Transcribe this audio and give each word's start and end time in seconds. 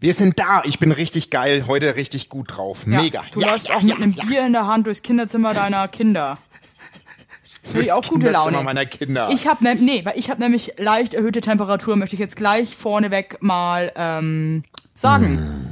Wir 0.00 0.14
sind 0.14 0.38
da. 0.38 0.62
Ich 0.64 0.78
bin 0.78 0.92
richtig 0.92 1.30
geil. 1.30 1.64
Heute 1.66 1.96
richtig 1.96 2.28
gut 2.28 2.56
drauf. 2.56 2.86
Ja. 2.86 3.02
Mega. 3.02 3.24
Du 3.32 3.40
Ja, 3.40 3.50
läufst 3.52 3.68
ja, 3.68 3.76
auch 3.76 3.82
mit 3.82 3.96
einem. 3.96 4.14
Bier 4.14 4.46
in 4.46 4.52
der 4.52 4.66
Hand 4.66 4.86
durchs 4.86 5.02
Kinderzimmer 5.02 5.54
deiner 5.54 5.88
Kinder. 5.88 6.38
Finde 7.62 7.82
ich 7.82 7.92
auch 7.92 8.06
gute 8.08 8.30
Laune. 8.30 8.62
meiner 8.62 8.86
Kinder. 8.86 9.28
Ich 9.32 9.46
habe 9.46 9.62
ne, 9.62 9.74
nee, 9.74 10.02
weil 10.04 10.16
ich 10.16 10.30
habe 10.30 10.40
nämlich 10.40 10.74
leicht 10.78 11.12
erhöhte 11.14 11.40
Temperatur, 11.40 11.96
möchte 11.96 12.14
ich 12.14 12.20
jetzt 12.20 12.36
gleich 12.36 12.74
vorneweg 12.74 13.42
mal 13.42 13.92
ähm, 13.94 14.62
sagen. 14.94 15.68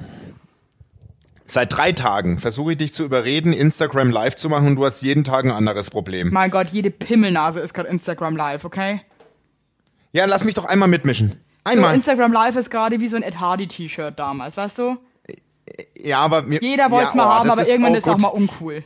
Seit 1.47 1.73
drei 1.73 1.93
Tagen 1.93 2.39
versuche 2.39 2.73
ich 2.73 2.79
dich 2.79 2.93
zu 2.93 3.05
überreden, 3.05 3.53
Instagram 3.53 4.11
live 4.11 4.35
zu 4.35 4.49
machen 4.51 4.67
und 4.67 4.77
du 4.77 4.85
hast 4.85 5.03
jeden 5.03 5.23
Tag 5.25 5.45
ein 5.45 5.53
anderes 5.53 5.91
Problem. 5.91 6.31
Mein 6.33 6.51
Gott, 6.51 6.69
jede 6.69 6.91
Pimmelnase 6.91 7.61
ist 7.61 7.73
gerade 7.73 7.89
Instagram 7.89 8.37
Live, 8.37 8.65
okay? 8.65 9.01
Ja, 10.13 10.25
lass 10.27 10.45
mich 10.45 10.55
doch 10.57 10.65
einmal 10.65 10.89
mitmischen. 10.89 11.37
So, 11.67 11.73
Einmal. 11.73 11.95
Instagram 11.97 12.33
Live 12.33 12.55
ist 12.55 12.71
gerade 12.71 13.01
wie 13.01 13.09
so 13.09 13.17
ein 13.17 13.25
Ed 13.25 13.41
Hardy 13.41 13.67
T-Shirt 13.67 14.17
damals, 14.17 14.57
weißt 14.57 14.79
du? 14.79 14.99
ja, 15.99 16.21
aber 16.21 16.43
mir, 16.43 16.61
Jeder 16.63 16.91
wollte 16.93 17.09
es 17.09 17.13
ja, 17.13 17.17
mal 17.17 17.27
oh, 17.27 17.35
haben, 17.41 17.51
aber 17.51 17.69
irgendwann 17.69 17.93
oh, 17.93 17.97
ist 17.97 18.09
auch 18.09 18.13
gut. 18.13 18.23
mal 18.23 18.29
uncool. 18.29 18.85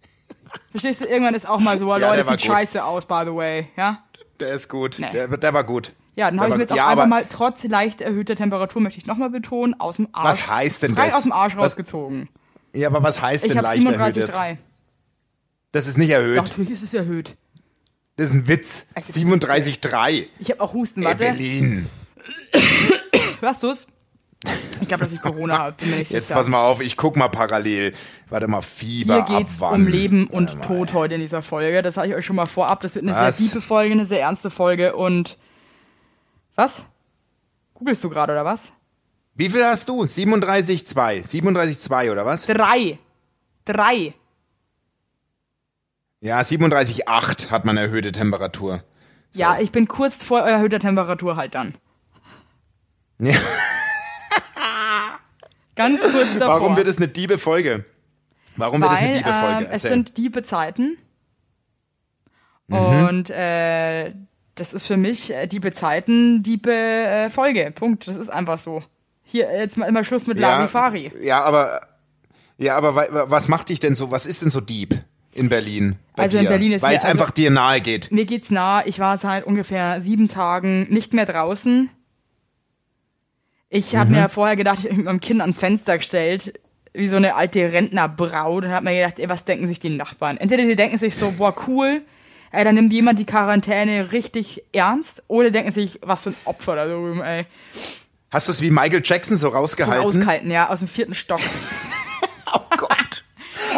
Verstehst 0.72 1.00
du? 1.00 1.04
Irgendwann 1.04 1.34
ist 1.34 1.48
auch 1.48 1.60
mal 1.60 1.78
so, 1.78 1.88
Ja, 1.96 2.10
Leute, 2.10 2.24
sieht 2.24 2.30
gut. 2.30 2.40
scheiße 2.40 2.84
aus, 2.84 3.06
by 3.06 3.22
the 3.24 3.34
way, 3.34 3.68
ja? 3.76 4.02
Der 4.40 4.52
ist 4.52 4.68
gut. 4.68 4.96
Nee. 4.98 5.10
Der, 5.12 5.28
der 5.28 5.54
war 5.54 5.62
gut. 5.62 5.92
Ja, 6.16 6.28
dann 6.30 6.40
habe 6.40 6.50
ich 6.50 6.56
mir 6.56 6.62
jetzt 6.62 6.72
auch 6.72 6.76
ja, 6.76 6.88
einfach 6.88 7.06
mal, 7.06 7.24
trotz 7.28 7.62
leicht 7.62 8.00
erhöhter 8.00 8.34
Temperatur, 8.34 8.82
möchte 8.82 8.98
ich 8.98 9.06
nochmal 9.06 9.30
betonen, 9.30 9.78
aus 9.78 9.96
dem 9.96 10.08
Arsch. 10.10 10.28
Was 10.28 10.48
heißt 10.48 10.82
denn 10.82 10.94
frei 10.96 11.06
das? 11.06 11.14
aus 11.14 11.22
dem 11.22 11.32
Arsch 11.32 11.56
Was- 11.56 11.66
rausgezogen. 11.66 12.28
Ja, 12.74 12.88
aber 12.88 13.02
was 13.02 13.22
heißt 13.22 13.44
Ich 13.46 13.52
denn 13.52 13.62
leicht 13.62 13.84
erhöht? 13.84 14.30
37,3. 14.30 14.56
Das 15.72 15.86
ist 15.86 15.96
nicht 15.96 16.10
erhöht. 16.10 16.38
Doch, 16.38 16.44
natürlich 16.44 16.70
ist 16.72 16.82
es 16.82 16.92
erhöht. 16.92 17.36
Das 18.16 18.26
ist 18.30 18.32
ein 18.34 18.48
Witz. 18.48 18.86
Es 18.94 19.08
ist 19.10 19.16
37,3. 19.16 20.26
Ich 20.40 20.50
habe 20.50 20.60
auch 20.60 20.74
Husten, 20.74 21.04
warte. 21.04 21.24
Evelyn. 21.24 21.88
Hörst 23.40 23.62
du's? 23.62 23.86
Ich 24.80 24.86
glaube, 24.88 25.04
dass 25.04 25.12
ich 25.12 25.20
Corona 25.20 25.58
habe, 25.58 25.76
Jetzt 25.84 26.32
pass 26.32 26.48
mal 26.48 26.62
auf, 26.62 26.80
ich 26.80 26.96
guck 26.96 27.16
mal 27.16 27.28
parallel. 27.28 27.92
Warte 28.28 28.46
mal, 28.46 28.62
Fieber. 28.62 29.14
Hier 29.14 29.22
ab 29.22 29.38
geht's 29.38 29.60
wann? 29.60 29.74
um 29.74 29.86
Leben 29.88 30.26
und 30.28 30.54
Warte 30.54 30.58
mal. 30.58 30.76
Tod 30.76 30.94
heute 30.94 31.14
in 31.16 31.20
dieser 31.20 31.42
Folge. 31.42 31.82
Das 31.82 31.96
sage 31.96 32.08
ich 32.10 32.14
euch 32.14 32.24
schon 32.24 32.36
mal 32.36 32.46
vorab. 32.46 32.80
Das 32.80 32.94
wird 32.94 33.04
eine 33.04 33.12
Was? 33.16 33.36
sehr 33.36 33.46
tiefe 33.46 33.60
Folge, 33.60 33.92
eine 33.92 34.04
sehr 34.04 34.20
ernste 34.20 34.50
Folge 34.50 34.94
und. 34.94 35.38
Was? 36.54 36.84
Googlest 37.74 38.02
du 38.04 38.08
gerade 38.10 38.32
oder 38.32 38.44
was? 38.44 38.72
Wie 39.34 39.50
viel 39.50 39.64
hast 39.64 39.88
du? 39.88 40.02
37,2. 40.02 40.94
37,2 41.24 42.10
oder 42.12 42.26
was? 42.26 42.46
Drei. 42.46 42.98
Drei. 43.64 44.14
Ja, 46.20 46.40
37,8 46.40 47.50
hat 47.50 47.64
man 47.64 47.76
erhöhte 47.76 48.10
Temperatur. 48.12 48.82
Ja, 49.34 49.58
ich 49.60 49.70
bin 49.70 49.86
kurz 49.86 50.24
vor 50.24 50.40
erhöhter 50.40 50.80
Temperatur 50.80 51.36
halt 51.36 51.54
dann. 51.54 51.74
Ja. 53.20 53.34
Ganz 55.76 56.00
kurz 56.00 56.38
davor. 56.38 56.60
Warum 56.60 56.76
wird 56.76 56.86
es 56.88 56.96
eine 56.98 57.08
diebe 57.08 57.38
Folge? 57.38 57.84
Warum 58.56 58.80
wird 58.80 58.90
es 58.92 58.98
eine 58.98 59.08
Weil 59.12 59.18
diebe 59.18 59.32
Folge? 59.32 59.64
ähm, 59.64 59.70
es 59.70 59.82
sind 59.82 60.16
diebe 60.16 60.42
Zeiten. 60.42 60.98
Mhm. 62.66 62.76
Und 62.76 63.30
äh, 63.30 64.12
das 64.56 64.72
ist 64.74 64.86
für 64.86 64.96
mich 64.96 65.32
äh, 65.32 65.46
diebe 65.46 65.72
Zeiten, 65.72 66.42
diebe 66.42 66.72
äh, 66.72 67.30
Folge. 67.30 67.70
Punkt. 67.74 68.08
Das 68.08 68.16
ist 68.16 68.28
einfach 68.28 68.58
so. 68.58 68.82
Hier, 69.22 69.50
jetzt 69.56 69.76
mal 69.76 69.86
immer 69.86 70.04
Schluss 70.04 70.26
mit 70.26 70.38
Larifari. 70.38 71.12
Ja, 71.22 71.44
aber 71.44 71.80
ja, 72.56 72.76
aber 72.76 72.96
wa- 72.96 73.26
was 73.28 73.46
macht 73.46 73.68
dich 73.68 73.78
denn 73.78 73.94
so? 73.94 74.10
Was 74.10 74.26
ist 74.26 74.42
denn 74.42 74.50
so 74.50 74.60
Dieb 74.60 74.94
in 75.32 75.48
Berlin? 75.48 75.96
Bei 76.16 76.24
Also 76.24 76.38
in 76.38 76.44
dir? 76.44 76.48
Berlin 76.50 76.72
ist 76.72 76.82
weil 76.82 76.96
es 76.96 77.04
also- 77.04 77.12
einfach 77.20 77.30
dir 77.30 77.50
nahe 77.50 77.80
geht. 77.80 78.10
Mir 78.10 78.24
geht's 78.24 78.50
nah. 78.50 78.84
Ich 78.84 78.98
war 78.98 79.16
seit 79.18 79.44
ungefähr 79.44 80.00
sieben 80.00 80.26
Tagen 80.28 80.88
nicht 80.92 81.12
mehr 81.12 81.26
draußen. 81.26 81.90
Ich 83.70 83.94
habe 83.96 84.10
Mhm. 84.10 84.16
mir 84.16 84.28
vorher 84.28 84.56
gedacht, 84.56 84.78
ich 84.80 84.84
hab 84.84 84.90
mich 84.90 84.98
mit 84.98 85.06
meinem 85.06 85.20
Kind 85.20 85.40
ans 85.40 85.58
Fenster 85.58 85.98
gestellt, 85.98 86.58
wie 86.94 87.06
so 87.06 87.16
eine 87.16 87.34
alte 87.34 87.70
Rentnerbraut 87.72 88.64
und 88.64 88.70
habe 88.70 88.84
mir 88.86 88.94
gedacht, 88.96 89.18
ey, 89.18 89.28
was 89.28 89.44
denken 89.44 89.68
sich 89.68 89.78
die 89.78 89.90
Nachbarn? 89.90 90.38
Entweder 90.38 90.64
die 90.64 90.74
denken 90.76 90.96
sich 90.98 91.14
so, 91.16 91.30
boah, 91.32 91.54
cool, 91.66 92.02
ey, 92.50 92.64
dann 92.64 92.74
nimmt 92.76 92.92
jemand 92.92 93.18
die 93.18 93.26
Quarantäne 93.26 94.10
richtig 94.12 94.64
ernst, 94.72 95.22
oder 95.28 95.50
denken 95.50 95.70
sich, 95.72 95.98
was 96.02 96.22
für 96.24 96.30
ein 96.30 96.36
Opfer 96.46 96.76
da 96.76 96.86
drüben, 96.86 97.20
ey. 97.22 97.44
Hast 98.30 98.48
du 98.48 98.52
es 98.52 98.60
wie 98.62 98.70
Michael 98.70 99.02
Jackson 99.04 99.36
so 99.36 99.50
So 99.50 99.54
rausgehalten? 99.56 100.50
ja, 100.50 100.68
aus 100.70 100.78
dem 100.80 100.88
vierten 100.88 101.14
Stock. 101.14 101.40
oh 102.54 102.60
Gott. 102.76 103.24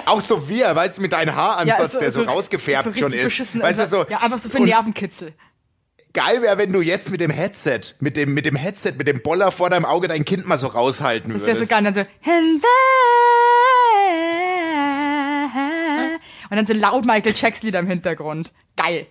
Auch 0.07 0.21
so 0.21 0.49
wir, 0.49 0.75
weißt 0.75 0.99
du, 0.99 1.03
mit 1.03 1.13
deinem 1.13 1.35
Haaransatz, 1.35 1.99
der 1.99 2.11
so, 2.11 2.23
rausgefärbt 2.23 2.95
so 2.97 2.99
schon 2.99 3.13
ist. 3.13 3.61
weißt 3.61 3.81
du, 3.81 3.87
so. 3.87 4.07
Ja, 4.09 4.19
einfach 4.19 4.39
so 4.39 4.49
für 4.49 4.59
Und 4.59 4.65
Nervenkitzel. 4.67 5.33
Geil 6.13 6.43
wäre, 6.43 6.59
wenn 6.59 6.73
du 6.73 6.81
jetzt 6.81 7.11
mit 7.11 7.21
dem 7.21 7.31
Headset, 7.31 7.81
mit 8.01 8.17
dem, 8.17 8.35
mit 8.35 8.45
dem 8.45 8.57
Headset, 8.57 8.95
mit 8.99 9.07
dem 9.07 9.23
Boller 9.23 9.53
vor 9.53 9.71
deinem 9.71 9.85
Auge 9.85 10.09
dein 10.09 10.25
Kind 10.25 10.45
mal 10.47 10.59
so 10.59 10.67
raushalten 10.67 11.33
Das 11.33 11.43
wäre 11.43 11.53
würdest. 11.59 11.71
so 11.71 11.75
geil. 11.77 11.79
Und 11.79 11.85
dann 11.85 11.95
so. 11.95 12.01
"And 12.01 12.63
then-" 12.63 12.63
Und 16.51 16.57
dann 16.57 16.67
so 16.67 16.73
laut 16.73 17.05
Michael 17.05 17.33
Jackson 17.37 17.67
Lieder 17.67 17.79
im 17.79 17.87
Hintergrund. 17.87 18.53
Geil. 18.77 19.07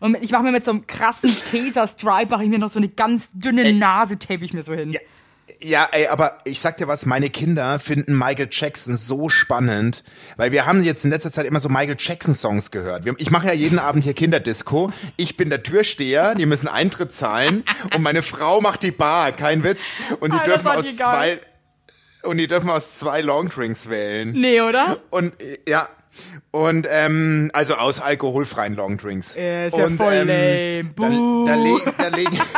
Und 0.00 0.16
ich 0.22 0.30
mache 0.32 0.42
mir 0.42 0.52
mit 0.52 0.62
so 0.64 0.72
einem 0.72 0.86
krassen 0.86 1.34
Taser-Stripe, 1.50 2.26
mache 2.30 2.44
ich 2.44 2.50
mir 2.50 2.58
noch 2.58 2.68
so 2.68 2.78
eine 2.78 2.88
ganz 2.88 3.30
dünne 3.32 3.72
Nase, 3.72 4.18
tape 4.18 4.44
ich 4.44 4.52
mir 4.52 4.62
so 4.62 4.74
hin. 4.74 4.90
Ja, 4.92 5.00
ja, 5.62 5.88
ey, 5.92 6.08
aber 6.08 6.38
ich 6.44 6.60
sag 6.60 6.76
dir 6.76 6.88
was, 6.88 7.06
meine 7.06 7.30
Kinder 7.30 7.78
finden 7.78 8.16
Michael 8.16 8.48
Jackson 8.50 8.96
so 8.96 9.28
spannend, 9.28 10.02
weil 10.36 10.52
wir 10.52 10.66
haben 10.66 10.82
jetzt 10.82 11.04
in 11.04 11.10
letzter 11.10 11.30
Zeit 11.30 11.46
immer 11.46 11.60
so 11.60 11.68
Michael 11.68 11.96
Jackson 11.98 12.34
Songs 12.34 12.70
gehört. 12.70 13.04
Ich 13.18 13.30
mache 13.30 13.46
ja 13.46 13.52
jeden 13.52 13.78
Abend 13.78 14.04
hier 14.04 14.14
Kinderdisco. 14.14 14.92
Ich 15.16 15.36
bin 15.36 15.50
der 15.50 15.62
Türsteher, 15.62 16.34
die 16.34 16.46
müssen 16.46 16.68
Eintritt 16.68 17.12
zahlen 17.12 17.64
und 17.94 18.02
meine 18.02 18.22
Frau 18.22 18.60
macht 18.60 18.82
die 18.82 18.90
Bar, 18.90 19.32
kein 19.32 19.64
Witz. 19.64 19.92
Und 20.20 20.32
die 20.32 20.38
Alter, 20.38 20.52
dürfen 20.52 20.68
aus 20.68 20.96
zwei 20.96 21.40
und 22.22 22.38
die 22.38 22.46
dürfen 22.46 22.70
aus 22.70 22.98
zwei 22.98 23.20
Longdrinks 23.20 23.88
wählen. 23.88 24.32
Nee, 24.32 24.60
oder? 24.60 24.98
Und 25.10 25.34
ja. 25.68 25.88
Und 26.50 26.86
ähm, 26.90 27.50
also 27.54 27.74
aus 27.74 28.00
alkoholfreien 28.00 28.76
Longdrinks. 28.76 29.34
Ja, 29.34 29.66
ist 29.66 29.78
ja 29.78 29.86
und, 29.86 29.96
voll 29.96 30.12
ähm, 30.12 30.28
lame. 30.28 30.84
Da, 30.94 31.08
Buh. 31.08 31.46
da, 31.46 31.54
leg, 31.54 31.82
da 31.96 32.08
legen 32.08 32.40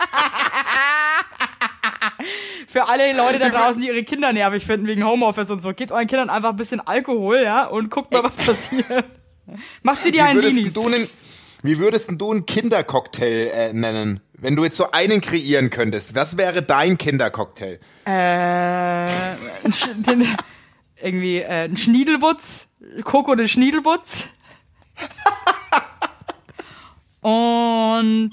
Für 2.70 2.88
alle 2.88 3.12
Leute 3.16 3.40
da 3.40 3.48
draußen, 3.48 3.80
die 3.80 3.88
ihre 3.88 4.04
Kinder 4.04 4.32
nervig 4.32 4.64
finden 4.64 4.86
wegen 4.86 5.04
Homeoffice 5.04 5.50
und 5.50 5.60
so, 5.60 5.74
gebt 5.74 5.90
euren 5.90 6.06
Kindern 6.06 6.30
einfach 6.30 6.50
ein 6.50 6.56
bisschen 6.56 6.80
Alkohol, 6.80 7.42
ja, 7.42 7.66
und 7.66 7.90
guckt 7.90 8.12
mal, 8.12 8.22
was 8.22 8.36
passiert. 8.36 9.06
Macht 9.82 10.02
sie 10.02 10.12
Wie 10.12 10.20
einen 10.20 10.38
einen, 10.40 11.08
wie 11.64 11.78
würdest 11.78 12.12
du 12.12 12.30
einen 12.30 12.46
Kindercocktail 12.46 13.50
äh, 13.52 13.72
nennen? 13.72 14.20
Wenn 14.34 14.54
du 14.54 14.62
jetzt 14.62 14.76
so 14.76 14.88
einen 14.92 15.20
kreieren 15.20 15.70
könntest, 15.70 16.14
was 16.14 16.38
wäre 16.38 16.62
dein 16.62 16.96
Kindercocktail? 16.96 17.80
Äh, 18.04 18.08
den, 19.96 20.28
irgendwie 21.02 21.38
äh, 21.38 21.64
ein 21.64 21.76
Schniedelwutz, 21.76 22.68
Coco 23.02 23.34
de 23.34 23.48
Schniedelwutz. 23.48 24.28
Und 27.20 28.30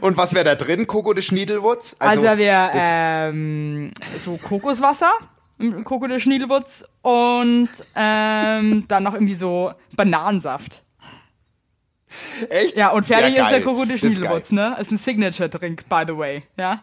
Und 0.00 0.16
was 0.16 0.34
wäre 0.34 0.44
da 0.44 0.54
drin? 0.54 0.86
Coco 0.86 1.12
de 1.12 1.22
Schniedelwurz? 1.22 1.94
also, 1.98 2.26
also 2.26 2.38
wäre 2.38 2.70
das- 2.72 2.84
ähm, 2.88 3.92
so 4.16 4.36
Kokoswasser, 4.36 5.12
m- 5.58 5.84
Coco 5.84 6.06
de 6.06 6.18
Schniedelwutz 6.20 6.84
und 7.02 7.68
ähm, 7.94 8.84
dann 8.88 9.02
noch 9.02 9.14
irgendwie 9.14 9.34
so 9.34 9.72
Bananensaft. 9.94 10.82
echt? 12.48 12.76
Ja, 12.76 12.88
und 12.90 13.04
fertig 13.04 13.36
Ja, 13.36 13.44
ist 13.44 13.50
der. 13.52 13.62
Coco 13.62 13.84
de 13.84 13.92
Das 13.96 14.02
ist 14.02 14.14
Schniedelwutz, 14.16 14.48
geil. 14.50 14.70
ne? 14.70 14.76
Ist 14.80 14.90
ein 14.90 14.98
Signature-Drink, 14.98 15.88
by 15.88 16.04
the 16.06 16.16
way, 16.16 16.42
ja? 16.58 16.82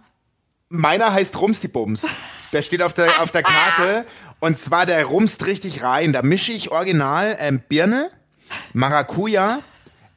Meiner 0.70 1.14
heißt 1.14 1.40
Rumstibums. 1.40 2.08
Der 2.54 2.62
steht 2.62 2.82
auf 2.82 2.94
der, 2.94 3.22
auf 3.22 3.32
der 3.32 3.44
Karte. 3.44 4.06
Und 4.40 4.58
zwar, 4.58 4.86
der 4.86 5.06
rumst 5.06 5.46
richtig 5.46 5.84
rein. 5.84 6.12
Da 6.14 6.22
mische 6.22 6.52
ich 6.52 6.72
original 6.72 7.36
ähm, 7.40 7.62
Birne, 7.68 8.12
Maracuja 8.74 9.60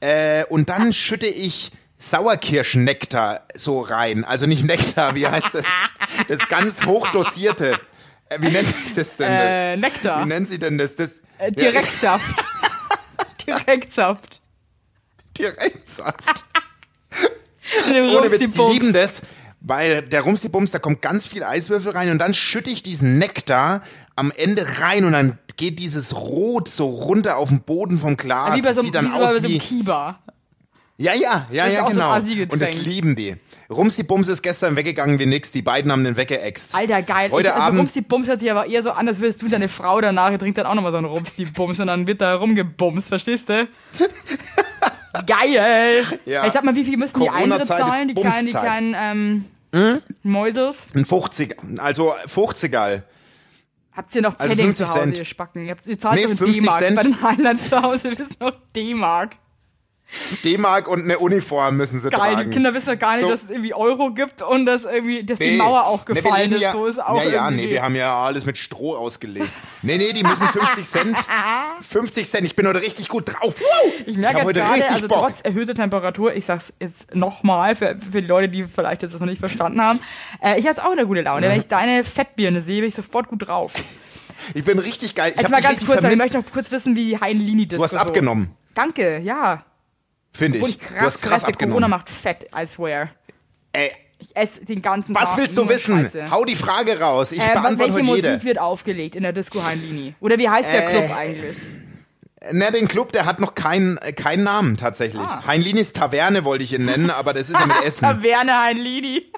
äh, 0.00 0.44
und 0.46 0.68
dann 0.68 0.92
schütte 0.92 1.26
ich 1.26 1.70
Sauerkirschnektar 1.98 3.42
so 3.54 3.81
rein. 3.81 4.25
Also 4.25 4.47
nicht 4.47 4.64
Nektar, 4.64 5.14
wie 5.14 5.26
heißt 5.26 5.53
das? 5.53 5.64
Das 6.28 6.48
ganz 6.48 6.84
hochdosierte. 6.84 7.78
Äh, 8.28 8.38
wie 8.40 8.50
nennt 8.50 8.69
sich 8.69 8.93
das 8.93 9.17
denn? 9.17 9.31
Äh, 9.31 9.76
Nektar. 9.76 10.25
Wie 10.25 10.28
nennt 10.28 10.49
sich 10.49 10.58
denn 10.58 10.78
das? 10.78 10.96
das 10.96 11.22
Äh, 11.38 11.50
Direktsaft. 11.52 12.44
Direktsaft. 13.46 14.40
Ja, 15.38 15.50
Direktsaft. 15.50 16.44
Ohne 17.88 18.31
Witz, 18.31 18.38
die 18.38 18.44
Rumsti-Bums. 18.44 18.72
lieben 18.72 18.93
das, 18.93 19.22
weil 19.61 20.02
der 20.02 20.22
Rumsibums, 20.22 20.70
da 20.70 20.78
kommt 20.78 21.02
ganz 21.02 21.26
viel 21.26 21.43
Eiswürfel 21.43 21.93
rein 21.93 22.11
und 22.11 22.19
dann 22.19 22.34
schütte 22.34 22.70
ich 22.70 22.82
diesen 22.82 23.19
Nektar 23.19 23.82
am 24.17 24.32
Ende 24.37 24.67
rein 24.81 25.05
und 25.05 25.12
dann 25.12 25.38
geht 25.56 25.78
dieses 25.78 26.14
Rot 26.14 26.69
so 26.69 26.87
runter 26.87 27.37
auf 27.37 27.49
den 27.49 27.62
Boden 27.62 27.99
vom 27.99 28.17
Glas. 28.17 28.56
Wie 28.56 28.62
bei 28.62 28.72
so, 28.72 28.82
sieht 28.82 28.94
dann 28.94 29.06
wie 29.06 29.11
so 29.11 29.17
aus 29.17 29.31
so 29.32 29.37
einem 29.38 29.49
wie... 29.49 29.58
Kiba. 29.58 30.19
Ja, 31.00 31.14
ja, 31.14 31.46
ja, 31.50 31.64
Das 31.66 31.74
ja, 31.74 31.80
so 31.82 31.86
genau. 31.92 32.10
Assi-Getränk. 32.10 32.52
und 32.52 32.60
das 32.60 32.74
lieben 32.84 33.14
die. 33.14 33.36
Rumsibums 33.70 34.26
ist 34.26 34.42
gestern 34.42 34.74
weggegangen 34.76 35.20
wie 35.20 35.26
nix, 35.26 35.52
die 35.52 35.62
beiden 35.62 35.92
haben 35.92 36.02
den 36.02 36.16
weggeext. 36.16 36.74
Alter, 36.74 37.02
geil. 37.02 37.30
Heute 37.30 37.48
ich, 37.48 37.54
also 37.54 37.66
Abend... 37.68 37.80
Rumsti-Bums 37.80 38.26
hört 38.26 38.40
sich 38.40 38.50
aber 38.50 38.66
eher 38.66 38.82
so 38.82 38.90
an, 38.90 39.06
als 39.06 39.20
würdest 39.20 39.40
du 39.42 39.48
deine 39.48 39.68
Frau 39.68 40.00
danach, 40.00 40.36
trinkt 40.38 40.58
dann 40.58 40.66
auch 40.66 40.74
nochmal 40.74 40.90
so 40.90 40.98
einen 40.98 41.06
Rumsti-Bums 41.06 41.78
und 41.78 41.86
dann 41.86 42.08
wird 42.08 42.20
da 42.20 42.34
rumgebumst, 42.34 43.08
verstehst 43.08 43.48
du? 43.48 43.68
geil! 45.26 46.04
Ja. 46.24 46.44
Ey, 46.44 46.50
sag 46.52 46.64
mal, 46.64 46.74
wie 46.74 46.82
viel 46.82 46.96
müssen 46.96 47.20
die 47.20 47.30
Eintritt 47.30 47.66
zahlen, 47.66 48.08
die 48.08 48.14
kleinen, 48.14 48.46
die 48.46 48.52
kleinen, 48.52 49.44
ähm, 49.72 50.02
Mäusels. 50.24 50.88
Ein 50.94 51.04
50, 51.04 51.56
also 51.78 52.14
50er. 52.26 53.02
Habt 53.92 54.14
ihr 54.14 54.22
noch 54.22 54.38
Also 54.38 54.54
Pfennig 54.54 54.76
50 54.76 54.86
zu 54.86 54.92
Hause, 54.92 55.00
Cent. 55.00 55.18
ihr 55.18 55.24
Spacken? 55.24 55.64
Ihr, 55.64 55.70
habt, 55.72 55.86
ihr 55.86 55.98
zahlt 55.98 56.16
Nee, 56.16 56.22
so 56.22 56.28
mit 56.30 56.38
50 56.38 56.60
D-Mark. 56.62 56.82
Cent. 56.82 56.96
Bei 56.96 57.02
den 57.02 57.22
Highlands 57.22 57.68
zu 57.68 57.82
Hause 57.82 58.08
ist 58.08 58.40
noch 58.40 58.52
D-Mark. 58.74 59.36
D-Mark 60.44 60.88
und 60.88 61.02
eine 61.05 61.19
Uniform 61.19 61.76
müssen 61.76 62.00
sie 62.00 62.08
Geil, 62.10 62.34
tragen. 62.34 62.50
die 62.50 62.55
Kinder 62.55 62.72
wissen 62.75 62.88
ja 62.88 62.94
gar 62.94 63.12
nicht, 63.16 63.25
So. 63.25 63.31
dass 63.31 63.43
es 63.43 63.50
irgendwie 63.50 63.75
Euro 63.75 64.10
gibt 64.12 64.40
und 64.43 64.64
dass 64.66 64.84
irgendwie, 64.84 65.22
dass 65.25 65.38
die 65.38 65.50
Nee. 65.50 65.56
Mauer 65.58 65.84
auch 65.87 66.06
Nee, 66.08 66.14
gefallen 66.14 66.43
leben 66.50 66.55
ist. 66.55 66.62
Ja, 66.62 66.72
so 66.72 66.87
ist 66.87 66.99
auch 67.02 67.22
ja, 67.22 67.31
ja, 67.31 67.50
nee, 67.50 67.69
wir 67.69 67.82
haben 67.82 67.94
ja 67.94 68.16
alles 68.22 68.46
mit 68.46 68.56
Stroh 68.56 68.96
ausgelegt. 68.96 69.49
Nee, 69.82 69.99
nee, 69.99 70.12
die 70.12 70.22
müssen 70.22 70.46
50 70.49 70.88
Cent. 70.88 71.16
50 71.82 72.28
Cent, 72.28 72.46
ich 72.46 72.56
bin 72.56 72.66
heute 72.66 72.81
richtig 72.81 73.08
gut 73.08 73.28
drauf. 73.28 73.55
Woo! 73.60 73.93
Ich 74.06 74.16
merke 74.16 74.40
hab 74.40 74.46
jetzt 74.46 74.46
heute 74.49 74.60
gerade, 74.60 74.75
richtig 74.75 74.90
also 74.94 75.08
Bock. 75.08 75.26
trotz 75.28 75.40
erhöhter 75.43 75.75
Temperatur, 75.75 76.34
ich 76.34 76.44
sag's 76.46 76.72
jetzt 76.81 77.14
nochmal 77.14 77.76
für, 77.76 77.96
für 78.10 78.22
die 78.22 78.28
Leute, 78.28 78.49
die 78.49 78.64
vielleicht 78.64 79.02
jetzt 79.02 79.12
das 79.12 79.20
noch 79.20 79.26
nicht 79.28 79.40
verstanden 79.40 79.81
haben, 79.81 80.00
äh, 80.43 80.58
ich 80.58 80.66
hatte 80.66 80.84
auch 80.87 80.93
eine 80.93 81.06
gute 81.06 81.20
Laune. 81.20 81.49
Wenn 81.49 81.58
ich 81.60 81.69
deine 81.69 82.02
Fettbirne 82.05 82.62
sehe, 82.62 82.81
bin 82.81 82.88
ich 82.88 82.94
sofort 82.94 83.28
gut 83.28 83.46
drauf. 83.46 83.72
Ich 84.55 84.64
bin 84.64 84.78
richtig 84.78 85.14
geil. 85.14 85.32
Ich 85.34 85.40
Jetzt 85.40 85.50
mal 85.50 85.60
ganz 85.60 85.81
richtig 85.81 85.88
kurz, 86.00 86.05
ich 86.12 86.16
möchte 86.19 86.38
noch 86.38 86.44
kurz 86.52 86.70
wissen, 86.70 86.96
wie 86.96 87.08
die 87.08 87.20
Heinlini-Disco 87.20 87.76
Du 87.78 87.84
hast 87.84 87.94
abgenommen, 87.94 88.50
Danke, 88.75 89.19
ja. 89.19 89.64
Finde 90.32 90.58
ich. 90.58 90.78
Du 90.78 90.84
krass 90.86 91.04
hast 91.04 91.22
krass 91.22 91.42
fresse, 91.44 91.58
Corona 91.58 91.88
macht 91.88 92.08
fett, 92.10 92.48
I 92.56 92.66
swear. 92.66 93.08
Ey, 93.72 93.90
Ich 94.20 94.34
esse 94.36 94.64
den 94.64 94.82
ganzen 94.82 95.14
Tag 95.14 95.22
was 95.22 95.36
willst 95.36 95.56
du 95.56 95.69
wissen? 95.69 96.04
Scheiße. 96.04 96.30
Hau 96.30 96.44
die 96.44 96.56
Frage 96.56 96.98
raus. 96.98 97.30
Ich 97.32 97.38
Äh, 97.38 97.52
beantworte 97.52 97.94
welche 97.94 98.02
Musik 98.06 98.25
jede. 98.25 98.44
wird 98.44 98.58
aufgelegt 98.58 99.14
in 99.14 99.22
der 99.22 99.32
Disco 99.32 99.62
Heinlini? 99.62 100.14
Oder 100.20 100.38
wie 100.38 100.48
heißt 100.48 100.69
der 100.72 100.88
Äh, 100.88 100.92
Club 100.92 101.16
eigentlich? 101.16 101.56
Na, 102.52 102.70
den 102.70 102.86
Club, 102.88 103.12
der 103.12 103.26
hat 103.26 103.40
noch 103.40 103.54
keinen 103.54 103.96
keinen 104.16 104.44
Namen 104.44 104.76
tatsächlich. 104.76 105.20
Ah. 105.22 105.44
Heinlinis 105.46 105.92
Taverne 105.92 106.44
wollte 106.44 106.62
ich 106.64 106.72
ihn 106.72 106.84
nennen, 106.84 107.10
aber 107.10 107.32
das 107.34 107.50
ist 107.50 107.58
ja 107.58 107.66
mit 107.66 107.76
Essen. 107.84 108.00
Taverne 108.04 108.58
Heinlini. 108.60 109.31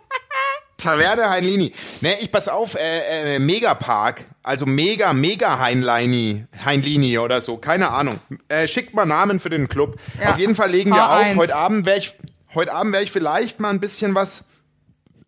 Taverne 0.80 1.30
Heinlini. 1.30 1.72
Ne, 2.00 2.16
ich 2.20 2.32
pass 2.32 2.48
auf, 2.48 2.74
äh, 2.74 3.36
äh, 3.36 3.38
Megapark, 3.38 4.24
also 4.42 4.66
mega, 4.66 5.12
mega 5.12 5.58
Heinleini, 5.58 6.46
Heinlini 6.64 7.18
oder 7.18 7.40
so, 7.40 7.56
keine 7.56 7.90
Ahnung. 7.90 8.18
Äh, 8.48 8.66
schickt 8.66 8.94
mal 8.94 9.06
Namen 9.06 9.40
für 9.40 9.50
den 9.50 9.68
Club. 9.68 9.96
Ja. 10.20 10.30
Auf 10.30 10.38
jeden 10.38 10.54
Fall 10.54 10.70
legen 10.70 10.90
wir 10.90 11.02
H1. 11.02 11.32
auf. 11.32 11.36
Heute 11.36 11.56
Abend 11.56 11.86
werde 11.86 12.00
ich, 12.00 12.16
heute 12.54 12.72
Abend 12.72 12.92
werde 12.92 13.04
ich 13.04 13.12
vielleicht 13.12 13.60
mal 13.60 13.70
ein 13.70 13.80
bisschen 13.80 14.14
was 14.14 14.44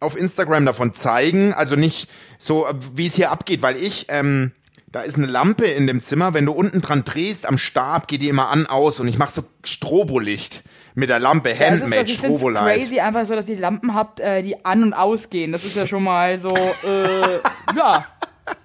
auf 0.00 0.16
Instagram 0.16 0.66
davon 0.66 0.94
zeigen. 0.94 1.52
Also 1.54 1.76
nicht 1.76 2.10
so, 2.38 2.66
äh, 2.66 2.74
wie 2.94 3.06
es 3.06 3.14
hier 3.14 3.30
abgeht, 3.30 3.62
weil 3.62 3.76
ich, 3.76 4.06
ähm, 4.08 4.52
da 4.92 5.00
ist 5.00 5.16
eine 5.16 5.26
Lampe 5.26 5.64
in 5.64 5.86
dem 5.86 6.02
Zimmer. 6.02 6.34
Wenn 6.34 6.44
du 6.46 6.52
unten 6.52 6.82
dran 6.82 7.02
drehst, 7.04 7.48
am 7.48 7.56
Stab 7.56 8.08
geht 8.08 8.20
die 8.20 8.28
immer 8.28 8.50
an, 8.50 8.66
aus 8.66 9.00
und 9.00 9.08
ich 9.08 9.16
mache 9.18 9.32
so 9.32 9.44
Strobolicht 9.64 10.62
mit 10.94 11.08
der 11.08 11.18
Lampe, 11.18 11.50
Ja, 11.50 11.70
das 11.70 11.76
ist 11.76 11.80
Handmade 11.82 12.02
das, 12.02 12.10
ich 12.10 12.18
finde 12.18 12.34
es 12.34 12.40
Strobolight. 12.40 12.76
crazy 12.78 13.00
einfach 13.00 13.26
so, 13.26 13.34
dass 13.34 13.48
ihr 13.48 13.58
Lampen 13.58 13.94
habt, 13.94 14.20
äh, 14.20 14.42
die 14.42 14.64
an- 14.64 14.82
und 14.82 14.92
ausgehen. 14.92 15.50
Das 15.50 15.64
ist 15.64 15.76
ja 15.76 15.86
schon 15.86 16.02
mal 16.04 16.38
so, 16.38 16.50
äh, 16.50 17.40
ja. 17.76 18.06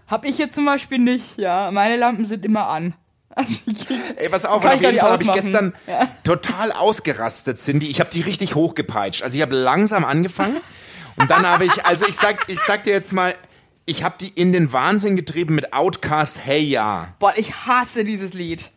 Hab 0.07 0.25
ich 0.25 0.37
jetzt 0.37 0.55
zum 0.55 0.65
Beispiel 0.65 0.99
nicht, 0.99 1.37
ja. 1.37 1.71
Meine 1.71 1.95
Lampen 1.95 2.25
sind 2.25 2.43
immer 2.43 2.67
an. 2.67 2.93
Ey, 4.17 4.29
pass 4.29 4.45
auf, 4.45 4.65
auf 4.65 4.81
jeden 4.81 4.99
Fall 4.99 5.11
habe 5.11 5.23
ich 5.23 5.31
gestern 5.31 5.73
total 6.23 6.71
ausgerastet, 6.73 7.57
Cindy. 7.57 7.87
Ich 7.87 7.99
habe 8.01 8.09
die 8.11 8.21
richtig 8.21 8.55
hochgepeitscht. 8.55 9.23
Also 9.23 9.35
ich 9.37 9.41
habe 9.41 9.55
langsam 9.55 10.03
angefangen 10.03 10.57
und 11.17 11.29
dann 11.31 11.45
habe 11.47 11.65
ich, 11.65 11.85
also 11.85 12.05
ich 12.07 12.15
sag, 12.15 12.49
ich 12.49 12.59
sag 12.59 12.83
dir 12.83 12.93
jetzt 12.93 13.13
mal, 13.13 13.33
ich 13.87 14.03
habe 14.03 14.15
die 14.19 14.29
in 14.29 14.51
den 14.51 14.73
Wahnsinn 14.73 15.15
getrieben 15.15 15.55
mit 15.55 15.73
Outcast 15.73 16.45
Hey 16.45 16.61
Ja. 16.61 17.15
Boah, 17.19 17.33
ich 17.37 17.65
hasse 17.65 18.03
dieses 18.03 18.33
Lied. 18.33 18.71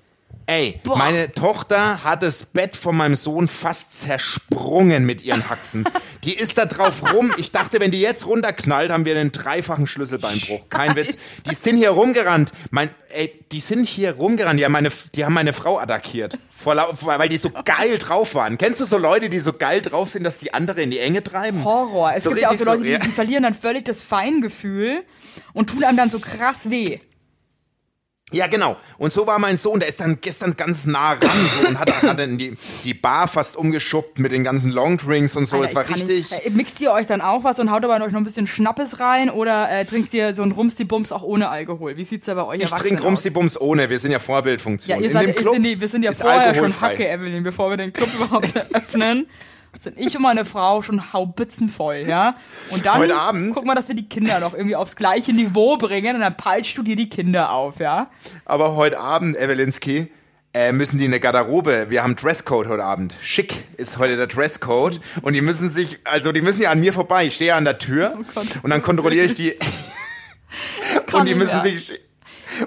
Ey, 0.50 0.80
Boah. 0.82 0.98
meine 0.98 1.32
Tochter 1.32 2.02
hat 2.02 2.24
das 2.24 2.42
Bett 2.44 2.74
von 2.74 2.96
meinem 2.96 3.14
Sohn 3.14 3.46
fast 3.46 4.00
zersprungen 4.00 5.06
mit 5.06 5.22
ihren 5.22 5.48
Haxen. 5.48 5.84
Die 6.24 6.34
ist 6.34 6.58
da 6.58 6.66
drauf 6.66 7.14
rum. 7.14 7.32
Ich 7.36 7.52
dachte, 7.52 7.78
wenn 7.78 7.92
die 7.92 8.00
jetzt 8.00 8.26
runterknallt, 8.26 8.90
haben 8.90 9.04
wir 9.04 9.16
einen 9.16 9.30
dreifachen 9.30 9.86
Schlüsselbeinbruch. 9.86 10.68
Kein 10.68 10.96
Witz. 10.96 11.18
Die 11.48 11.54
sind 11.54 11.76
hier 11.76 11.90
rumgerannt. 11.90 12.50
Mein, 12.70 12.90
ey, 13.10 13.32
die 13.52 13.60
sind 13.60 13.86
hier 13.86 14.16
rumgerannt. 14.16 14.58
Die 14.58 14.64
haben 14.64 14.72
meine, 14.72 14.88
die 15.14 15.24
haben 15.24 15.34
meine 15.34 15.52
Frau 15.52 15.78
attackiert. 15.78 16.36
Vor, 16.52 16.74
weil 16.74 17.28
die 17.28 17.36
so 17.36 17.50
geil 17.50 17.98
drauf 17.98 18.34
waren. 18.34 18.58
Kennst 18.58 18.80
du 18.80 18.84
so 18.86 18.98
Leute, 18.98 19.28
die 19.28 19.38
so 19.38 19.52
geil 19.52 19.80
drauf 19.82 20.10
sind, 20.10 20.24
dass 20.24 20.38
die 20.38 20.52
andere 20.52 20.82
in 20.82 20.90
die 20.90 20.98
Enge 20.98 21.22
treiben? 21.22 21.64
Horror. 21.64 22.12
Es 22.16 22.24
So 22.24 22.30
gibt 22.30 22.42
ja 22.42 22.50
auch 22.50 22.54
so 22.54 22.64
Leute, 22.64 22.82
die, 22.82 22.98
die 22.98 23.08
verlieren 23.12 23.44
dann 23.44 23.54
völlig 23.54 23.84
das 23.84 24.02
Feingefühl 24.02 25.04
und 25.52 25.70
tun 25.70 25.84
einem 25.84 25.96
dann 25.96 26.10
so 26.10 26.18
krass 26.18 26.70
weh. 26.70 26.98
Ja, 28.32 28.46
genau. 28.46 28.76
Und 28.98 29.12
so 29.12 29.26
war 29.26 29.38
mein 29.38 29.56
Sohn, 29.56 29.80
der 29.80 29.88
ist 29.88 30.00
dann 30.00 30.18
gestern 30.20 30.54
ganz 30.56 30.86
nah 30.86 31.12
ran 31.12 31.20
so, 31.60 31.68
und 31.68 31.78
hat, 31.78 32.02
hat 32.02 32.18
dann 32.18 32.38
die, 32.38 32.56
die 32.84 32.94
Bar 32.94 33.26
fast 33.26 33.56
umgeschubbt 33.56 34.18
mit 34.18 34.30
den 34.32 34.44
ganzen 34.44 34.70
Longdrinks 34.70 35.34
und 35.36 35.46
so. 35.46 35.56
Alter, 35.56 35.66
das 35.66 35.74
war 35.74 35.84
ich 35.84 35.94
richtig. 35.96 36.30
Nicht, 36.30 36.54
mixt 36.54 36.80
ihr 36.80 36.92
euch 36.92 37.06
dann 37.06 37.20
auch 37.20 37.42
was 37.42 37.58
und 37.58 37.70
haut 37.70 37.84
aber 37.84 37.96
in 37.96 38.02
euch 38.02 38.12
noch 38.12 38.20
ein 38.20 38.24
bisschen 38.24 38.46
Schnappes 38.46 39.00
rein 39.00 39.30
oder 39.30 39.70
äh, 39.70 39.84
trinkst 39.84 40.14
ihr 40.14 40.34
so 40.34 40.42
einen 40.42 40.52
Rumsti-Bums 40.52 41.10
auch 41.12 41.22
ohne 41.22 41.48
Alkohol? 41.48 41.96
Wie 41.96 42.04
sieht's 42.04 42.26
da 42.26 42.34
bei 42.34 42.44
euch 42.44 42.58
Ich 42.58 42.64
Erwachsenen 42.64 42.90
trinke 42.90 43.02
Rumsi-Bums 43.04 43.60
ohne, 43.60 43.90
wir 43.90 43.98
sind 43.98 44.12
ja 44.12 44.18
Vorbildfunktion. 44.20 44.96
Ja, 44.96 45.02
ihr 45.02 45.08
In 45.08 45.12
seid, 45.12 45.22
dem 45.24 45.28
ihr 45.30 45.34
Club 45.34 45.54
sind 45.54 45.62
die, 45.64 45.80
wir 45.80 45.88
sind 45.88 46.02
ja 46.04 46.12
vorher 46.12 46.54
schon. 46.54 46.80
Hacke, 46.80 47.08
Evelyn, 47.08 47.42
bevor 47.42 47.70
wir 47.70 47.76
den 47.76 47.92
Club 47.92 48.08
überhaupt 48.14 48.54
eröffnen. 48.54 49.26
Sind 49.78 49.98
ich 49.98 50.14
und 50.16 50.22
meine 50.22 50.44
Frau 50.44 50.82
schon 50.82 51.12
haubitzenvoll, 51.12 52.04
ja? 52.06 52.36
Und 52.70 52.84
dann 52.84 52.98
Heute 52.98 53.16
Abend- 53.16 53.54
guck 53.54 53.64
mal, 53.64 53.74
dass 53.74 53.88
wir 53.88 53.94
die 53.94 54.08
Kinder 54.08 54.38
noch 54.40 54.52
irgendwie 54.52 54.76
aufs 54.76 54.94
gleiche 54.96 55.32
Niveau 55.32 55.76
bringen 55.78 56.16
und 56.16 56.20
dann 56.22 56.36
peitscht 56.36 56.76
du 56.76 56.82
dir 56.82 56.96
die 56.96 57.08
Kinder 57.08 57.50
auf, 57.52 57.78
ja? 57.80 58.10
Aber 58.44 58.76
heute 58.76 58.98
Abend, 58.98 59.36
Evelinski, 59.36 60.10
äh, 60.52 60.72
müssen 60.72 60.98
die 60.98 61.04
in 61.04 61.12
der 61.12 61.20
Garderobe, 61.20 61.86
wir 61.90 62.02
haben 62.02 62.16
Dresscode 62.16 62.66
heute 62.68 62.84
Abend. 62.84 63.14
Schick 63.22 63.64
ist 63.76 63.98
heute 63.98 64.16
der 64.16 64.26
Dresscode. 64.26 65.00
Und 65.22 65.32
die 65.34 65.40
müssen 65.40 65.68
sich, 65.68 66.00
also 66.04 66.32
die 66.32 66.42
müssen 66.42 66.62
ja 66.62 66.72
an 66.72 66.80
mir 66.80 66.92
vorbei. 66.92 67.26
Ich 67.26 67.36
stehe 67.36 67.50
ja 67.50 67.56
an 67.56 67.64
der 67.64 67.78
Tür 67.78 68.14
Oh 68.18 68.24
Gott, 68.34 68.46
und 68.62 68.70
dann 68.70 68.82
kontrolliere 68.82 69.26
ich 69.26 69.34
die. 69.34 69.54
Und 71.12 71.28
die 71.28 71.34
müssen 71.36 71.54
mehr. 71.62 71.62
sich. 71.62 72.00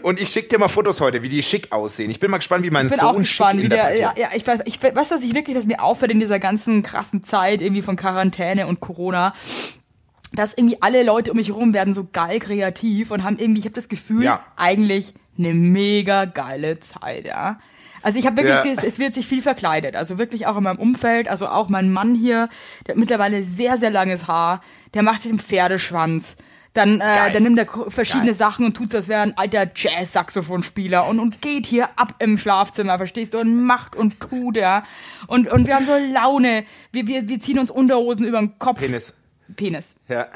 Und 0.02 0.20
ich 0.22 0.30
schicke 0.30 0.50
dir 0.50 0.60
mal 0.60 0.68
Fotos 0.68 1.00
heute, 1.02 1.22
wie 1.24 1.30
die 1.30 1.44
schick 1.44 1.72
aussehen. 1.72 2.10
Ich 2.10 2.20
bin 2.20 2.32
mal 2.32 2.38
gespannt, 2.38 2.64
wie 2.64 2.70
mein 2.72 2.86
Ich 2.88 2.92
bin 2.92 3.00
Sohn 3.00 3.10
auch 3.10 3.18
gespannt, 3.18 3.60
schick 3.60 3.66
wie 3.66 3.70
der, 3.70 4.00
ja, 4.00 4.14
ja, 4.18 4.30
ich 4.36 4.46
weiß, 4.46 4.62
ich 4.66 4.82
weiß, 4.82 5.12
was 5.12 5.24
ich 5.24 5.36
wirklich, 5.36 5.56
was 5.56 5.66
mir 5.66 5.82
auffällt 5.82 6.12
in 6.12 6.20
dieser 6.20 6.40
ganzen 6.40 6.82
krassen 6.84 7.24
Zeit 7.24 7.62
irgendwie 7.62 7.82
von 7.82 7.96
Quarantäne 7.96 8.68
und 8.68 8.80
Corona, 8.80 9.34
dass 10.34 10.54
irgendwie 10.56 10.78
alle 10.82 11.04
Leute 11.04 11.32
um 11.32 11.38
mich 11.38 11.50
herum 11.50 11.74
werden 11.74 11.94
so 11.94 12.08
geil 12.12 12.40
kreativ 12.40 13.12
und 13.12 13.24
haben 13.24 13.38
irgendwie, 13.38 13.60
ich 13.60 13.66
habe 13.66 13.76
das 13.76 13.88
Gefühl, 13.88 14.24
Ja. 14.24 14.44
eigentlich 14.56 15.14
eine 15.38 15.54
mega 15.54 16.26
geile 16.26 16.80
Zeit, 16.80 17.26
ja. 17.26 17.60
Also 18.02 18.20
ich 18.20 18.26
habe 18.26 18.38
wirklich, 18.38 18.66
Ja. 18.76 18.82
es, 18.82 18.84
es 18.84 19.00
wird 19.00 19.14
sich 19.14 19.26
viel 19.28 19.42
verkleidet, 19.42 19.96
also 19.96 20.18
wirklich 20.18 20.46
auch 20.48 20.58
in 20.58 20.64
meinem 20.64 20.80
Umfeld, 20.80 21.30
also 21.30 21.48
auch 21.48 21.70
mein 21.70 21.92
Mann 21.92 22.16
hier, 22.16 22.50
der 22.86 22.96
hat 22.96 23.00
mittlerweile 23.00 23.44
sehr, 23.44 23.78
sehr 23.78 23.92
langes 23.92 24.28
Haar, 24.28 24.62
der 24.94 25.04
macht 25.04 25.22
sich 25.22 25.32
einen 25.32 25.40
Pferdeschwanz. 25.40 26.36
Dann, 26.74 27.02
äh, 27.02 27.32
dann 27.32 27.44
nimmt 27.44 27.60
er 27.60 27.68
verschiedene 27.92 28.32
Geil. 28.32 28.36
Sachen 28.36 28.66
und 28.66 28.76
tut 28.76 28.92
so, 28.92 28.98
als 28.98 29.08
wäre 29.08 29.22
ein 29.22 29.38
alter 29.38 29.68
Jazz-Saxophonspieler 29.76 31.06
und, 31.08 31.20
und 31.20 31.42
geht 31.42 31.68
hier 31.68 31.88
ab 31.98 32.16
im 32.20 32.38
Schlafzimmer, 32.38 32.98
verstehst 32.98 33.34
du, 33.36 33.40
und 33.40 33.64
macht 33.64 33.96
und 33.96 34.20
tut, 34.20 34.58
ja. 34.58 34.84
Und, 35.28 35.52
und 35.52 35.68
wir 35.68 35.76
haben 35.76 35.86
so 35.86 35.96
Laune. 36.12 36.66
Wir, 36.92 37.06
wir, 37.08 37.28
wir 37.30 37.40
ziehen 37.40 37.60
uns 37.60 37.70
Unterhosen 37.70 38.26
über 38.26 38.40
den 38.40 38.58
Kopf. 38.58 38.80
Penis. 38.80 39.14
Penis. 39.56 39.98
Ja. 40.08 40.28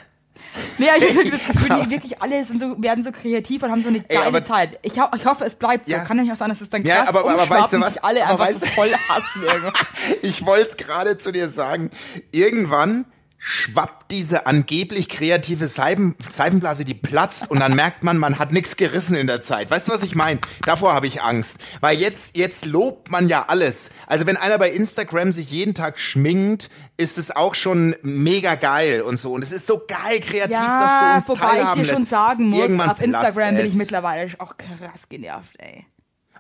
Nee, 0.77 0.86
ich 1.00 1.03
habe 1.10 1.15
wirklich 1.15 1.44
das 1.44 1.56
Gefühl, 1.56 1.79
die 1.84 1.89
wirklich 1.89 2.22
alle 2.22 2.46
sind 2.46 2.60
so, 2.60 2.79
werden 2.82 3.03
so 3.03 3.12
kreativ 3.12 3.63
und 3.63 3.72
haben 3.72 3.82
so 3.82 3.89
eine 3.89 4.01
geile 4.01 4.27
aber- 4.27 4.44
Zeit. 4.44 4.77
Ich, 4.84 5.00
ho 5.01 5.06
ich 5.15 5.25
hoffe, 5.25 5.44
es 5.46 5.56
bleibt 5.56 5.88
so. 5.88 5.94
Ja. 5.94 6.06
Kann 6.06 6.17
nicht 6.17 6.32
auch 6.32 6.36
sein, 6.36 6.50
dass 6.50 6.62
es 6.62 6.70
dann 6.70 6.84
Ja, 6.86 6.98
krass 7.06 7.10
aber- 7.10 7.22
aber 7.22 7.41
umschwappt 7.41 7.62
weißt 7.63 7.74
du 7.74 7.79
was? 7.82 7.94
sich 7.96 8.03
alle 8.03 8.24
Aber 8.24 8.44
einfach 8.44 8.60
so 8.60 8.65
weißt- 8.67 8.70
voll 8.75 8.91
hassen. 9.10 9.72
Ich 10.22 10.46
wollte 10.46 10.65
es 10.65 10.77
gerade 10.77 11.17
zu 11.17 11.32
dir 11.32 11.50
sagen. 11.50 11.89
Irgendwann 12.32 13.06
schwappt 13.50 14.12
diese 14.12 14.46
angeblich 14.46 15.08
kreative 15.08 15.70
Seifen, 15.70 16.16
Seifenblase, 16.30 16.84
die 16.84 16.94
platzt 16.94 17.50
und 17.50 17.62
dann 17.62 17.75
merkt 17.75 18.04
man, 18.04 18.18
man 18.18 18.39
hat 18.39 18.51
nichts 18.51 18.75
gerissen 18.75 19.16
in 19.16 19.25
der 19.25 19.42
Zeit. 19.42 19.72
Weißt 19.72 19.88
du, 19.88 19.94
was 19.94 20.04
ich 20.04 20.16
meine? 20.16 20.42
Davor 20.66 20.94
habe 20.94 21.08
ich 21.08 21.22
Angst. 21.22 21.56
Weil 21.80 21.98
jetzt, 21.98 22.36
jetzt 22.36 22.66
lobt 22.66 23.10
man 23.10 23.30
ja 23.30 23.46
alles. 23.48 23.89
Also 24.06 24.27
wenn 24.27 24.36
einer 24.36 24.58
bei 24.58 24.70
Instagram 24.70 25.32
sich 25.32 25.50
jeden 25.50 25.74
Tag 25.74 25.98
schminkt, 25.98 26.70
ist 26.98 27.18
es 27.18 27.34
auch 27.34 27.56
schon 27.56 27.96
mega 28.01 28.56
geil 28.56 29.01
und 29.01 29.18
so. 29.18 29.32
Und 29.32 29.44
es 29.46 29.54
ist 29.54 29.66
so 29.66 29.82
geil 29.88 30.20
kreativ, 30.20 30.50
dass 30.58 31.00
du 31.00 31.06
Ja, 31.06 31.16
uns 31.16 31.30
wobei 31.30 31.62
ich 31.62 31.70
dir 31.82 31.86
schon 31.86 32.00
lässt. 32.01 32.10
sagen 32.10 32.50
muss, 32.50 32.60
Irgendwann 32.60 32.89
auf 32.89 33.01
Instagram 33.01 33.56
bin 33.56 33.66
ich 33.66 33.75
mittlerweile 33.75 34.30
auch 34.39 34.58
krass 34.58 35.08
genervt, 35.08 35.56
ey. 35.60 35.86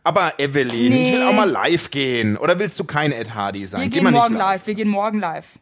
Aber 0.03 0.33
Evelyn, 0.39 0.91
ich 0.91 1.13
will 1.13 1.19
Nee. 1.19 1.25
auch 1.25 1.33
mal 1.33 1.49
live 1.49 1.89
gehen. 1.89 2.35
Oder 2.37 2.59
willst 2.59 2.77
du 2.79 2.83
kein 2.83 3.13
Ed 3.13 3.33
Hardy 3.33 3.65
sein? 3.65 3.81
Wir 3.81 3.87
Geh 3.89 3.95
gehen 3.99 4.03
nicht 4.11 4.13
morgen 4.13 4.35
live, 4.35 4.67
wir 4.67 4.73
gehen 4.75 4.89
morgen 4.89 5.19
live. 5.19 5.57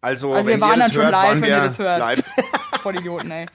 Also, 0.00 0.32
Also 0.32 0.48
wenn 0.48 0.60
wir 0.60 0.66
waren 0.66 0.78
dann 0.80 0.92
schon 0.92 1.02
hört, 1.02 1.12
live, 1.12 1.40
wenn 1.40 1.48
ihr 1.50 1.56
das 1.60 1.78
hört. 1.78 2.00
Live. 2.00 2.22
Voll 2.82 2.96
Idioten, 2.96 3.30
ey. 3.30 3.46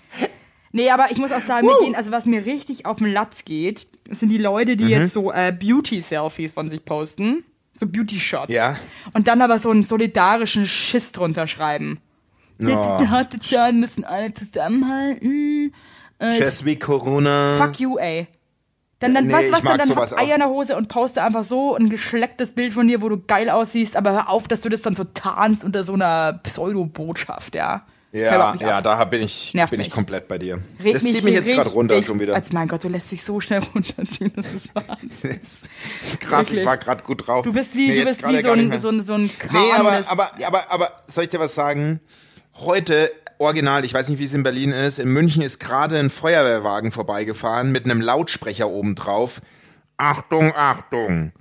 Nee, 0.71 0.89
aber 0.89 1.11
ich 1.11 1.17
muss 1.17 1.31
auch 1.31 1.39
sagen, 1.41 1.67
wir 1.67 1.77
gehen, 1.85 1.95
also 1.95 2.11
was 2.11 2.25
mir 2.25 2.45
richtig 2.45 2.85
auf 2.85 2.97
den 2.97 3.13
Latz 3.13 3.45
geht, 3.45 3.87
sind 4.09 4.29
die 4.29 4.37
Leute, 4.39 4.73
Mhm. 4.73 4.77
die 4.77 4.87
jetzt 4.89 5.13
so 5.13 5.31
äh, 5.31 5.51
Beauty-Selfies 5.57 6.51
von 6.51 6.67
sich 6.67 6.83
posten. 6.83 7.43
So 7.75 7.87
Beauty-Shots. 7.87 8.51
Ja. 8.53 8.75
Und 9.13 9.27
dann 9.27 9.41
aber 9.41 9.59
so 9.59 9.69
einen 9.71 9.83
solidarischen 9.83 10.65
Schiss 10.65 11.11
drunter 11.11 11.47
schreiben. 11.47 11.99
Oh. 12.61 12.65
Die 12.65 13.07
harte 13.07 13.37
müssen 13.73 14.03
alle 14.03 14.33
zusammenhalten. 14.33 15.73
Just 16.21 16.65
wie 16.65 16.77
Corona. 16.77 17.57
Fuck 17.57 17.79
you, 17.79 17.97
ey. 17.97 18.27
Dann, 19.03 19.13
dann 19.13 19.27
Nee, 19.27 19.33
weißt 19.33 19.49
du 19.49 19.53
was, 19.53 19.61
dann, 19.61 19.77
dann 19.77 19.95
hab 19.95 20.19
Eier 20.19 20.35
in 20.35 20.39
der 20.39 20.49
Hose 20.49 20.75
und 20.75 20.87
poste 20.87 21.21
einfach 21.23 21.43
so 21.43 21.75
ein 21.75 21.89
geschlecktes 21.89 22.53
Bild 22.53 22.73
von 22.73 22.87
dir, 22.87 23.01
wo 23.01 23.09
du 23.09 23.19
geil 23.19 23.49
aussiehst, 23.49 23.95
aber 23.95 24.11
hör 24.13 24.29
auf, 24.29 24.47
dass 24.47 24.61
du 24.61 24.69
das 24.69 24.81
dann 24.81 24.95
so 24.95 25.03
tarnst 25.03 25.63
unter 25.63 25.83
so 25.83 25.93
einer 25.93 26.39
Pseudo-Botschaft, 26.43 27.55
ja. 27.55 27.83
Ja, 28.13 28.53
ja, 28.59 28.79
da 28.79 29.03
bin 29.05 29.23
ich, 29.23 29.55
Nervt 29.55 29.71
bin 29.71 29.81
ich 29.81 29.89
komplett 29.89 30.27
bei 30.27 30.37
dir. 30.37 30.59
Reg 30.83 30.93
das 30.93 31.01
zieht 31.01 31.23
mich 31.23 31.33
jetzt 31.33 31.49
gerade 31.49 31.69
runter 31.69 32.03
schon 32.03 32.19
wieder. 32.19 32.35
Als 32.35 32.53
mein 32.53 32.67
Gott, 32.67 32.83
du 32.83 32.87
lässt 32.87 33.11
dich 33.11 33.23
so 33.23 33.39
schnell 33.39 33.61
runterziehen, 33.75 34.31
das 34.35 34.53
ist 34.53 34.69
Wahnsinn. 34.75 35.41
Krass, 36.19 36.45
Wirklich. 36.45 36.59
ich 36.59 36.65
war 36.65 36.77
gerade 36.77 37.03
gut 37.03 37.25
drauf. 37.25 37.43
Du 37.43 37.51
bist 37.51 37.75
wie, 37.75 37.87
Nee, 37.87 38.01
du 38.01 38.05
bist 38.05 38.27
wie 38.27 38.39
so 38.39 38.51
ein, 38.51 38.77
so 38.77 38.89
ein, 38.89 39.01
so 39.03 39.13
ein 39.15 39.31
Kahn 39.39 39.59
Nee, 39.59 39.71
aber, 39.71 39.99
aber, 40.07 40.31
aber, 40.45 40.71
aber, 40.71 40.91
soll 41.07 41.23
ich 41.23 41.31
dir 41.31 41.39
was 41.39 41.55
sagen? 41.55 42.01
Heute, 42.53 43.11
original, 43.37 43.85
ich 43.85 43.93
weiß 43.93 44.09
nicht, 44.09 44.19
wie 44.19 44.25
es 44.25 44.33
in 44.33 44.43
Berlin 44.43 44.71
ist, 44.71 44.99
in 44.99 45.09
München 45.09 45.41
ist 45.41 45.59
gerade 45.59 45.97
ein 45.97 46.09
Feuerwehrwagen 46.09 46.91
vorbeigefahren 46.91 47.71
mit 47.71 47.85
einem 47.85 48.01
Lautsprecher 48.01 48.69
oben 48.69 48.95
drauf. 48.95 49.41
Achtung, 49.97 50.53
Achtung. 50.55 51.31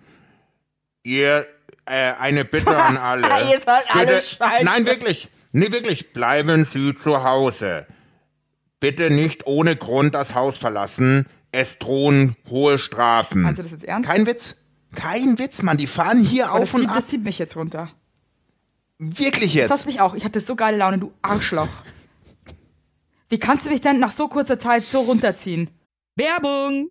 Ihr, 1.02 1.46
äh, 1.86 2.12
eine 2.18 2.44
Bitte 2.44 2.76
an 2.76 2.96
alle. 2.98 3.26
Ihr 3.50 3.60
seid 3.60 3.84
alle 3.88 4.20
scheiße. 4.20 4.64
Nein, 4.64 4.86
wirklich. 4.86 5.28
Nee, 5.52 5.70
wirklich. 5.72 6.12
Bleiben 6.12 6.64
Sie 6.64 6.94
zu 6.94 7.24
Hause. 7.24 7.86
Bitte 8.80 9.10
nicht 9.10 9.46
ohne 9.46 9.76
Grund 9.76 10.14
das 10.14 10.34
Haus 10.34 10.58
verlassen. 10.58 11.26
Es 11.52 11.78
drohen 11.78 12.36
hohe 12.48 12.78
Strafen. 12.78 13.42
Meinst 13.42 13.58
du 13.58 13.62
das 13.62 13.72
jetzt 13.72 13.84
ernst? 13.84 14.08
Kein 14.08 14.26
Witz. 14.26 14.56
Kein 14.94 15.38
Witz, 15.38 15.62
Mann. 15.62 15.76
Die 15.76 15.86
fahren 15.86 16.22
hier 16.22 16.48
aber 16.50 16.60
auf 16.62 16.74
und 16.74 16.80
zieht, 16.80 16.88
ab. 16.88 16.96
das 16.96 17.06
zieht 17.06 17.24
mich 17.24 17.38
jetzt 17.38 17.56
runter. 17.56 17.90
Wirklich 19.04 19.54
Das 19.54 19.68
hast 19.70 19.80
jetzt. 19.80 19.86
mich 19.86 20.00
auch. 20.00 20.14
Ich 20.14 20.24
hatte 20.24 20.40
so 20.40 20.54
geile 20.54 20.76
Laune, 20.76 20.98
du 20.98 21.12
Arschloch. 21.22 21.82
Wie 23.28 23.38
kannst 23.38 23.66
du 23.66 23.70
mich 23.70 23.80
denn 23.80 23.98
nach 23.98 24.12
so 24.12 24.28
kurzer 24.28 24.60
Zeit 24.60 24.88
so 24.88 25.00
runterziehen? 25.00 25.70
Werbung! 26.14 26.90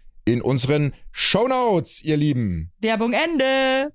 in 0.31 0.41
unseren 0.41 0.93
Shownotes, 1.11 2.01
ihr 2.03 2.17
Lieben. 2.17 2.71
Werbung 2.79 3.13
Ende. 3.13 3.91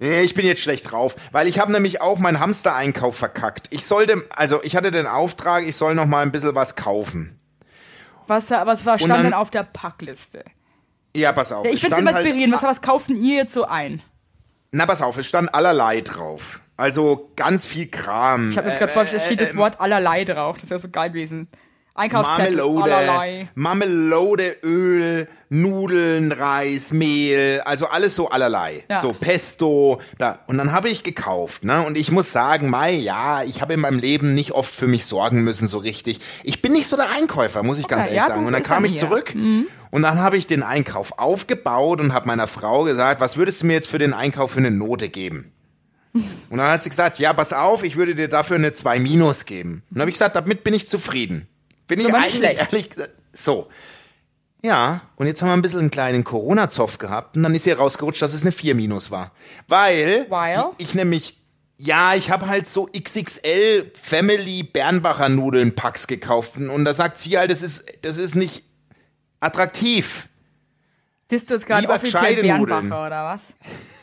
Nee, 0.00 0.20
ich 0.22 0.34
bin 0.34 0.46
jetzt 0.46 0.60
schlecht 0.62 0.90
drauf, 0.90 1.16
weil 1.32 1.48
ich 1.48 1.58
habe 1.58 1.72
nämlich 1.72 2.00
auch 2.00 2.18
meinen 2.18 2.38
Hamster-Einkauf 2.40 3.16
verkackt. 3.16 3.66
Ich 3.70 3.84
sollte, 3.84 4.24
also 4.30 4.62
ich 4.62 4.76
hatte 4.76 4.90
den 4.92 5.06
Auftrag, 5.06 5.64
ich 5.66 5.74
soll 5.74 5.94
noch 5.96 6.06
mal 6.06 6.22
ein 6.22 6.30
bisschen 6.30 6.54
was 6.54 6.76
kaufen. 6.76 7.36
Was, 8.28 8.50
was 8.50 8.86
war, 8.86 8.98
stand 8.98 9.12
dann- 9.12 9.22
denn 9.24 9.34
auf 9.34 9.50
der 9.50 9.64
Packliste? 9.64 10.44
Ja, 11.16 11.32
pass 11.32 11.50
auf. 11.50 11.66
Ich 11.66 11.80
finde 11.80 11.96
es 11.96 12.00
immer 12.02 12.10
inspirierend. 12.12 12.54
Was, 12.54 12.62
was 12.62 12.80
kaufen 12.80 13.16
ihr 13.20 13.36
jetzt 13.38 13.52
so 13.52 13.64
ein? 13.64 14.02
Na, 14.70 14.86
pass 14.86 15.02
auf, 15.02 15.16
es 15.16 15.26
stand 15.26 15.52
allerlei 15.54 16.00
drauf. 16.02 16.60
Also 16.76 17.32
ganz 17.34 17.66
viel 17.66 17.88
Kram. 17.88 18.50
Ich 18.50 18.58
habe 18.58 18.68
jetzt 18.68 18.78
gerade 18.78 18.92
Äh, 18.92 18.94
vorgestellt, 18.94 19.22
es 19.22 19.26
steht 19.26 19.40
äh, 19.40 19.44
das 19.46 19.56
Wort 19.56 19.80
allerlei 19.80 20.24
drauf. 20.24 20.58
Das 20.60 20.70
wäre 20.70 20.78
so 20.78 20.90
geil 20.90 21.08
gewesen. 21.08 21.48
Einkaufszettel, 21.98 22.56
Marmelade, 22.56 22.94
allerlei. 22.94 23.48
Marmelade, 23.54 24.56
Öl, 24.62 25.28
Nudeln, 25.50 26.32
Reis, 26.32 26.92
Mehl, 26.92 27.60
also 27.64 27.86
alles 27.86 28.14
so 28.14 28.28
allerlei. 28.28 28.84
Ja. 28.88 29.00
So 29.00 29.12
Pesto, 29.12 30.00
da. 30.18 30.38
Und 30.46 30.58
dann 30.58 30.72
habe 30.72 30.88
ich 30.88 31.02
gekauft, 31.02 31.64
ne? 31.64 31.84
Und 31.84 31.98
ich 31.98 32.10
muss 32.10 32.32
sagen, 32.32 32.70
Mai, 32.70 32.92
ja, 32.92 33.42
ich 33.42 33.60
habe 33.60 33.74
in 33.74 33.80
meinem 33.80 33.98
Leben 33.98 34.34
nicht 34.34 34.52
oft 34.52 34.74
für 34.74 34.86
mich 34.86 35.06
sorgen 35.06 35.42
müssen, 35.42 35.66
so 35.66 35.78
richtig. 35.78 36.20
Ich 36.44 36.62
bin 36.62 36.72
nicht 36.72 36.86
so 36.86 36.96
der 36.96 37.10
Einkäufer, 37.10 37.62
muss 37.62 37.78
ich 37.78 37.88
ganz 37.88 38.04
Okay, 38.04 38.14
ehrlich 38.14 38.28
ja, 38.28 38.34
sagen. 38.34 38.46
Und 38.46 38.52
dann 38.52 38.62
kam 38.62 38.84
ich 38.84 38.94
zurück 38.94 39.34
und 39.90 40.02
dann 40.02 40.18
habe 40.18 40.36
ich 40.36 40.46
den 40.46 40.62
Einkauf 40.62 41.18
aufgebaut 41.18 42.00
und 42.00 42.12
habe 42.12 42.26
meiner 42.26 42.46
Frau 42.46 42.84
gesagt, 42.84 43.20
was 43.20 43.36
würdest 43.36 43.62
du 43.62 43.66
mir 43.66 43.72
jetzt 43.72 43.88
für 43.88 43.98
den 43.98 44.12
Einkauf 44.14 44.52
für 44.52 44.58
eine 44.58 44.70
Note 44.70 45.08
geben? 45.08 45.52
Und 46.50 46.58
dann 46.58 46.70
hat 46.70 46.82
sie 46.82 46.90
gesagt, 46.90 47.18
ja, 47.18 47.32
pass 47.32 47.52
auf, 47.52 47.84
ich 47.84 47.96
würde 47.96 48.14
dir 48.14 48.28
dafür 48.28 48.56
eine 48.56 48.72
2 48.72 48.98
Minus 48.98 49.44
geben. 49.44 49.82
Und 49.88 49.96
dann 49.96 50.00
habe 50.02 50.10
ich 50.10 50.14
gesagt, 50.14 50.36
damit 50.36 50.64
bin 50.64 50.74
ich 50.74 50.88
zufrieden. 50.88 51.46
Bin 51.88 51.98
ich 52.00 52.14
eigentlich 52.14 52.34
schlecht. 52.36 52.58
ehrlich 52.72 52.90
gesagt. 52.90 53.10
So. 53.32 53.68
Ja, 54.64 55.02
und 55.16 55.26
jetzt 55.26 55.40
haben 55.42 55.48
wir 55.48 55.52
ein 55.54 55.62
bisschen 55.62 55.80
einen 55.80 55.90
kleinen 55.90 56.24
Corona-Zoff 56.24 56.98
gehabt 56.98 57.36
und 57.36 57.42
dann 57.44 57.54
ist 57.54 57.64
hier 57.64 57.78
rausgerutscht, 57.78 58.22
dass 58.22 58.32
es 58.34 58.42
eine 58.42 58.52
4 58.52 58.74
Minus 58.74 59.10
war. 59.10 59.32
Weil, 59.68 60.26
Weil? 60.28 60.56
die- 60.78 60.82
ich 60.84 60.94
nämlich, 60.94 61.38
ja, 61.76 62.14
ich 62.14 62.30
habe 62.30 62.48
halt 62.48 62.66
so 62.66 62.86
XXL 62.92 63.92
Family 64.00 64.64
Bernbacher 64.64 65.28
Nudeln 65.28 65.74
Packs 65.76 66.06
gekauft 66.08 66.56
und 66.56 66.84
da 66.84 66.92
sagt 66.92 67.18
sie 67.18 67.38
halt, 67.38 67.50
das 67.52 67.62
ist, 67.62 67.84
das 68.02 68.18
ist 68.18 68.34
nicht 68.34 68.64
attraktiv. 69.40 70.28
Bist 71.28 71.50
du 71.50 71.54
jetzt 71.54 71.66
gerade 71.66 71.88
offiziell. 71.88 72.42
Bernbacher 72.42 73.06
oder 73.06 73.24
was? 73.24 73.42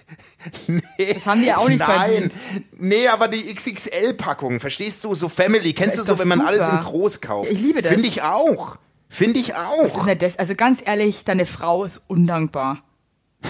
Das 1.14 1.26
haben 1.28 1.42
die 1.42 1.54
auch 1.54 1.68
nicht 1.68 1.80
Nein, 1.80 1.90
verdient. 1.90 2.34
nee, 2.78 3.08
aber 3.08 3.28
die 3.28 3.42
XXL-Packung, 3.54 4.60
verstehst 4.60 5.04
du, 5.04 5.14
so 5.16 5.28
Family, 5.30 5.74
kennst 5.74 5.98
du 5.98 6.04
so, 6.04 6.18
wenn 6.20 6.28
man 6.28 6.42
alles 6.42 6.66
super. 6.66 6.78
in 6.78 6.84
groß 6.84 7.22
kauft. 7.22 7.52
Ich 7.52 7.60
liebe 7.60 7.82
das. 7.82 7.92
Finde 7.92 8.08
ich 8.08 8.22
auch. 8.24 8.78
Finde 9.10 9.40
ich 9.40 9.56
auch. 9.56 9.84
ist 9.86 10.06
nicht 10.06 10.22
das. 10.22 10.38
Also 10.38 10.56
ganz 10.56 10.82
ehrlich, 10.86 11.24
deine 11.26 11.46
Frau 11.46 11.84
ist 11.84 12.02
undankbar. 12.08 12.84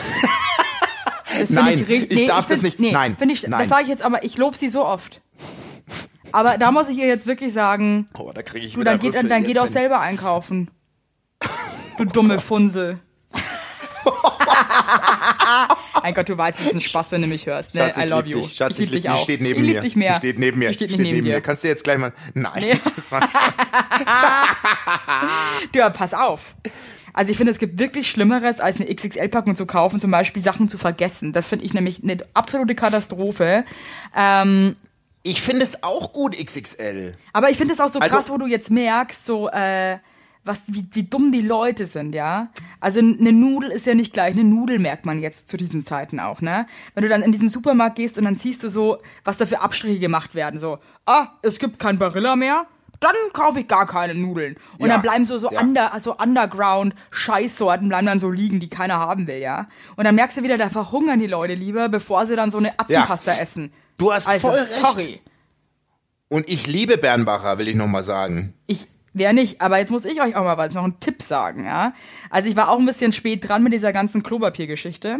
Das 1.37 1.49
Nein, 1.49 1.79
richtig- 1.79 2.11
ich 2.11 2.27
darf 2.27 2.45
find- 2.47 2.51
das 2.51 2.61
nicht. 2.61 2.79
Nee, 2.79 2.93
Nein, 2.93 3.17
ich, 3.33 3.45
nein. 3.45 3.59
Das 3.59 3.67
sage 3.67 3.83
ich 3.83 3.89
jetzt, 3.89 4.03
aber 4.03 4.23
ich 4.23 4.37
lobe 4.37 4.55
sie 4.55 4.69
so 4.69 4.85
oft. 4.85 5.19
Aber 6.31 6.57
da 6.57 6.71
muss 6.71 6.87
ich 6.87 6.97
ihr 6.97 7.07
jetzt 7.07 7.27
wirklich 7.27 7.51
sagen, 7.51 8.07
Oh, 8.17 8.31
da 8.33 8.41
kriege 8.41 8.65
ich 8.65 8.75
du, 8.75 8.83
dann 8.85 8.99
geht, 8.99 9.15
Rüffel 9.15 9.27
dann 9.27 9.43
geht 9.43 9.57
auch 9.59 9.63
wenn- 9.63 9.71
selber 9.73 9.99
einkaufen. 9.99 10.71
Du 11.97 12.05
dumme 12.05 12.39
Funsel. 12.39 12.99
Mein 16.05 16.13
Gott, 16.13 16.29
du 16.29 16.37
weißt, 16.37 16.59
es 16.59 16.67
ist 16.67 16.73
ein 16.75 16.81
Spaß, 16.81 17.11
wenn 17.13 17.21
du 17.23 17.27
mich 17.27 17.47
hörst. 17.47 17.73
Ne? 17.73 17.81
Schatz, 17.81 17.97
I 17.97 18.03
ich 18.03 18.09
love 18.11 18.27
you. 18.29 18.41
Dich. 18.41 18.55
Schatz, 18.55 18.77
ich 18.77 18.83
ich 18.85 18.91
lieb 18.91 18.93
lieb 18.93 19.01
dich 19.03 19.09
auch. 19.11 19.23
steht 19.23 19.41
neben 19.41 19.59
ich 19.61 19.65
mir. 19.67 19.73
lieb 19.73 19.81
dich 19.81 19.95
mehr. 19.95 20.11
Die 20.11 20.17
steht 20.17 20.37
neben 20.39 20.59
mir. 20.59 20.69
Ich 20.69 20.75
steht 20.75 20.91
nicht 20.91 20.99
neben 21.01 21.23
dir. 21.25 21.41
Kannst 21.41 21.63
du 21.63 21.67
jetzt 21.67 21.83
gleich 21.83 21.97
mal. 21.97 22.13
Nein, 22.35 22.61
Nee. 22.61 22.79
das 22.95 23.11
war 23.11 23.27
Spaß. 23.27 23.53
Ja, 25.73 25.89
pass 25.89 26.13
auf. 26.13 26.55
Also 27.13 27.31
ich 27.31 27.37
finde, 27.37 27.51
es 27.51 27.59
gibt 27.59 27.79
wirklich 27.79 28.09
Schlimmeres, 28.09 28.59
als 28.59 28.75
eine 28.79 28.93
XXL-Packung 28.93 29.55
zu 29.55 29.65
kaufen, 29.65 29.99
zum 29.99 30.11
Beispiel 30.11 30.41
Sachen 30.43 30.67
zu 30.67 30.77
vergessen. 30.77 31.33
Das 31.33 31.47
finde 31.47 31.65
ich 31.65 31.73
nämlich 31.73 32.03
eine 32.03 32.17
absolute 32.33 32.75
Katastrophe. 32.75 33.63
Ähm, 34.15 34.75
Ich 35.23 35.41
finde 35.41 35.63
es 35.63 35.81
auch 35.81 36.13
gut, 36.13 36.35
XXL. 36.37 37.15
aber 37.33 37.49
ich 37.49 37.57
finde 37.57 37.73
es 37.73 37.79
auch 37.79 37.89
so 37.89 37.99
Also- 37.99 38.15
krass, 38.17 38.29
wo 38.29 38.37
du 38.37 38.45
jetzt 38.47 38.69
merkst, 38.69 39.25
so 39.25 39.49
äh, 39.49 39.97
was, 40.45 40.61
wie, 40.67 40.87
wie 40.91 41.03
dumm 41.03 41.31
die 41.31 41.41
Leute 41.41 41.85
sind, 41.85 42.13
ja. 42.15 42.49
Also 42.79 42.99
eine 42.99 43.33
Nudel 43.33 43.71
ist 43.71 43.85
ja 43.87 43.95
nicht 43.95 44.13
gleich, 44.13 44.33
eine 44.33 44.43
Nudel 44.43 44.79
merkt 44.79 45.05
man 45.05 45.19
jetzt 45.19 45.49
zu 45.49 45.57
diesen 45.57 45.83
Zeiten 45.83 46.19
auch, 46.19 46.41
ne? 46.41 46.67
Wenn 46.93 47.03
du 47.03 47.09
dann 47.09 47.23
in 47.23 47.31
diesen 47.31 47.49
Supermarkt 47.49 47.95
gehst 47.95 48.17
und 48.17 48.25
dann 48.25 48.35
siehst 48.35 48.63
du 48.63 48.69
so, 48.69 48.99
was 49.23 49.37
da 49.37 49.45
für 49.45 49.61
Abstriche 49.61 49.99
gemacht 49.99 50.35
werden, 50.35 50.59
so, 50.59 50.77
ah, 51.05 51.27
es 51.41 51.59
gibt 51.59 51.79
kein 51.79 51.97
Barilla 51.97 52.35
mehr, 52.35 52.67
dann 52.99 53.15
kaufe 53.33 53.59
ich 53.59 53.67
gar 53.67 53.85
keine 53.85 54.15
Nudeln. 54.15 54.55
Und 54.77 54.87
Ja, 54.87 54.93
dann 54.93 55.01
bleiben 55.01 55.25
so, 55.25 55.37
so, 55.37 55.51
ja. 55.51 55.61
under, 55.61 55.91
so 55.99 56.15
Underground-Scheißsorten 56.17 57.89
bleiben 57.89 58.05
dann 58.05 58.19
so 58.19 58.29
liegen, 58.31 58.59
die 58.59 58.69
keiner 58.69 58.99
haben 58.99 59.27
will, 59.27 59.39
ja. 59.39 59.67
Und 59.95 60.05
dann 60.05 60.15
merkst 60.15 60.37
du 60.37 60.43
wieder, 60.43 60.57
da 60.57 60.69
verhungern 60.69 61.19
die 61.19 61.27
Leute 61.27 61.55
lieber, 61.55 61.89
bevor 61.89 62.25
sie 62.27 62.35
dann 62.35 62.51
so 62.51 62.57
eine 62.57 62.79
Atzenpasta 62.79 63.33
essen. 63.33 63.73
Du 63.97 64.13
hast 64.13 64.27
also, 64.27 64.49
voll 64.49 64.57
recht. 64.57 64.71
sorry. 64.71 65.21
Und 66.27 66.49
ich 66.49 66.67
liebe 66.67 66.97
Bernbacher, 66.97 67.57
will 67.57 67.67
ich 67.67 67.75
nochmal 67.75 68.03
sagen. 68.03 68.53
Ich 68.67 68.87
wäre 69.15 69.33
nicht, 69.33 69.61
aber 69.61 69.79
jetzt 69.79 69.89
muss 69.91 70.05
ich 70.05 70.21
euch 70.21 70.35
auch 70.35 70.43
mal 70.43 70.57
was, 70.57 70.73
noch 70.73 70.83
einen 70.83 70.99
Tipp 70.99 71.21
sagen, 71.21 71.65
ja. 71.65 71.93
Also 72.29 72.49
ich 72.49 72.55
war 72.55 72.69
auch 72.69 72.77
ein 72.79 72.85
bisschen 72.85 73.11
spät 73.11 73.47
dran 73.47 73.63
mit 73.63 73.73
dieser 73.73 73.91
ganzen 73.93 74.21
Klopapiergeschichte. 74.21 75.19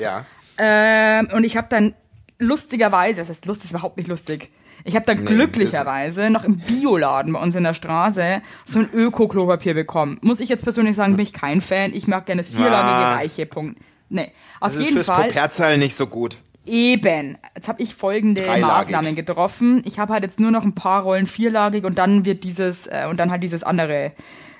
Ja. 0.00 0.24
Ähm, 0.58 1.28
und 1.32 1.44
ich 1.44 1.56
habe 1.56 1.66
dann 1.70 1.94
lustigerweise, 2.38 3.20
das 3.20 3.28
heißt 3.28 3.46
lustig, 3.46 3.66
ist 3.66 3.70
überhaupt 3.72 3.96
nicht 3.96 4.08
lustig. 4.08 4.50
Ich 4.84 4.96
habe 4.96 5.04
dann 5.04 5.24
Nee, 5.24 5.30
glücklicherweise 5.30 6.30
noch 6.30 6.44
im 6.44 6.58
Bioladen 6.58 7.34
bei 7.34 7.40
uns 7.40 7.54
in 7.54 7.64
der 7.64 7.74
Straße 7.74 8.40
so 8.64 8.78
ein 8.78 8.88
Öko-Klopapier 8.92 9.74
bekommen. 9.74 10.18
Muss 10.22 10.40
ich 10.40 10.48
jetzt 10.48 10.64
persönlich 10.64 10.96
sagen, 10.96 11.16
bin 11.16 11.22
ich 11.22 11.34
kein 11.34 11.60
Fan. 11.60 11.92
Ich 11.92 12.06
mag 12.06 12.24
gerne 12.24 12.40
das 12.40 12.50
vierlagige 12.52 12.78
Ah. 12.80 13.14
Reiche. 13.16 13.44
Punkt. 13.44 13.78
Nee, 14.08 14.32
auf 14.58 14.72
Das 14.72 14.76
ist 14.76 14.84
jeden 14.84 14.96
fürs 14.96 15.06
Fall. 15.06 15.78
Nicht 15.78 15.94
so 15.94 16.06
gut. 16.06 16.38
Eben. 16.70 17.36
Jetzt 17.56 17.68
habe 17.68 17.82
ich 17.82 17.94
folgende 17.94 18.42
Dreilagig. 18.42 18.64
Maßnahmen 18.92 19.14
getroffen. 19.16 19.82
Ich 19.84 19.98
habe 19.98 20.12
halt 20.12 20.22
jetzt 20.22 20.38
nur 20.40 20.50
noch 20.50 20.64
ein 20.64 20.74
paar 20.74 21.02
Rollen 21.02 21.26
vierlagig 21.26 21.84
und 21.84 21.98
dann 21.98 22.24
wird 22.24 22.44
dieses 22.44 22.86
äh, 22.86 23.06
und 23.10 23.18
dann 23.18 23.30
halt 23.30 23.42
dieses 23.42 23.62
andere 23.64 24.12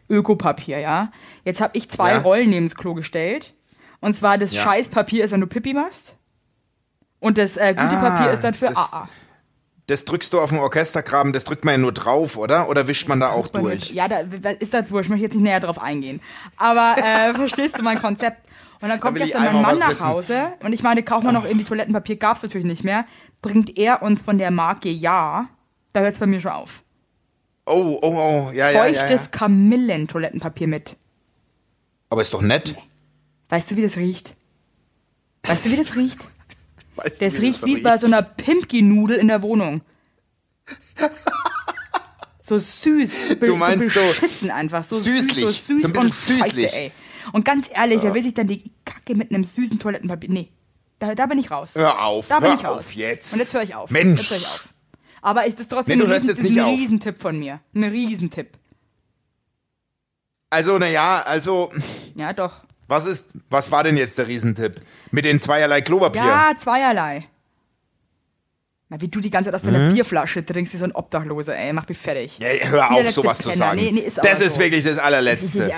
Ökopapier, 0.09 0.81
ja. 0.81 1.12
Jetzt 1.45 1.61
habe 1.61 1.76
ich 1.76 1.88
zwei 1.88 2.11
Ja. 2.12 2.19
Rollen 2.19 2.50
neben 2.50 2.67
das 2.67 2.75
Klo 2.76 2.95
gestellt. 2.95 3.55
Und 4.00 4.14
zwar 4.17 4.38
das 4.38 4.52
Ja. 4.55 4.62
Scheißpapier 4.62 5.25
ist, 5.25 5.31
wenn 5.31 5.40
du 5.40 5.47
Pipi 5.47 5.73
machst. 5.75 6.17
Und 7.21 7.38
das 7.38 7.57
äh, 7.57 7.75
gute 7.75 7.97
Ah, 7.97 8.09
Papier 8.19 8.33
ist 8.33 8.43
dann 8.43 8.55
für 8.55 8.67
das- 8.67 8.93
AA. 8.93 9.09
Das 9.87 10.05
drückst 10.05 10.33
du 10.33 10.40
auf 10.40 10.50
den 10.50 10.59
Orchestergraben, 10.61 11.33
das 11.33 11.43
drückt 11.43 11.64
man 11.64 11.75
ja 11.75 11.79
nur 11.79 11.90
drauf, 11.93 12.37
oder? 12.37 12.69
Oder 12.69 12.87
wischt 12.87 13.09
man 13.09 13.19
da 13.19 13.31
auch 13.31 13.49
durch? 13.49 13.64
mit- 13.88 13.93
Ja, 13.93 14.07
da, 14.07 14.23
da 14.23 14.50
ist 14.50 14.73
das 14.73 14.90
wurscht. 14.93 15.07
Ich 15.07 15.11
möchte 15.11 15.25
jetzt 15.25 15.35
nicht 15.35 15.43
näher 15.43 15.59
drauf 15.59 15.81
eingehen. 15.83 16.21
Aber 16.57 16.95
äh, 16.97 17.35
verstehst 17.35 17.76
du 17.79 17.83
mein 17.83 17.99
Konzept? 18.00 18.40
Und 18.83 18.89
dann 18.89 18.99
kommt 19.01 19.19
ich 19.19 19.25
gestern 19.25 19.45
mein 19.45 19.63
Mann 19.63 19.79
nach 19.79 19.91
wissen. 19.91 20.07
Hause 20.07 20.55
und 20.63 20.73
ich 20.73 20.83
meine, 20.83 21.03
kauf 21.03 21.23
mal 21.23 21.33
noch 21.33 21.45
irgendwie 21.45 21.65
Toilettenpapier, 21.65 22.17
gab's 22.17 22.43
natürlich 22.43 22.67
nicht 22.67 22.83
mehr. 22.83 23.05
Bringt 23.43 23.77
er 23.79 24.03
uns 24.03 24.23
von 24.23 24.39
der 24.39 24.51
Marke 24.51 24.89
Ja, 24.89 25.49
da 25.93 26.01
hört's 26.01 26.19
bei 26.19 26.27
mir 26.27 26.41
schon 26.41 26.53
auf. 26.53 26.83
Oh, 27.67 27.99
oh, 28.01 28.09
oh, 28.49 28.51
ja, 28.53 28.71
ja, 28.71 28.71
ja, 28.71 28.81
Feuchtes 28.81 29.27
ja. 29.27 29.31
Kamillen-Toilettenpapier 29.39 30.67
mit. 30.67 30.97
Aber 32.09 32.23
ist 32.23 32.33
doch 32.33 32.43
nett. 32.43 32.75
Weißt 33.51 33.71
du, 33.71 33.77
wie 33.77 33.83
das 33.83 33.97
riecht? 33.97 34.35
Weißt 35.43 35.67
du, 35.67 35.71
wie 35.71 35.77
das 35.77 35.95
riecht? 35.95 36.19
Weißt 36.97 37.21
du, 37.21 37.25
Das 37.25 37.37
wie 37.41 37.47
riecht 37.47 37.67
wie 37.67 37.81
bei 37.81 37.99
so 37.99 38.07
einer 38.07 38.23
Pimpki-Nudel 38.23 39.19
in 39.19 39.29
der 39.29 39.43
Wohnung. 39.43 39.83
So 42.50 42.59
süß, 42.59 43.28
so, 43.28 43.35
Du 43.37 43.54
meinst 43.57 43.90
so 43.95 44.00
so 44.00 44.07
beschissen 44.09 44.50
einfach, 44.50 44.83
so 44.83 44.99
süßlich, 44.99 45.35
süß, 45.47 45.66
so 45.66 45.73
süß 45.75 45.83
so 45.83 45.88
ein 45.88 45.92
bisschen 45.92 46.07
und 46.07 46.12
scheiße, 46.42 46.50
süßlich. 46.57 46.73
ey. 46.75 46.92
Und 47.33 47.45
ganz 47.45 47.69
ehrlich, 47.73 48.02
wer 48.02 48.12
will 48.12 48.23
sich 48.25 48.35
dann 48.35 48.49
die 48.49 48.73
Kacke 48.85 49.14
mit 49.14 49.30
einem 49.30 49.45
süßen 49.45 49.78
Toilettenpapier, 49.78 50.30
nee, 50.30 50.50
da, 50.99 51.14
da 51.14 51.26
bin 51.26 51.38
ich 51.38 51.50
raus. 51.52 51.75
Hör 51.76 52.02
auf, 52.04 52.26
da 52.26 52.40
bin 52.40 52.52
ich 52.54 52.64
raus. 52.64 52.78
auf 52.78 52.92
jetzt. 52.95 53.33
Und 53.33 53.38
jetzt 53.38 53.54
höre 53.54 53.62
ich 53.62 53.75
auf. 53.76 53.90
Mensch. 53.90 54.21
Jetzt 54.21 54.30
höre 54.30 54.37
ich 54.38 54.47
auf. 54.49 54.69
Aber 55.23 55.47
ich, 55.47 55.52
das 55.54 55.62
ist 55.62 55.69
trotzdem 55.69 55.99
Nee, 56.00 56.04
du 56.07 56.11
ein, 56.11 56.14
Riesen, 56.21 56.30
ist 56.30 56.45
ein 56.45 56.59
auf. 56.61 56.71
Riesentipp 56.71 57.21
von 57.21 57.38
mir. 57.38 57.61
Ein 57.75 57.85
Riesentipp. 57.85 58.59
Also, 60.50 60.78
naja, 60.78 61.23
also, 61.25 61.71
Ja, 62.19 62.33
doch. 62.33 62.64
was 62.88 63.07
ist, 63.07 63.26
was 63.49 63.71
war 63.71 63.85
denn 63.85 63.97
jetzt 63.97 64.19
der 64.19 64.26
Riesentipp? 64.26 64.80
Mit 65.12 65.25
den 65.25 65.38
zweierlei 65.38 65.80
Klopapier? 65.83 66.23
Ja, 66.25 66.52
zweierlei. 66.59 67.28
Na, 68.92 69.00
wie 69.00 69.06
du 69.09 69.20
die 69.20 69.30
ganze 69.30 69.50
Zeit 69.50 69.54
aus 69.54 69.62
Mhm. 69.64 69.73
deiner 69.73 69.92
Bierflasche 69.94 70.44
trinkst, 70.44 70.75
wie 70.75 70.78
so 70.78 70.85
ein 70.85 70.92
Obdachloser, 70.92 71.56
ey, 71.56 71.73
mach 71.73 71.88
mich 71.88 71.97
fertig. 71.97 72.38
Ja, 72.40 72.49
hör 72.68 72.90
auf, 72.90 73.09
sowas 73.12 73.38
zu 73.38 73.44
Penner. 73.50 73.56
sagen. 73.66 73.76
Nee, 73.80 73.92
nee, 73.92 74.00
ist 74.00 74.18
das 74.18 74.40
ist 74.40 74.54
so. 74.54 74.61
wirklich 74.61 74.82
das 74.85 74.99
allerletzte. 74.99 75.70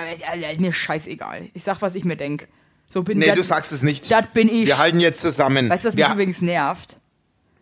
mir 0.59 0.73
scheißegal. 0.73 1.47
Ich 1.53 1.63
sag, 1.63 1.81
was 1.83 1.93
ich 1.95 2.05
mir 2.05 2.15
denk. 2.17 2.47
So 2.89 3.03
bin 3.03 3.19
Nee, 3.19 3.27
das- 3.27 3.35
du 3.35 3.43
sagst 3.43 3.71
es 3.71 3.83
nicht. 3.83 4.09
Das 4.11 4.25
bin 4.33 4.49
ich. 4.49 4.67
Wir 4.67 4.79
halten 4.79 4.99
jetzt 4.99 5.21
zusammen. 5.21 5.69
Weißt 5.69 5.83
du, 5.85 5.89
was 5.89 5.95
mich 5.95 6.07
übrigens 6.09 6.41
nervt? 6.41 6.97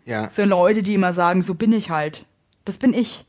Ja. 0.05 0.29
So 0.31 0.43
Leute, 0.45 0.83
die 0.83 0.93
immer 0.93 1.13
sagen, 1.13 1.41
so 1.41 1.53
bin 1.53 1.73
ich 1.73 1.89
halt. 1.89 2.25
Das 2.65 2.77
bin 2.77 2.93
ich. 2.93 3.25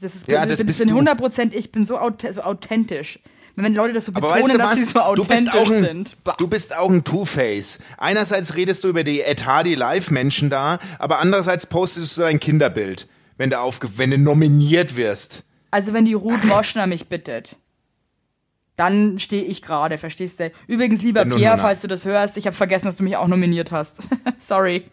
Das 0.00 0.14
ist, 0.14 0.28
Ja, 0.28 0.44
das 0.44 0.58
bin, 0.58 0.66
bist 0.66 0.78
bin 0.80 0.88
du. 0.88 0.94
100% 0.98 1.54
ich 1.54 1.72
bin 1.72 1.86
so 1.86 1.98
authentisch. 1.98 3.18
Wenn 3.56 3.74
Leute 3.74 3.94
das 3.94 4.04
so 4.04 4.12
betonen, 4.12 4.34
weißt 4.34 4.52
du 4.52 4.58
dass 4.58 4.70
was? 4.72 4.76
sie 4.76 4.84
so 4.84 5.14
du 5.14 5.24
bist 5.24 5.30
authentisch 5.30 5.54
auch 5.54 5.70
ein, 5.72 5.82
sind. 5.82 6.24
Bah. 6.24 6.34
Du 6.38 6.46
bist 6.46 6.76
auch 6.76 6.90
ein 6.90 7.04
Two-Face. 7.04 7.78
Einerseits 7.96 8.54
redest 8.54 8.84
du 8.84 8.88
über 8.88 9.02
die 9.02 9.22
Ed 9.22 9.46
Hardy 9.46 9.74
Live-Menschen 9.74 10.50
da, 10.50 10.78
aber 10.98 11.20
andererseits 11.20 11.66
postest 11.66 12.16
du 12.16 12.20
dein 12.20 12.38
Kinderbild, 12.38 13.08
wenn 13.38 13.48
du, 13.48 13.58
aufge 13.58 13.96
wenn 13.96 14.10
du 14.10 14.18
nominiert 14.18 14.96
wirst. 14.96 15.42
Also 15.70 15.94
wenn 15.94 16.04
die 16.04 16.12
Ruth 16.12 16.44
Moschner 16.44 16.86
mich 16.86 17.08
bittet, 17.08 17.56
dann 18.76 19.18
stehe 19.18 19.42
ich 19.42 19.62
gerade, 19.62 19.96
verstehst 19.96 20.38
du? 20.38 20.50
Übrigens, 20.66 21.00
lieber 21.00 21.24
du 21.24 21.36
Pierre, 21.36 21.56
nur- 21.56 21.62
falls 21.64 21.80
du 21.80 21.88
das 21.88 22.04
hörst, 22.04 22.36
ich 22.36 22.46
habe 22.46 22.54
vergessen, 22.54 22.84
dass 22.84 22.96
du 22.96 23.04
mich 23.04 23.16
auch 23.16 23.26
nominiert 23.26 23.72
hast. 23.72 24.02
Sorry. 24.38 24.84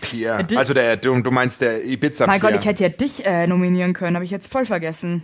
Pierre. 0.00 0.46
Also 0.56 0.72
der, 0.72 0.96
du, 0.96 1.20
du 1.20 1.30
meinst 1.30 1.60
der 1.62 1.84
Ibiza 1.84 2.26
Mein 2.26 2.38
Pierre. 2.40 2.52
Gott, 2.52 2.60
ich 2.60 2.66
hätte 2.68 2.82
ja 2.84 2.88
dich 2.90 3.26
äh, 3.26 3.46
nominieren 3.48 3.92
können, 3.92 4.14
habe 4.14 4.24
ich 4.24 4.30
jetzt 4.30 4.46
voll 4.46 4.64
vergessen. 4.64 5.22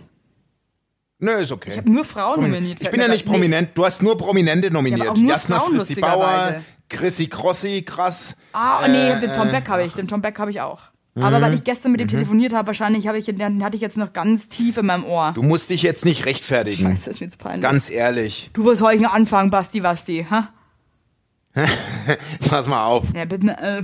Nö, 1.19 1.31
ist 1.33 1.51
okay. 1.51 1.71
Ich 1.71 1.77
habe 1.77 1.89
nur 1.91 2.05
Frauen 2.05 2.35
Promin- 2.35 2.51
nominiert. 2.51 2.81
Ich 2.81 2.89
bin 2.91 2.99
ja 3.01 3.07
nicht 3.07 3.25
prominent. 3.25 3.69
Du 3.75 3.83
hast 3.85 4.01
nur 4.03 4.17
Prominente 4.17 4.69
nominiert. 4.69 5.05
Ja, 5.05 5.11
auch 5.11 5.17
nur 5.17 5.29
Jasna 5.31 5.59
Frauen, 5.59 5.75
Fritzi 5.77 5.95
Bauer. 5.95 6.61
Chrissy 6.89 7.27
Crossi, 7.27 7.81
krass. 7.81 8.35
Ah, 8.53 8.87
nee, 8.87 9.19
den 9.19 9.33
Tom 9.33 9.49
Beck 9.49 9.67
habe 9.67 9.83
ich, 9.83 9.93
den 9.93 10.07
Tom 10.07 10.21
Beck 10.21 10.37
habe 10.39 10.51
ich 10.51 10.61
auch. 10.61 10.81
Aber 11.19 11.39
Mhm. 11.39 11.41
weil 11.41 11.53
ich 11.55 11.63
gestern 11.63 11.91
mit 11.91 11.99
dem 11.99 12.07
telefoniert 12.07 12.53
habe, 12.53 12.67
wahrscheinlich 12.67 13.07
habe 13.07 13.17
ich, 13.17 13.25
den 13.25 13.63
hatte 13.63 13.75
ich 13.75 13.81
jetzt 13.81 13.97
noch 13.97 14.13
ganz 14.13 14.47
tief 14.49 14.77
in 14.77 14.85
meinem 14.85 15.03
Ohr. 15.03 15.31
Du 15.33 15.41
musst 15.41 15.71
dich 15.71 15.81
jetzt 15.81 16.05
nicht 16.05 16.25
rechtfertigen. 16.27 16.87
Scheiße, 16.91 17.09
ist 17.09 17.19
mir 17.19 17.25
jetzt 17.25 17.39
peinlich. 17.39 17.61
Ganz 17.63 17.89
ehrlich. 17.89 18.51
du, 18.53 18.63
was 18.65 18.77
soll 18.77 18.93
ich 18.93 18.99
denn 19.01 19.09
anfangen, 19.09 19.49
Basti, 19.49 19.81
Basti? 19.81 20.27
Ha? 20.29 20.49
Pass 22.49 22.67
mal 22.67 22.83
auf. 22.85 23.05
Ja, 23.15 23.25
bitte. 23.25 23.47
Äh. 23.47 23.81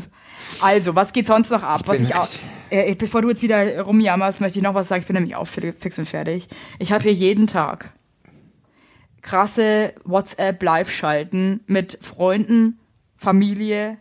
Also, 0.62 0.96
was 0.96 1.12
geht 1.12 1.26
sonst 1.26 1.50
noch 1.50 1.64
ab? 1.64 1.82
was 1.88 1.98
bin 1.98 2.06
ich 2.06 2.14
auch, 2.16 2.28
äh, 2.74 2.96
bevor 2.96 3.22
du 3.22 3.30
jetzt 3.30 3.42
wieder 3.42 3.82
rumjammerst, 3.82 4.42
möchte 4.42 4.60
ich 4.60 4.64
noch 4.64 4.74
was 4.74 4.88
sagen. 4.88 5.02
Ich 5.02 5.08
bin 5.08 5.16
nämlich 5.16 5.36
auch 5.36 5.48
fi- 5.48 5.72
fix 5.74 5.98
und 6.00 6.06
fertig. 6.06 6.48
Ich 6.80 6.92
habe 6.92 7.04
hier 7.04 7.14
jeden 7.14 7.48
Tag 7.48 7.92
krasse 9.22 9.94
WhatsApp-Live-Schalten 10.04 11.62
mit 11.68 11.98
Freunden, 12.02 12.80
Familie, 13.16 13.98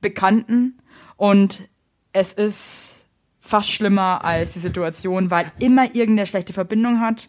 Bekannten 0.00 0.78
und 1.16 1.68
es 2.12 2.32
ist 2.32 3.06
fast 3.40 3.70
schlimmer 3.70 4.24
als 4.24 4.52
die 4.52 4.58
Situation, 4.60 5.30
weil 5.30 5.52
immer 5.58 5.94
irgendeine 5.94 6.26
schlechte 6.26 6.52
Verbindung 6.54 7.00
hat. 7.00 7.28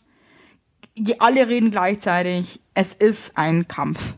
Alle 1.19 1.50
reden 1.50 1.71
gleichzeitig. 1.71 2.62
Es 2.74 2.93
ist 2.93 3.38
ein 3.38 3.67
Kampf. 3.67 4.15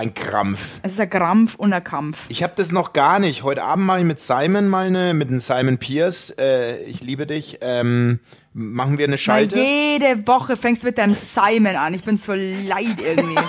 Ein 0.00 0.14
Krampf. 0.14 0.80
Es 0.82 0.94
ist 0.94 1.00
ein 1.00 1.10
Krampf 1.10 1.56
und 1.56 1.74
ein 1.74 1.84
Kampf. 1.84 2.24
Ich 2.30 2.42
habe 2.42 2.54
das 2.56 2.72
noch 2.72 2.94
gar 2.94 3.18
nicht. 3.18 3.42
Heute 3.42 3.64
Abend 3.64 3.84
mache 3.84 3.98
ich 3.98 4.06
mit 4.06 4.18
Simon 4.18 4.66
mal 4.66 4.86
eine, 4.86 5.12
mit 5.12 5.28
dem 5.28 5.40
Simon 5.40 5.76
Pierce, 5.76 6.34
äh, 6.38 6.82
ich 6.84 7.02
liebe 7.02 7.26
dich, 7.26 7.58
ähm, 7.60 8.18
machen 8.54 8.96
wir 8.96 9.04
eine 9.04 9.18
Schalte. 9.18 9.58
jede 9.60 10.26
Woche 10.26 10.56
fängst 10.56 10.84
du 10.84 10.86
mit 10.86 10.96
deinem 10.96 11.14
Simon 11.14 11.76
an. 11.76 11.92
Ich 11.92 12.02
bin 12.02 12.16
so 12.16 12.32
leid 12.32 12.96
irgendwie. 12.98 13.38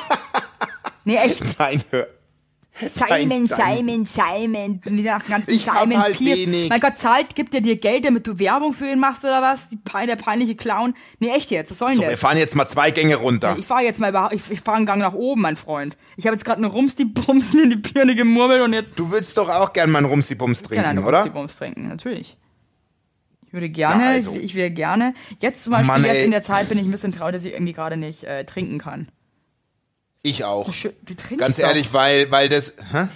Nee, 1.04 1.16
echt. 1.16 1.58
Nein, 1.58 1.82
hör. 1.90 2.08
Simon, 2.74 3.48
Simon, 3.48 4.06
Simon. 4.06 4.82
Die 4.86 5.04
nach 5.04 5.28
ganzen 5.28 5.52
Ich 5.52 5.64
Simon 5.66 6.02
halt 6.02 6.18
Pierce. 6.18 6.40
wenig. 6.40 6.70
Mein 6.70 6.80
Gott, 6.80 6.98
zahlt, 6.98 7.36
gibt 7.36 7.54
er 7.54 7.62
dir 7.62 7.76
Geld, 7.78 8.06
damit 8.06 8.26
du 8.26 8.40
Werbung 8.40 8.74
für 8.74 8.86
ihn 8.88 9.00
machst 9.00 9.24
oder 9.24 9.42
was? 9.42 9.70
Die, 9.70 9.78
der 10.08 10.16
peinliche 10.16 10.56
Clown. 10.56 10.94
Nee, 11.20 11.30
echt 11.32 11.52
jetzt. 11.52 11.72
Was 11.72 11.80
soll 11.80 11.90
denn 11.90 11.98
So, 11.98 12.04
wir 12.04 12.12
das? 12.12 12.20
fahren 12.20 12.38
jetzt 12.38 12.56
mal 12.56 12.66
zwei 12.68 12.92
Gänge 12.92 13.16
runter. 13.18 13.56
Ich 13.60 13.66
fahre 13.68 13.84
jetzt 13.84 14.00
mal 14.00 14.10
über, 14.10 14.30
ich, 14.34 14.50
ich 14.50 14.62
fahre 14.62 14.78
einen 14.78 14.86
Gang 14.86 15.00
nach 15.02 15.14
oben, 15.14 15.42
mein 15.42 15.58
Freund. 15.58 15.98
Ich 16.16 16.26
habe 16.26 16.36
jetzt 16.36 16.46
gerade 16.46 16.58
eine 16.60 16.68
Rums, 16.68 16.96
die 16.96 17.06
Bums 17.06 17.54
mir 17.54 17.64
in 17.64 17.70
die 17.72 17.76
Birne 17.76 18.16
gemurmelt 18.16 18.62
und 18.62 18.74
jetzt 18.74 18.92
Du 18.96 19.12
würdest 19.12 19.38
doch 19.38 19.50
auch 19.50 19.74
gern 19.74 19.92
mal 19.92 20.00
einen 20.00 20.08
Rumsi-Bums 20.08 20.64
trinken, 20.64 20.86
eine 20.86 21.02
oder? 21.02 21.18
Rums, 21.20 21.24
die 21.24 21.30
Bums 21.30 21.56
trinken, 21.58 21.88
natürlich. 21.88 22.38
Ich 23.46 23.54
würde 23.54 23.70
gerne, 23.70 24.02
Na, 24.06 24.10
also. 24.12 24.32
ich, 24.34 24.44
ich 24.46 24.56
will 24.56 24.70
gerne. 24.70 25.14
Jetzt 25.42 25.66
zum 25.66 25.72
Beispiel, 25.72 25.88
Mann, 25.88 26.06
jetzt 26.06 26.16
ey. 26.16 26.24
in 26.26 26.32
der 26.32 26.42
Zeit 26.42 26.70
bin 26.70 26.78
ich 26.78 26.86
ein 26.86 26.92
bisschen 26.92 27.12
traurig, 27.12 27.34
dass 27.36 27.44
ich 27.44 27.52
irgendwie 27.52 27.74
gerade 27.74 27.98
nicht 27.98 28.24
äh, 28.24 28.46
trinken 28.46 28.78
kann. 28.80 29.10
Ich 30.24 30.44
auch. 30.44 30.64
So 30.66 30.72
schön, 30.72 30.94
du 31.04 31.16
trinkst 31.16 31.40
Ganz 31.40 31.56
doch. 31.58 31.64
ehrlich, 31.64 31.94
weil, 31.94 32.30
weil 32.32 32.48
das, 32.50 32.74
hä? 32.92 33.08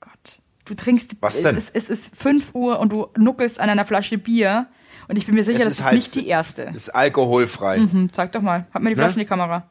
Gott. 0.00 0.40
Du 0.64 0.74
trinkst, 0.74 1.16
Was 1.20 1.36
es, 1.36 1.42
denn? 1.42 1.56
Es, 1.56 1.70
es 1.70 1.88
ist 1.90 2.16
5 2.16 2.54
Uhr 2.54 2.78
und 2.80 2.90
du 2.92 3.08
nuckelst 3.16 3.60
an 3.60 3.70
einer 3.70 3.84
Flasche 3.84 4.18
Bier 4.18 4.66
und 5.08 5.16
ich 5.16 5.26
bin 5.26 5.34
mir 5.34 5.44
sicher, 5.44 5.58
Es 5.58 5.64
das 5.64 5.72
ist 5.74 5.78
ist 5.80 5.84
halb- 5.86 5.94
nicht 5.94 6.14
die 6.14 6.26
erste. 6.28 6.62
ist 6.74 6.88
alkoholfrei. 6.90 7.78
Hm, 7.78 8.12
zeig 8.12 8.32
doch 8.32 8.42
mal. 8.42 8.66
Hat 8.72 8.82
mir 8.82 8.90
die 8.90 8.96
Flasche 8.96 9.16
Ne? 9.16 9.22
in 9.22 9.26
die 9.26 9.28
Kamera. 9.28 9.68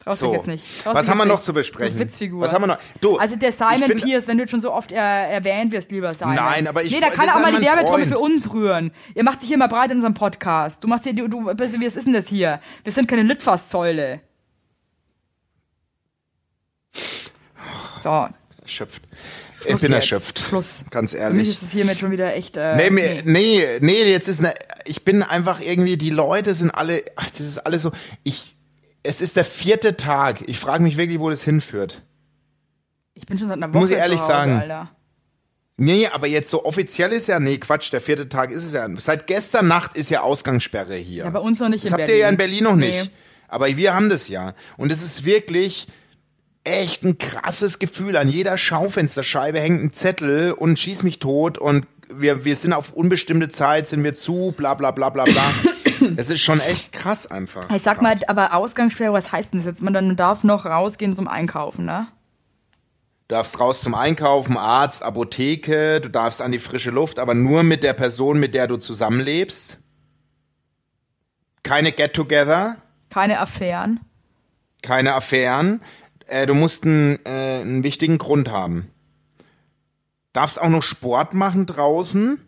Traust 0.00 0.20
So. 0.20 0.28
dich 0.28 0.36
jetzt 0.36 0.46
nicht. 0.46 0.82
Traust 0.84 0.96
Was 0.96 1.08
haben 1.08 1.18
wir 1.18 1.24
noch 1.26 1.34
nicht. 1.34 1.44
zu 1.44 1.52
besprechen? 1.52 1.94
Du 1.94 2.00
Witzfigur. 2.00 2.40
Was 2.40 2.52
haben 2.52 2.62
wir 2.62 2.66
noch? 2.68 2.78
Du, 3.00 3.18
also 3.18 3.36
der 3.36 3.48
ich 3.48 3.54
Simon 3.56 3.82
find- 3.82 4.04
Pierce, 4.04 4.28
wenn 4.28 4.38
du 4.38 4.42
jetzt 4.44 4.50
schon 4.50 4.60
so 4.60 4.72
oft 4.72 4.92
äh, 4.92 4.96
erwähnt 4.96 5.72
wirst, 5.72 5.90
lieber 5.90 6.14
Simon. 6.14 6.36
Nein, 6.36 6.66
aber 6.68 6.82
ich- 6.84 6.92
Nee, 6.92 7.00
da 7.00 7.10
kann 7.10 7.26
er 7.28 7.36
auch 7.36 7.40
mal 7.40 7.52
die 7.52 7.60
Werbetrommel 7.64 8.06
für 8.06 8.18
uns 8.18 8.52
rühren. 8.52 8.92
Ihr 9.14 9.24
macht 9.24 9.40
sich 9.40 9.48
hier 9.48 9.58
mal 9.58 9.66
breit 9.66 9.90
in 9.90 9.96
unserem 9.96 10.14
Podcast. 10.14 10.82
Du 10.84 10.88
machst 10.88 11.04
hier, 11.04 11.14
du, 11.14 11.28
du, 11.28 11.46
was 11.46 11.74
ist 11.74 12.06
denn 12.06 12.12
das 12.12 12.28
hier? 12.28 12.60
Wir 12.84 12.92
sind 12.92 13.08
keine 13.08 13.22
Litfaßsäule. 13.22 14.20
So, 18.00 18.28
Erschöpft. 18.62 19.02
Ich 19.60 19.66
Schluss 19.66 19.80
bin 19.80 19.90
jetzt. 19.92 20.00
erschöpft. 20.02 20.38
Schluss. 20.38 20.84
Ganz 20.90 21.10
Für 21.12 21.16
mich 21.16 21.24
ehrlich. 21.24 21.48
ist 21.48 21.62
es 21.62 21.72
hiermit 21.72 21.98
schon 21.98 22.10
wieder 22.12 22.34
echt. 22.36 22.56
Äh, 22.56 22.76
Nee, 22.76 22.90
mir- 22.90 23.22
nee, 23.24 23.64
nee, 23.80 24.04
jetzt 24.04 24.28
ist 24.28 24.38
eine, 24.40 24.54
ich 24.84 25.04
bin 25.04 25.22
einfach 25.22 25.60
irgendwie, 25.60 25.96
die 25.96 26.10
Leute 26.10 26.54
sind 26.54 26.70
alle, 26.70 27.02
ach, 27.16 27.28
das 27.30 27.40
ist 27.40 27.58
alles 27.58 27.82
so, 27.82 27.90
ich, 28.22 28.54
es 29.08 29.22
ist 29.22 29.36
der 29.36 29.44
vierte 29.46 29.96
Tag. 29.96 30.42
Ich 30.48 30.58
frage 30.58 30.82
mich 30.82 30.98
wirklich, 30.98 31.18
wo 31.18 31.30
das 31.30 31.42
hinführt. 31.42 32.02
Ich 33.14 33.24
bin 33.24 33.38
schon 33.38 33.48
seit 33.48 33.56
einer 33.56 33.72
Woche 33.72 33.80
Muss 33.80 33.90
ich 33.90 33.96
ehrlich 33.96 34.20
Hause, 34.20 34.28
sagen. 34.28 34.52
Alter. 34.52 34.90
Nee, 35.78 36.08
aber 36.08 36.26
jetzt 36.26 36.50
so 36.50 36.66
offiziell 36.66 37.12
ist 37.12 37.26
ja, 37.26 37.40
nee, 37.40 37.56
Quatsch, 37.56 37.90
der 37.90 38.02
vierte 38.02 38.28
Tag 38.28 38.50
ist 38.50 38.64
es 38.66 38.72
ja. 38.74 38.86
Seit 38.98 39.26
gestern 39.26 39.66
Nacht 39.66 39.96
ist 39.96 40.10
ja 40.10 40.20
Ausgangssperre 40.20 40.96
hier. 40.96 41.24
Ja, 41.24 41.30
bei 41.30 41.38
uns 41.38 41.58
noch 41.58 41.70
nicht 41.70 41.84
das 41.84 41.92
in 41.92 41.96
habt 41.98 42.08
ihr 42.10 42.18
ja 42.18 42.28
in 42.28 42.36
Berlin. 42.36 42.64
Berlin 42.64 42.64
noch 42.64 42.86
nicht. 42.86 43.04
Nee. 43.04 43.10
Aber 43.48 43.66
wir 43.74 43.94
haben 43.94 44.10
das 44.10 44.28
ja. 44.28 44.54
Und 44.76 44.92
es 44.92 45.02
ist 45.02 45.24
wirklich 45.24 45.86
echt 46.64 47.02
ein 47.02 47.16
krasses 47.16 47.78
Gefühl. 47.78 48.14
An 48.14 48.28
jeder 48.28 48.58
Schaufensterscheibe 48.58 49.58
hängt 49.58 49.82
ein 49.82 49.92
Zettel 49.94 50.52
und 50.52 50.78
schieß 50.78 51.02
mich 51.02 51.18
tot 51.18 51.56
und 51.56 51.86
wir, 52.14 52.44
wir 52.44 52.56
sind 52.56 52.74
auf 52.74 52.92
unbestimmte 52.92 53.48
Zeit, 53.48 53.88
sind 53.88 54.04
wir 54.04 54.12
zu, 54.12 54.52
bla 54.54 54.74
bla 54.74 54.90
bla 54.90 55.08
bla 55.08 55.24
bla. 55.24 55.54
Es 56.16 56.30
ist 56.30 56.40
schon 56.40 56.60
echt 56.60 56.92
krass 56.92 57.26
einfach. 57.30 57.68
Ich 57.74 57.82
sag 57.82 58.02
mal, 58.02 58.14
aber 58.28 58.54
Ausgangssperre, 58.54 59.12
was 59.12 59.32
heißt 59.32 59.52
denn 59.52 59.60
das 59.60 59.66
jetzt? 59.66 59.82
Man 59.82 60.16
darf 60.16 60.44
noch 60.44 60.64
rausgehen 60.66 61.16
zum 61.16 61.28
Einkaufen, 61.28 61.84
ne? 61.84 62.08
Du 63.28 63.34
darfst 63.34 63.60
raus 63.60 63.82
zum 63.82 63.94
Einkaufen, 63.94 64.56
Arzt, 64.56 65.02
Apotheke, 65.02 66.00
du 66.00 66.08
darfst 66.08 66.40
an 66.40 66.50
die 66.52 66.58
frische 66.58 66.90
Luft, 66.90 67.18
aber 67.18 67.34
nur 67.34 67.62
mit 67.62 67.82
der 67.84 67.92
Person, 67.92 68.40
mit 68.40 68.54
der 68.54 68.66
du 68.66 68.76
zusammenlebst. 68.78 69.78
Keine 71.62 71.92
Get-Together, 71.92 72.76
Keine 73.10 73.40
Affären. 73.40 74.00
keine 74.82 75.14
Affären. 75.14 75.82
Äh, 76.26 76.46
du 76.46 76.54
musst 76.54 76.84
einen, 76.84 77.18
äh, 77.26 77.60
einen 77.60 77.82
wichtigen 77.82 78.16
Grund 78.18 78.50
haben. 78.50 78.90
Darfst 80.32 80.60
auch 80.60 80.68
noch 80.68 80.82
Sport 80.82 81.34
machen 81.34 81.66
draußen, 81.66 82.40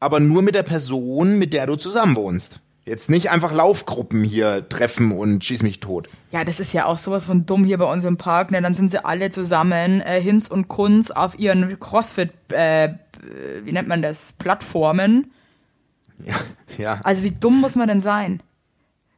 aber 0.00 0.20
nur 0.20 0.42
mit 0.42 0.54
der 0.54 0.62
Person, 0.62 1.38
mit 1.38 1.52
der 1.52 1.66
du 1.66 1.76
zusammenwohnst. 1.76 2.60
Jetzt 2.84 3.10
nicht 3.10 3.30
einfach 3.30 3.52
Laufgruppen 3.52 4.24
hier 4.24 4.68
treffen 4.68 5.12
und 5.12 5.44
schieß 5.44 5.62
mich 5.62 5.78
tot. 5.78 6.08
Ja, 6.32 6.44
das 6.44 6.58
ist 6.58 6.72
ja 6.72 6.86
auch 6.86 6.98
sowas 6.98 7.26
von 7.26 7.46
dumm 7.46 7.64
hier 7.64 7.78
bei 7.78 7.84
uns 7.84 8.04
im 8.04 8.16
Park. 8.16 8.50
Ne? 8.50 8.60
Dann 8.60 8.74
sind 8.74 8.90
sie 8.90 9.04
alle 9.04 9.30
zusammen, 9.30 10.00
äh, 10.00 10.20
Hinz 10.20 10.48
und 10.48 10.66
Kunz, 10.66 11.12
auf 11.12 11.38
ihren 11.38 11.78
Crossfit, 11.78 12.32
äh, 12.50 12.94
wie 13.64 13.70
nennt 13.70 13.86
man 13.86 14.02
das, 14.02 14.32
Plattformen. 14.32 15.30
Ja, 16.18 16.34
ja. 16.76 17.00
Also 17.04 17.22
wie 17.22 17.30
dumm 17.30 17.60
muss 17.60 17.76
man 17.76 17.86
denn 17.86 18.00
sein? 18.00 18.42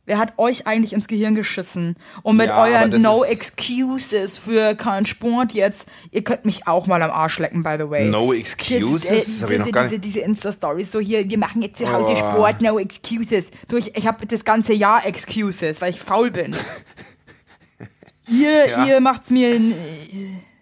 Wer 0.07 0.19
hat 0.19 0.35
euch 0.37 0.67
eigentlich 0.67 0.93
ins 0.93 1.09
Gehirn 1.09 1.35
geschissen? 1.35 1.97
Und 2.23 2.37
mit 2.37 2.49
Ja, 2.49 2.63
euren 2.63 2.91
das 2.91 3.01
No 3.01 3.25
Excuses 3.25 4.37
für 4.37 4.75
keinen 4.75 5.07
Sport 5.07 5.53
jetzt, 5.55 5.87
ihr 6.11 6.23
könnt 6.23 6.45
mich 6.45 6.67
auch 6.67 6.87
mal 6.87 7.01
am 7.03 7.11
Arsch 7.11 7.39
lecken, 7.39 7.63
by 7.63 7.77
the 7.79 7.89
way. 7.89 8.09
No 8.11 8.33
excuses? 8.35 9.05
Das 9.09 9.51
äh, 9.51 9.55
ich 9.55 9.59
noch 9.61 9.67
diese, 9.67 9.83
diese, 9.83 9.99
diese 9.99 10.21
Insta-Stories, 10.21 10.93
so 10.93 11.01
hier, 11.01 11.29
wir 11.29 11.39
machen 11.39 11.63
jetzt 11.63 11.79
zu 11.79 11.91
Hause 11.91 12.13
Oh. 12.13 12.17
Sport, 12.17 12.61
no 12.61 12.79
excuses. 12.79 13.47
Durch, 13.69 13.93
ich 13.95 14.07
habe 14.07 14.27
das 14.27 14.45
ganze 14.45 14.75
Jahr 14.75 15.07
Excuses, 15.07 15.81
weil 15.81 15.91
ich 15.91 16.01
faul 16.01 16.31
bin. 16.31 16.55
ihr, 18.29 18.69
Ja. 18.69 18.87
ihr 18.87 19.01
macht's 19.01 19.31
mir 19.31 19.55
äh, 19.55 19.73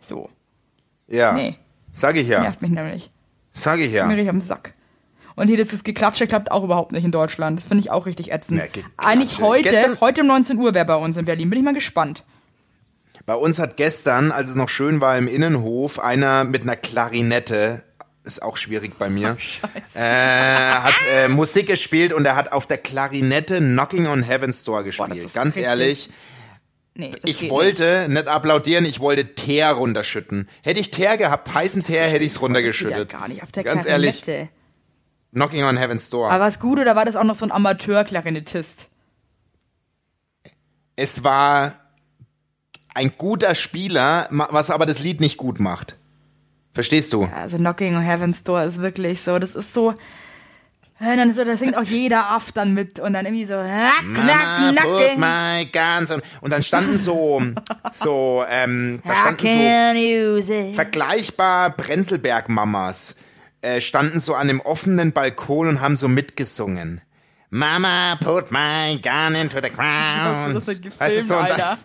so. 0.00 0.28
Ja. 1.08 1.32
Nee. 1.32 1.56
Sag 1.92 2.16
ich 2.16 2.28
ja. 2.28 2.40
Nervt 2.42 2.62
mich 2.62 2.70
nämlich. 2.70 3.10
Sag 3.50 3.80
ich 3.80 3.92
ja. 3.92 4.06
Mir 4.06 4.14
richtig 4.14 4.30
am 4.30 4.40
Sack. 4.40 4.72
Und 5.36 5.48
hier, 5.48 5.56
das, 5.56 5.68
das 5.68 5.84
Geklatsche 5.84 6.26
klappt 6.26 6.50
auch 6.52 6.62
überhaupt 6.64 6.92
nicht 6.92 7.04
in 7.04 7.10
Deutschland. 7.12 7.58
Das 7.58 7.66
finde 7.66 7.82
ich 7.82 7.90
auch 7.90 8.06
richtig 8.06 8.32
ätzend. 8.32 8.60
Geklatsche. 8.62 8.88
Eigentlich 8.98 9.40
heute, 9.40 9.70
Gestern- 9.70 10.00
heute 10.00 10.20
um 10.22 10.26
19 10.28 10.58
Uhr 10.58 10.74
wäre 10.74 10.84
bei 10.84 10.96
uns 10.96 11.16
in 11.16 11.24
Berlin. 11.24 11.48
Bin 11.50 11.58
ich 11.58 11.64
mal 11.64 11.74
gespannt. 11.74 12.24
Bei 13.26 13.34
uns 13.34 13.58
hat 13.58 13.76
gestern, 13.76 14.32
als 14.32 14.48
es 14.48 14.56
noch 14.56 14.68
schön 14.68 15.00
war 15.00 15.16
im 15.16 15.28
Innenhof, 15.28 15.98
einer 16.00 16.44
mit 16.44 16.62
einer 16.62 16.74
Klarinette, 16.76 17.84
ist 18.24 18.42
auch 18.42 18.56
schwierig 18.56 18.98
bei 18.98 19.10
mir, 19.10 19.36
äh, 19.94 20.00
hat 20.00 20.94
äh, 21.12 21.28
Musik 21.28 21.66
gespielt 21.68 22.12
und 22.12 22.24
er 22.24 22.36
hat 22.36 22.52
auf 22.52 22.66
der 22.66 22.78
Klarinette 22.78 23.58
Knocking 23.58 24.06
on 24.06 24.22
Heaven's 24.22 24.64
Door 24.64 24.84
gespielt. 24.84 25.16
ist 25.16 25.34
Ganz 25.34 25.56
richtig- 25.56 25.64
ehrlich, 25.64 26.10
Nee, 26.94 27.10
ich 27.24 27.48
wollte 27.48 28.06
nicht. 28.08 28.28
applaudieren, 28.28 28.84
ich 28.84 29.00
wollte 29.00 29.34
Teer 29.34 29.70
runterschütten. 29.70 30.46
Hätte 30.62 30.78
ich 30.78 30.90
Teer 30.90 31.16
gehabt, 31.16 31.52
heißen 31.54 31.82
Teer, 31.84 32.02
hätte 32.04 32.18
ich 32.24 32.32
es 32.32 32.34
nicht. 32.34 32.42
runtergeschüttet. 32.42 33.12
Ja 33.12 33.18
gar 33.18 33.28
nicht 33.28 33.42
auf 33.42 33.50
der 33.50 33.64
Ganz 33.64 33.86
ehrlich, 33.86 34.20
Klarinette. 34.22 34.52
Knocking 35.32 35.64
on 35.64 35.76
Heaven's 35.76 36.08
Door. 36.10 36.30
Aber 36.30 36.40
war 36.40 36.48
es 36.48 36.58
gut 36.60 36.78
oder 36.78 36.94
war 36.94 37.04
das 37.04 37.16
auch 37.16 37.24
noch 37.24 37.34
so 37.34 37.44
ein 37.46 37.52
Amateur-Klarinettist? 37.52 38.88
es 40.96 41.24
war 41.24 41.72
ein 42.94 43.12
guter 43.16 43.54
Spieler, 43.54 44.28
was 44.30 44.70
aber 44.70 44.86
das 44.86 44.98
Lied 45.00 45.20
nicht 45.20 45.38
gut 45.38 45.58
macht. 45.58 45.96
Verstehst 46.74 47.12
du? 47.12 47.24
Also 47.34 47.56
Knocking 47.56 47.96
on 47.96 48.02
Heaven's 48.02 48.42
Door 48.44 48.62
ist 48.64 48.80
wirklich 48.80 49.20
so, 49.20 49.38
das 49.38 49.54
ist 49.54 49.72
so. 49.74 49.92
äh, 51.00 51.16
Dann 51.16 51.32
so, 51.32 51.44
da 51.44 51.56
singt 51.56 51.76
auch 51.76 51.82
jeder 51.82 52.30
Aff 52.30 52.52
dann 52.52 52.74
mit 52.74 53.00
und 53.00 53.14
dann 53.14 53.24
irgendwie 53.26 53.44
so 53.46 53.54
knack, 53.54 54.04
knack, 54.14 54.74
knacking. 54.74 55.18
my 55.20 55.66
guns 55.72 56.10
on. 56.10 56.22
Und 56.42 56.50
dann 56.50 56.62
standen 56.62 56.98
so, 56.98 57.42
so, 57.90 58.44
ähm, 58.48 59.02
da 59.04 59.16
standen 59.16 59.40
so 59.40 59.46
can 59.46 59.96
use 59.96 60.54
it. 60.54 60.76
Äh, 63.62 63.80
standen 63.80 64.20
so 64.20 64.34
an 64.34 64.48
dem 64.48 64.60
offenen 64.60 65.12
Balkon 65.12 65.68
und 65.68 65.80
haben 65.80 65.96
so 65.96 66.08
mitgesungen. 66.08 67.00
Mama, 67.50 68.16
put 68.22 68.50
my 68.50 68.98
gun 69.02 69.34
into 69.34 69.58
the 69.62 69.70
ground. 69.70 70.56
Das 70.56 70.68
ist 70.68 70.82
gefilmt, 70.82 71.00
Weißt 71.00 71.16
du, 71.18 71.22
so, 71.22 71.36
und 71.36 71.48
dann-. 71.50 71.78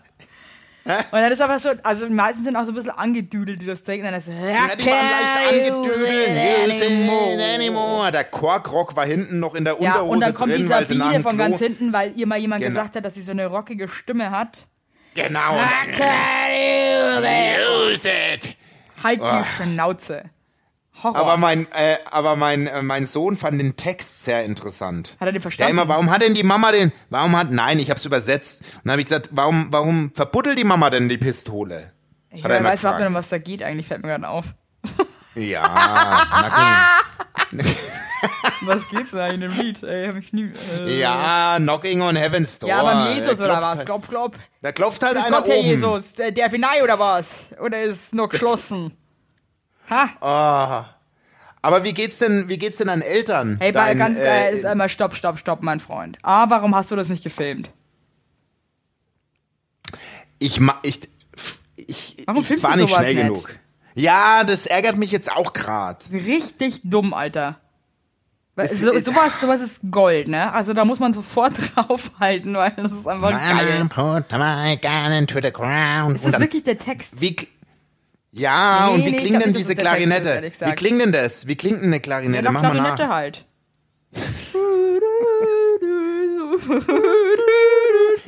Und 0.87 1.19
dann 1.19 1.31
ist 1.33 1.41
einfach 1.41 1.59
so, 1.59 1.69
also 1.83 2.07
die 2.07 2.13
meisten 2.13 2.45
sind 2.45 2.55
auch 2.55 2.63
so 2.63 2.71
ein 2.71 2.75
bisschen 2.75 2.91
angedüdelt, 2.91 3.61
die 3.61 3.65
das 3.65 3.83
denken. 3.83 4.05
Dann 4.05 4.13
ist 4.13 4.27
so, 4.27 4.31
Ja, 4.31 4.73
die 4.75 4.85
waren 4.85 5.65
leicht 5.65 5.71
angedüdelt. 5.73 7.41
Anymore. 7.55 8.11
Der 8.13 8.23
Korkrock 8.23 8.95
war 8.95 9.05
hinten 9.05 9.39
noch 9.39 9.53
in 9.55 9.65
der 9.65 9.73
Ja, 9.81 9.95
Unterhose 9.95 10.11
und 10.11 10.19
dann 10.21 10.33
kommt 10.33 10.53
drin, 10.53 10.61
die 10.61 10.65
Sabine 10.67 11.19
von 11.19 11.35
Klo... 11.35 11.43
ganz 11.43 11.57
hinten, 11.59 11.91
weil 11.91 12.13
ihr 12.15 12.25
mal 12.27 12.37
jemand 12.37 12.61
Genau. 12.61 12.73
gesagt 12.73 12.95
hat, 12.95 13.03
dass 13.03 13.15
sie 13.15 13.21
so 13.21 13.33
eine 13.33 13.47
rockige 13.47 13.89
Stimme 13.89 14.31
hat. 14.31 14.67
Genau. 15.13 15.53
I 15.55 15.91
can 15.91 17.23
use 17.91 18.07
it. 18.07 18.55
Halt 19.03 19.19
die 19.21 19.45
Schnauze. 19.63 20.23
Horror. 21.03 21.15
Aber 21.17 21.37
mein, 21.37 21.67
äh, 21.71 21.97
aber 22.09 22.35
mein, 22.35 22.67
äh, 22.67 22.81
mein 22.81 23.05
Sohn 23.05 23.37
fand 23.37 23.59
den 23.61 23.75
Text 23.75 24.23
sehr 24.25 24.43
interessant. 24.45 25.15
Hat 25.19 25.21
er 25.21 25.25
den 25.27 25.33
Der 25.35 25.41
verstanden? 25.41 25.73
immer, 25.73 25.87
warum 25.87 26.09
hat 26.09 26.21
denn 26.21 26.33
die 26.33 26.43
Mama 26.43 26.71
den, 26.71 26.91
warum 27.09 27.37
hat, 27.37 27.51
nein, 27.51 27.79
ich 27.79 27.89
hab's 27.91 28.05
übersetzt. 28.05 28.61
Und 28.61 28.81
dann 28.85 28.91
habe 28.93 29.01
ich 29.01 29.07
gesagt, 29.07 29.29
warum, 29.31 29.67
warum 29.71 30.11
verbuddelt 30.15 30.57
die 30.57 30.63
Mama 30.63 30.89
denn 30.89 31.07
die 31.09 31.17
Pistole? 31.17 31.93
ich 32.31 32.43
hat 32.43 32.51
er 32.51 32.57
immer 32.59 32.69
weiß 32.69 32.81
überhaupt 32.81 32.99
nicht, 33.01 33.13
was 33.13 33.29
da 33.29 33.37
geht, 33.37 33.63
eigentlich 33.63 33.87
fällt 33.87 34.01
mir 34.01 34.09
gerade 34.09 34.27
auf. 34.27 34.53
Ja, 35.35 36.91
Was 38.61 38.87
geht's 38.89 39.13
eigentlich 39.13 39.33
in 39.35 39.41
dem 39.41 39.51
Lied? 39.51 39.83
Ey, 39.83 40.07
hab 40.07 40.15
ich 40.17 40.33
nie. 40.33 40.51
Äh, 40.79 40.99
ja, 40.99 41.57
knocking 41.59 42.01
on 42.01 42.15
heaven's 42.15 42.57
door. 42.57 42.69
ja, 42.69 42.81
beim 42.81 43.15
Jesus 43.15 43.39
Er 43.39 43.45
oder 43.45 43.61
was? 43.61 43.77
halt- 43.77 43.85
Klopf, 43.85 44.07
klopf. 44.09 44.35
Da 44.61 44.71
klopft 44.71 45.03
halt 45.03 45.15
Grüß 45.15 45.25
einer 45.27 45.37
Gott, 45.37 45.47
Herr 45.47 45.57
oben. 45.57 45.67
Jesus. 45.67 46.13
Der, 46.15 46.31
der 46.31 46.49
oder 46.83 46.97
was? 46.99 47.49
Oder 47.61 47.81
ist 47.83 47.95
es 48.07 48.13
noch 48.13 48.29
geschlossen? 48.29 48.91
Ha? 49.89 50.09
Ah. 50.21 50.85
Aber 51.61 51.83
wie 51.83 51.93
geht's 51.93 52.19
denn, 52.19 52.47
wie 52.49 52.57
geht's 52.57 52.77
denn 52.77 52.89
an 52.89 53.01
Eltern? 53.01 53.57
Hey, 53.59 53.71
bei, 53.71 53.87
Dein, 53.87 53.97
ganz, 53.97 54.19
äh, 54.19 54.49
äh, 54.49 54.53
ist 54.53 54.65
einmal 54.65 54.89
stopp, 54.89 55.15
stopp, 55.15 55.37
stopp, 55.39 55.63
mein 55.63 55.79
Freund. 55.79 56.17
Ah, 56.23 56.45
warum 56.49 56.75
hast 56.75 56.91
du 56.91 56.95
das 56.95 57.09
nicht 57.09 57.23
gefilmt? 57.23 57.71
ich, 60.39 60.59
ma, 60.59 60.79
ich, 60.83 61.01
ich, 61.75 62.23
Warum 62.25 62.41
ich 62.41 62.47
filmst 62.47 62.63
war 62.63 62.77
nicht 62.77 62.93
schnell 62.93 63.15
nicht? 63.15 63.23
genug. 63.23 63.49
Ja, 63.95 64.43
das 64.43 64.65
ärgert 64.67 64.97
mich 64.97 65.11
jetzt 65.11 65.31
auch 65.31 65.53
grad. 65.53 66.03
Richtig 66.11 66.81
dumm, 66.83 67.13
Alter. 67.13 67.59
Es 68.55 68.79
So, 68.79 68.91
sowas, 68.99 69.39
sowas 69.39 69.61
ist 69.61 69.81
Gold, 69.91 70.27
ne? 70.27 70.51
Also 70.51 70.73
da 70.73 70.83
muss 70.83 70.99
man 70.99 71.13
sofort 71.13 71.53
draufhalten, 71.75 72.55
weil 72.55 72.71
das 72.75 72.91
ist 72.91 73.07
einfach 73.07 73.31
geil. 73.31 73.85
Put 73.89 74.31
my 74.31 74.77
gun 74.77 75.11
into 75.11 75.39
the 75.41 75.51
ground. 75.51 76.15
Ist 76.15 76.25
das 76.25 76.39
wirklich 76.39 76.63
der 76.63 76.77
Text? 76.77 77.21
Wie, 77.21 77.35
ja, 78.37 78.87
Nee, 78.89 78.93
und 78.95 79.05
wie 79.05 79.11
nee, 79.11 79.17
klingt 79.17 79.43
denn 79.45 79.53
diese 79.53 79.75
Klarinette? 79.75 80.29
ehrlich 80.29 80.53
wie 80.59 80.71
klingt 80.73 81.01
denn 81.01 81.11
das? 81.11 81.47
Wie 81.47 81.55
klingt 81.55 81.77
denn 81.77 81.85
eine 81.87 81.95
Ja, 81.97 82.01
Klarinette? 82.01 82.43
doch, 82.43 82.51
Mach 82.53 82.61
mal 82.63 82.71
Klarinette 82.71 83.03
nach. 83.03 83.09
halt. 83.09 83.45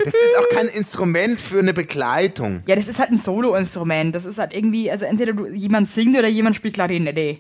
Das 0.04 0.14
ist 0.14 0.38
auch 0.40 0.48
kein 0.50 0.68
Instrument 0.68 1.40
für 1.42 1.60
eine 1.60 1.74
Begleitung. 1.74 2.64
Ja, 2.68 2.76
das 2.76 2.88
ist 2.88 3.00
halt 3.00 3.12
ein 3.12 3.18
Solo-Instrument. 3.20 4.16
Das 4.16 4.26
ist 4.26 4.38
halt 4.38 4.56
irgendwie, 4.56 4.90
also 4.90 5.06
entweder 5.06 5.34
du, 5.34 5.48
jemand 5.48 5.90
singt 5.90 6.16
oder 6.18 6.28
jemand 6.28 6.56
spielt 6.56 6.74
Klarinette. 6.76 7.40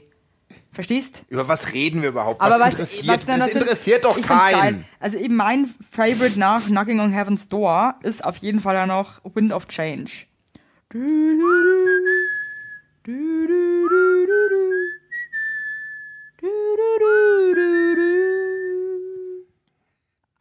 Verstehst? 0.71 1.23
Über 1.29 1.47
was 1.47 1.73
reden 1.73 2.01
wir 2.01 2.09
überhaupt? 2.09 2.41
Aber 2.41 2.55
was 2.59 2.73
was, 2.73 2.79
interessiert? 2.79 3.07
was 3.17 3.25
dann 3.25 3.39
das 3.39 3.49
interessiert 3.51 4.05
doch 4.05 4.21
keinen. 4.21 4.85
Also 4.99 5.17
eben 5.17 5.35
mein 5.35 5.65
Favorite 5.65 6.37
nach 6.37 6.65
Knocking 6.67 6.99
on 6.99 7.11
Heaven's 7.11 7.47
Door 7.49 7.95
ist 8.03 8.23
auf 8.23 8.37
jeden 8.37 8.59
Fall 8.59 8.75
ja 8.75 8.85
noch 8.85 9.19
Wind 9.33 9.51
of 9.51 9.67
Change. 9.67 10.11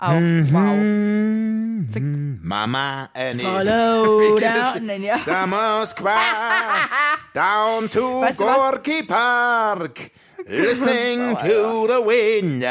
Auch, 0.01 0.13
Mhm. 0.13 0.53
wow. 0.53 1.93
Zick. 1.93 2.03
Mama, 2.43 3.11
äh, 3.15 3.35
nee. 3.35 3.43
Follow 3.43 4.21
down, 4.41 4.87
das? 4.87 4.99
ja. 5.03 5.19
Da 5.27 5.47
Moskwa, 5.47 6.17
down 7.35 7.91
to 7.91 8.21
Weißt 8.23 8.39
du? 8.39 8.45
Gorky 8.45 9.03
Park, 9.03 10.11
listening 10.47 11.37
to 11.39 11.87
the 11.89 12.01
wind 12.07 12.65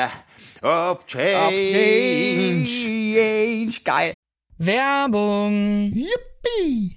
of 0.64 1.00
Of 1.00 1.06
change. 1.06 2.66
change. 2.66 3.84
Geil. 3.84 4.14
Werbung. 4.58 5.92
Yippie! 5.94 6.97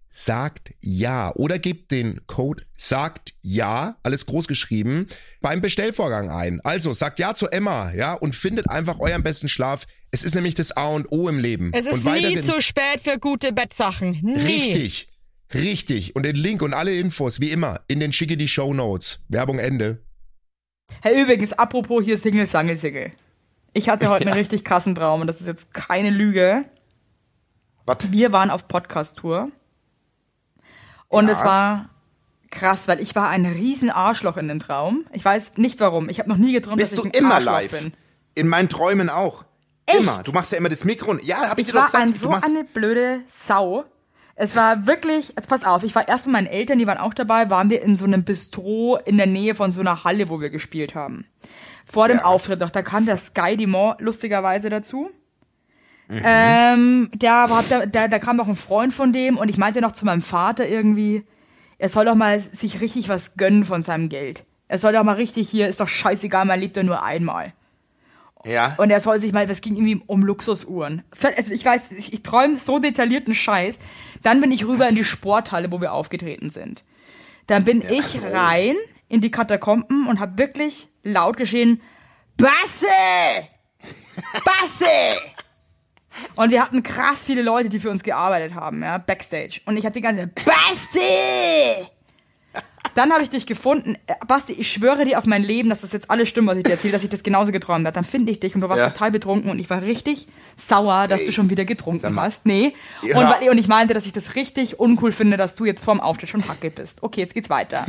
sagt 0.11 0.73
ja 0.81 1.33
oder 1.35 1.57
gebt 1.57 1.89
den 1.91 2.27
Code 2.27 2.63
sagt 2.75 3.33
ja, 3.41 3.95
alles 4.03 4.25
groß 4.25 4.47
geschrieben, 4.47 5.07
beim 5.39 5.61
Bestellvorgang 5.61 6.29
ein. 6.29 6.59
Also 6.63 6.93
sagt 6.93 7.17
ja 7.19 7.33
zu 7.33 7.47
Emma, 7.47 7.91
ja, 7.93 8.13
und 8.13 8.35
findet 8.35 8.69
einfach 8.69 8.99
euren 8.99 9.23
besten 9.23 9.47
Schlaf. 9.47 9.85
Es 10.11 10.23
ist 10.23 10.35
nämlich 10.35 10.53
das 10.53 10.75
A 10.75 10.87
und 10.89 11.11
O 11.11 11.29
im 11.29 11.39
Leben. 11.39 11.71
Es 11.73 11.85
ist 11.85 12.05
und 12.05 12.05
nie 12.05 12.41
zu 12.41 12.61
spät 12.61 12.99
für 13.01 13.17
gute 13.17 13.53
Bettsachen. 13.53 14.19
Nie. 14.21 14.37
Richtig. 14.37 15.07
Richtig. 15.53 16.15
Und 16.15 16.23
den 16.23 16.35
Link 16.35 16.61
und 16.61 16.73
alle 16.73 16.93
Infos, 16.93 17.39
wie 17.39 17.51
immer, 17.51 17.81
in 17.87 17.99
den 17.99 18.13
schicke 18.13 18.37
die 18.37 18.47
Show 18.47 18.73
Notes. 18.73 19.19
Werbung 19.29 19.59
Ende. 19.59 20.03
Hey, 21.01 21.21
übrigens, 21.21 21.53
apropos 21.53 22.03
hier 22.03 22.17
Single, 22.17 22.47
Single, 22.47 22.75
Single. 22.75 23.11
Ich 23.73 23.89
hatte 23.89 24.09
heute 24.09 24.25
einen 24.27 24.37
richtig 24.37 24.63
krassen 24.63 24.95
Traum 24.95 25.21
und 25.21 25.27
das 25.27 25.39
ist 25.39 25.47
jetzt 25.47 25.73
keine 25.73 26.09
Lüge. 26.09 26.65
Was? 27.85 28.11
Wir 28.11 28.31
waren 28.31 28.49
auf 28.49 28.67
Podcast-Tour. 28.67 29.51
Und 31.11 31.27
Ja. 31.27 31.33
es 31.33 31.39
war 31.43 31.89
krass, 32.49 32.87
weil 32.87 32.99
ich 32.99 33.15
war 33.15 33.29
ein 33.29 33.45
riesen 33.45 33.89
Arschloch 33.89 34.37
in 34.37 34.47
dem 34.47 34.59
Traum. 34.59 35.05
Ich 35.13 35.23
weiß 35.23 35.57
nicht 35.57 35.79
warum. 35.79 36.09
Ich 36.09 36.19
habe 36.19 36.29
noch 36.29 36.37
nie 36.37 36.53
geträumt, 36.53 36.77
Bist 36.77 36.93
dass 36.93 37.01
du 37.01 37.07
ich 37.07 37.13
ein 37.15 37.25
immer 37.25 37.35
Arschloch 37.35 37.51
live? 37.53 37.71
bin. 37.71 37.93
In 38.35 38.47
meinen 38.47 38.69
Träumen 38.69 39.09
auch. 39.09 39.43
Echt? 39.85 39.99
Immer. 39.99 40.19
Du 40.23 40.31
machst 40.31 40.51
ja 40.51 40.57
immer 40.57 40.69
das 40.69 40.83
Mikro. 40.83 41.17
Ja, 41.23 41.49
hab 41.49 41.57
ich, 41.57 41.67
Ich 41.67 41.67
dir 41.67 41.73
doch 41.73 41.79
war 41.79 41.85
gesagt. 41.87 42.03
ein, 42.03 42.13
du 42.13 42.17
so 42.19 42.29
eine 42.29 42.63
blöde 42.63 43.21
Sau. 43.27 43.85
Es 44.35 44.55
war 44.55 44.87
wirklich, 44.87 45.29
jetzt 45.35 45.47
pass 45.49 45.63
auf, 45.65 45.83
ich 45.83 45.93
war 45.93 46.07
erst 46.07 46.25
mit 46.25 46.33
meinen 46.33 46.47
Eltern, 46.47 46.79
die 46.79 46.87
waren 46.87 46.97
auch 46.97 47.13
dabei, 47.13 47.49
waren 47.49 47.69
wir 47.69 47.81
in 47.83 47.95
so 47.97 48.05
einem 48.05 48.23
Bistro 48.23 48.97
in 49.05 49.17
der 49.17 49.27
Nähe 49.27 49.53
von 49.53 49.69
so 49.71 49.81
einer 49.81 50.03
Halle, 50.03 50.29
wo 50.29 50.39
wir 50.41 50.49
gespielt 50.49 50.95
haben. 50.95 51.25
Vor 51.85 52.07
dem 52.07 52.17
Ja. 52.17 52.23
Auftritt 52.25 52.59
noch, 52.61 52.71
da 52.71 52.81
kam 52.81 53.05
der 53.05 53.17
Sky 53.17 53.57
Dumont 53.57 53.99
lustigerweise 54.01 54.69
dazu. 54.69 55.09
Mhm. 56.07 56.21
Ähm, 56.25 57.09
der, 57.15 57.49
war- 57.49 57.63
da, 57.69 57.85
da, 57.85 58.07
da 58.07 58.19
kam 58.19 58.35
noch 58.37 58.47
ein 58.47 58.55
Freund 58.55 58.93
von 58.93 59.13
dem 59.13 59.37
und 59.37 59.49
ich 59.49 59.57
meinte 59.57 59.81
noch 59.81 59.93
zu 59.93 60.05
meinem 60.05 60.21
Vater 60.21 60.67
irgendwie, 60.67 61.25
er 61.77 61.89
soll 61.89 62.05
doch 62.05 62.15
mal 62.15 62.39
sich 62.39 62.81
richtig 62.81 63.07
was 63.09 63.35
gönnen 63.37 63.63
von 63.65 63.81
seinem 63.83 64.09
Geld. 64.09 64.43
Er 64.67 64.77
soll 64.77 64.93
doch 64.93 65.03
mal 65.03 65.15
richtig 65.15 65.49
hier, 65.49 65.67
ist 65.67 65.79
doch 65.79 65.87
scheißegal, 65.87 66.45
man 66.45 66.59
lebt 66.59 66.75
ja 66.77 66.83
nur 66.83 67.03
einmal. 67.03 67.53
ja. 68.45 68.73
Und 68.77 68.89
er 68.89 68.99
soll 69.01 69.19
sich 69.21 69.31
mal, 69.33 69.45
das 69.47 69.61
ging 69.61 69.75
irgendwie 69.75 70.01
um 70.07 70.21
Luxusuhren. 70.21 71.03
Also 71.37 71.53
ich 71.53 71.63
weiß, 71.65 71.91
ich, 71.97 72.13
ich 72.13 72.23
träume 72.23 72.57
so 72.57 72.79
detaillierten 72.79 73.33
Scheiß. 73.35 73.77
Dann 74.23 74.41
bin 74.41 74.51
ich 74.51 74.65
rüber 74.67 74.87
in 74.89 74.95
die 74.95 75.03
Sporthalle, 75.03 75.71
wo 75.71 75.81
wir 75.81 75.93
aufgetreten 75.93 76.49
sind. 76.49 76.83
Dann 77.47 77.63
bin 77.63 77.81
ich 77.81 78.21
rein 78.31 78.75
in 79.09 79.19
die 79.21 79.31
Katakomben 79.31 80.07
und 80.07 80.19
habe 80.19 80.37
wirklich 80.37 80.89
laut 81.03 81.35
geschrien, 81.37 81.81
Basse! 82.37 82.85
Basse! 84.45 85.17
Und 86.35 86.51
wir 86.51 86.61
hatten 86.61 86.83
krass 86.83 87.25
viele 87.25 87.41
Leute, 87.41 87.69
die 87.69 87.79
für 87.79 87.89
uns 87.89 88.03
gearbeitet 88.03 88.53
haben, 88.55 88.81
ja, 88.83 88.97
Backstage. 88.97 89.61
Und 89.65 89.77
ich 89.77 89.85
hatte 89.85 89.95
die 89.95 90.01
ganze 90.01 90.23
Zeit, 90.23 90.35
Basti! 90.35 91.87
Dann 92.93 93.13
habe 93.13 93.23
ich 93.23 93.29
dich 93.29 93.45
gefunden. 93.45 93.95
Äh, 94.07 94.15
Basti, 94.27 94.51
ich 94.51 94.69
schwöre 94.69 95.05
dir 95.05 95.17
auf 95.17 95.25
mein 95.25 95.43
Leben, 95.43 95.69
dass 95.69 95.79
das 95.79 95.93
jetzt 95.93 96.11
alles 96.11 96.27
stimmt, 96.27 96.49
was 96.49 96.57
ich 96.57 96.63
dir 96.63 96.71
erzähle, 96.71 96.91
dass 96.91 97.03
ich 97.05 97.09
das 97.09 97.23
genauso 97.23 97.53
geträumt 97.53 97.85
habe. 97.85 97.93
Dann 97.95 98.03
finde 98.03 98.33
ich 98.33 98.41
dich 98.41 98.53
und 98.53 98.59
du 98.59 98.67
warst 98.67 98.81
Ja. 98.81 98.89
total 98.89 99.11
betrunken 99.11 99.49
und 99.49 99.59
ich 99.59 99.69
war 99.69 99.81
richtig 99.81 100.27
sauer, 100.57 101.07
dass 101.07 101.23
du 101.23 101.31
schon 101.31 101.49
wieder 101.49 101.63
getrunken 101.63 102.19
hast. 102.19 102.45
Nee. 102.45 102.73
Ja. 103.01 103.17
Und, 103.17 103.29
weil, 103.29 103.49
und 103.49 103.57
ich 103.57 103.69
meinte, 103.69 103.93
dass 103.93 104.05
ich 104.07 104.11
das 104.11 104.35
richtig 104.35 104.77
uncool 104.77 105.13
finde, 105.13 105.37
dass 105.37 105.55
du 105.55 105.63
jetzt 105.63 105.85
vorm 105.85 106.01
Auftritt 106.01 106.27
schon 106.27 106.45
Hacke 106.49 106.69
bist. 106.69 107.01
Okay, 107.01 107.21
jetzt 107.21 107.33
geht's 107.33 107.49
weiter. 107.49 107.85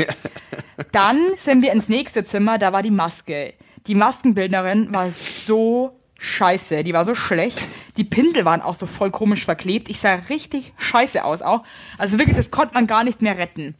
Dann 0.92 1.18
sind 1.34 1.62
wir 1.62 1.72
ins 1.72 1.88
nächste 1.88 2.22
Zimmer, 2.22 2.58
da 2.58 2.72
war 2.72 2.82
die 2.84 2.92
Maske. 2.92 3.54
Die 3.88 3.96
Maskenbildnerin 3.96 4.94
war 4.94 5.10
so 5.10 5.98
scheiße, 6.22 6.84
die 6.84 6.92
war 6.92 7.04
so 7.04 7.14
schlecht. 7.14 7.60
Die 7.96 8.04
Pinsel 8.04 8.44
waren 8.44 8.62
auch 8.62 8.74
so 8.74 8.86
voll 8.86 9.10
komisch 9.10 9.44
verklebt. 9.44 9.90
Ich 9.90 9.98
sah 9.98 10.14
richtig 10.14 10.72
scheiße 10.78 11.24
aus 11.24 11.42
auch. 11.42 11.62
Also 11.98 12.18
wirklich, 12.18 12.36
das 12.36 12.50
konnte 12.50 12.74
man 12.74 12.86
gar 12.86 13.04
nicht 13.04 13.22
mehr 13.22 13.36
retten. 13.38 13.74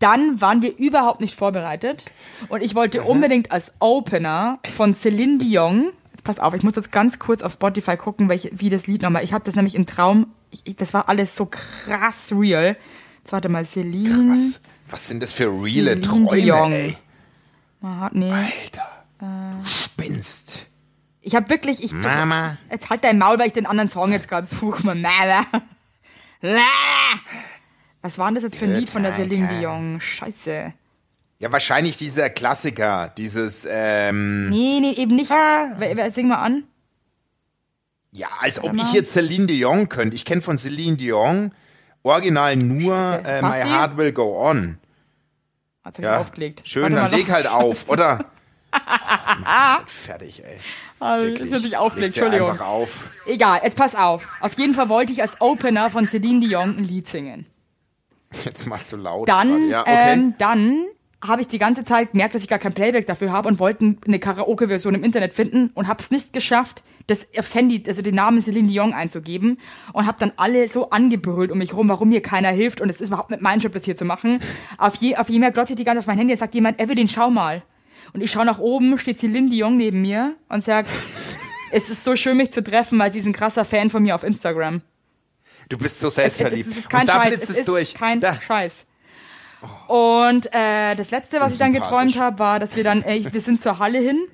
Dann 0.00 0.40
waren 0.40 0.60
wir 0.60 0.76
überhaupt 0.76 1.20
nicht 1.20 1.36
vorbereitet 1.36 2.04
und 2.48 2.62
ich 2.62 2.74
wollte 2.74 3.04
unbedingt 3.04 3.52
als 3.52 3.72
Opener 3.78 4.58
von 4.68 4.92
Celine 4.94 5.38
Dion, 5.38 5.92
jetzt 6.10 6.24
pass 6.24 6.40
auf, 6.40 6.52
ich 6.52 6.64
muss 6.64 6.74
jetzt 6.74 6.90
ganz 6.90 7.20
kurz 7.20 7.42
auf 7.42 7.52
Spotify 7.52 7.96
gucken, 7.96 8.28
welche, 8.28 8.50
wie 8.52 8.68
das 8.68 8.88
Lied 8.88 9.02
nochmal, 9.02 9.22
ich 9.22 9.32
hatte 9.32 9.46
das 9.46 9.54
nämlich 9.54 9.76
im 9.76 9.86
Traum, 9.86 10.26
ich, 10.50 10.74
das 10.76 10.94
war 10.94 11.08
alles 11.08 11.36
so 11.36 11.46
krass 11.46 12.32
real. 12.36 12.76
Jetzt 13.18 13.32
warte 13.32 13.48
mal, 13.48 13.64
Celine, 13.64 14.32
Was? 14.32 14.60
Was 14.90 15.06
sind 15.08 15.22
das 15.22 15.32
für 15.32 15.46
reale 15.46 15.92
Celine 15.92 16.00
Träume, 16.00 16.42
Dion. 16.42 16.72
ey? 16.72 16.96
Ah, 17.82 18.10
nee. 18.12 18.30
Alter. 18.30 19.04
Du 19.20 19.64
spinnst. 19.64 20.66
Ich 21.26 21.34
habe 21.34 21.48
wirklich, 21.48 21.82
ich, 21.82 21.92
Mama. 21.92 22.56
jetzt 22.70 22.90
halt 22.90 23.02
dein 23.02 23.18
Maul, 23.18 23.38
weil 23.38 23.46
ich 23.46 23.52
den 23.54 23.66
anderen 23.66 23.88
Song 23.88 24.12
jetzt 24.12 24.28
gerade 24.28 24.46
suche. 24.46 24.84
Mama. 24.86 25.46
Was 28.02 28.18
war 28.18 28.26
denn 28.26 28.34
das 28.34 28.44
jetzt 28.44 28.56
für 28.56 28.66
ein 28.66 28.74
Lied 28.74 28.90
von 28.90 29.02
der 29.02 29.12
Celine 29.12 29.48
Dion? 29.48 30.00
Scheiße. 30.00 30.72
Ja, 31.38 31.50
wahrscheinlich 31.52 31.96
dieser 31.96 32.28
Klassiker, 32.30 33.08
dieses, 33.16 33.66
ähm, 33.70 34.50
Nee, 34.50 34.78
nee, 34.80 34.92
eben 34.92 35.16
nicht. 35.16 35.30
Wer, 35.30 36.10
sing 36.10 36.28
mal 36.28 36.36
an. 36.36 36.64
ja, 38.12 38.28
als 38.40 38.62
ob 38.62 38.74
ich 38.76 38.84
hier 38.90 39.04
Celine 39.04 39.46
Dion 39.46 39.88
könnte. 39.88 40.14
Ich 40.16 40.24
kenne 40.24 40.42
von 40.42 40.58
Celine 40.58 40.96
Dion 40.96 41.52
original 42.02 42.56
nur 42.56 42.94
äh, 43.26 43.40
My? 43.42 43.62
Heart 43.64 43.96
Will 43.96 44.12
Go 44.12 44.38
On. 44.48 44.78
Jetzt 45.86 45.98
ich 45.98 46.04
Ja, 46.04 46.18
aufgelegt. 46.18 46.62
schön, 46.68 46.92
Warte 46.92 46.96
dann 46.96 47.10
leg 47.12 47.30
halt 47.30 47.46
auf, 47.46 47.88
oder? 47.88 48.26
Ach, 48.70 49.38
Mann, 49.78 49.86
fertig, 49.86 50.44
ey. 50.44 50.58
Das 51.00 51.20
Wirklich. 51.20 51.76
aufgelegt, 51.76 52.14
Leg's 52.14 52.16
ja 52.16 52.22
Entschuldigung. 52.24 52.50
einfach 52.52 52.66
auf. 52.66 53.10
Egal, 53.26 53.60
jetzt 53.62 53.76
pass 53.76 53.94
auf. 53.94 54.28
Auf 54.40 54.54
jeden 54.54 54.74
Fall 54.74 54.88
wollte 54.88 55.12
ich 55.12 55.20
als 55.20 55.40
Opener 55.40 55.90
von 55.90 56.06
Celine 56.06 56.40
Dion 56.40 56.78
ein 56.78 56.84
Lied 56.84 57.06
singen. 57.08 57.46
Jetzt 58.44 58.66
machst 58.66 58.92
du 58.92 58.96
laut. 58.96 59.28
Dann, 59.28 59.68
ja, 59.68 59.82
okay. 59.82 60.12
ähm, 60.12 60.34
dann 60.38 60.86
habe 61.26 61.40
ich 61.40 61.46
die 61.46 61.58
ganze 61.58 61.84
Zeit 61.84 62.12
gemerkt, 62.12 62.34
dass 62.34 62.42
ich 62.42 62.48
gar 62.48 62.58
kein 62.58 62.74
Playback 62.74 63.06
dafür 63.06 63.32
habe 63.32 63.48
und 63.48 63.58
wollte 63.58 63.96
eine 64.06 64.18
Karaoke-Version 64.18 64.94
im 64.94 65.02
Internet 65.04 65.32
finden 65.32 65.70
und 65.74 65.88
habe 65.88 66.02
es 66.02 66.10
nicht 66.10 66.32
geschafft, 66.32 66.82
das 67.06 67.26
aufs 67.38 67.54
Handy, 67.54 67.82
also 67.86 68.02
den 68.02 68.14
Namen 68.14 68.42
Celine 68.42 68.68
Dion 68.68 68.92
einzugeben 68.92 69.58
und 69.92 70.06
habe 70.06 70.18
dann 70.18 70.32
alle 70.36 70.68
so 70.68 70.90
angebrüllt 70.90 71.50
um 71.50 71.58
mich 71.58 71.74
rum, 71.74 71.88
warum 71.88 72.10
mir 72.10 72.20
keiner 72.20 72.50
hilft 72.50 72.80
und 72.80 72.90
es 72.90 73.00
ist 73.00 73.08
überhaupt 73.08 73.30
nicht 73.30 73.42
mein 73.42 73.60
Job, 73.60 73.72
das 73.72 73.84
hier 73.84 73.96
zu 73.96 74.04
machen. 74.04 74.40
Auf, 74.76 74.96
je, 74.96 75.16
auf 75.16 75.28
je 75.30 75.38
mehr 75.38 75.50
glotze 75.50 75.72
ich 75.72 75.76
die 75.76 75.84
ganze 75.84 76.00
Zeit 76.00 76.04
auf 76.04 76.08
mein 76.08 76.18
Handy 76.18 76.34
und 76.34 76.38
sagt 76.38 76.54
jemand, 76.54 76.80
Evelyn, 76.80 77.08
schau 77.08 77.30
mal. 77.30 77.62
Und 78.12 78.20
ich 78.20 78.30
schaue 78.30 78.44
nach 78.44 78.58
oben, 78.58 78.96
steht 78.98 79.18
Celine 79.18 79.50
Dion 79.50 79.76
neben 79.76 80.00
mir 80.00 80.36
und 80.48 80.62
sagt, 80.62 80.88
es 81.72 81.90
ist 81.90 82.04
so 82.04 82.14
schön, 82.16 82.36
mich 82.36 82.50
zu 82.52 82.62
treffen, 82.62 82.98
weil 82.98 83.10
sie 83.12 83.18
ist 83.18 83.26
ein 83.26 83.32
krasser 83.32 83.64
Fan 83.64 83.90
von 83.90 84.02
mir 84.02 84.14
auf 84.14 84.22
Instagram. 84.24 84.82
du 85.68 85.78
bist 85.78 85.98
so 85.98 86.08
Es, 86.08 86.18
es, 86.18 86.24
es 86.26 86.36
selbstverliebt. 86.36 86.68
ist 86.76 86.90
kein 86.90 87.00
Und 87.02 87.08
da 87.08 87.14
Scheiß. 87.14 87.28
blitzt 87.28 87.42
Es 87.44 87.50
es 87.50 87.56
ist 87.58 87.68
durch. 87.68 87.94
kein 87.94 88.20
da. 88.20 88.40
Scheiß. 88.40 88.86
Und 89.88 90.46
äh, 90.52 90.94
das 90.94 91.10
letzte, 91.10 91.40
was 91.40 91.54
ich 91.54 91.58
dann 91.58 91.72
geträumt 91.72 92.18
habe, 92.18 92.38
war, 92.38 92.58
dass 92.60 92.76
wir 92.76 92.84
dann, 92.84 93.02
äh, 93.02 93.24
wir 93.32 93.40
sind 93.40 93.62
zur 93.62 93.78
Halle 93.78 93.98
hin 93.98 94.28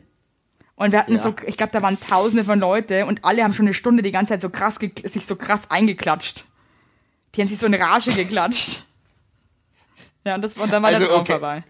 Und 0.74 0.90
wir 0.92 0.98
hatten 0.98 1.14
Ja. 1.14 1.22
so, 1.22 1.35
ich 1.46 1.56
glaube, 1.56 1.72
da 1.72 1.83
waren 1.83 2.00
tausende 2.00 2.42
von 2.44 2.59
Leute 2.59 3.06
und 3.06 3.24
alle 3.24 3.44
haben 3.44 3.54
schon 3.54 3.66
eine 3.66 3.74
Stunde 3.74 4.02
die 4.02 4.11
ganze 4.11 4.33
Zeit 4.33 4.42
so 4.42 4.50
krass, 4.50 4.76
sich 5.04 5.24
so 5.26 5.37
krass 5.37 5.62
eingeklatscht. 5.70 6.44
Die 7.35 7.40
haben 7.42 7.48
sich 7.48 7.59
so 7.59 7.66
in 7.66 7.74
Rage 7.74 8.11
geklatscht. 8.12 8.85
Ja, 10.26 10.35
und, 10.35 10.42
das, 10.42 10.56
und 10.56 10.72
dann 10.72 10.83
war 10.83 10.88
Also, 10.88 11.00
der 11.00 11.09
Traum 11.11 11.20
okay. 11.20 11.33
vorbei. 11.33 11.64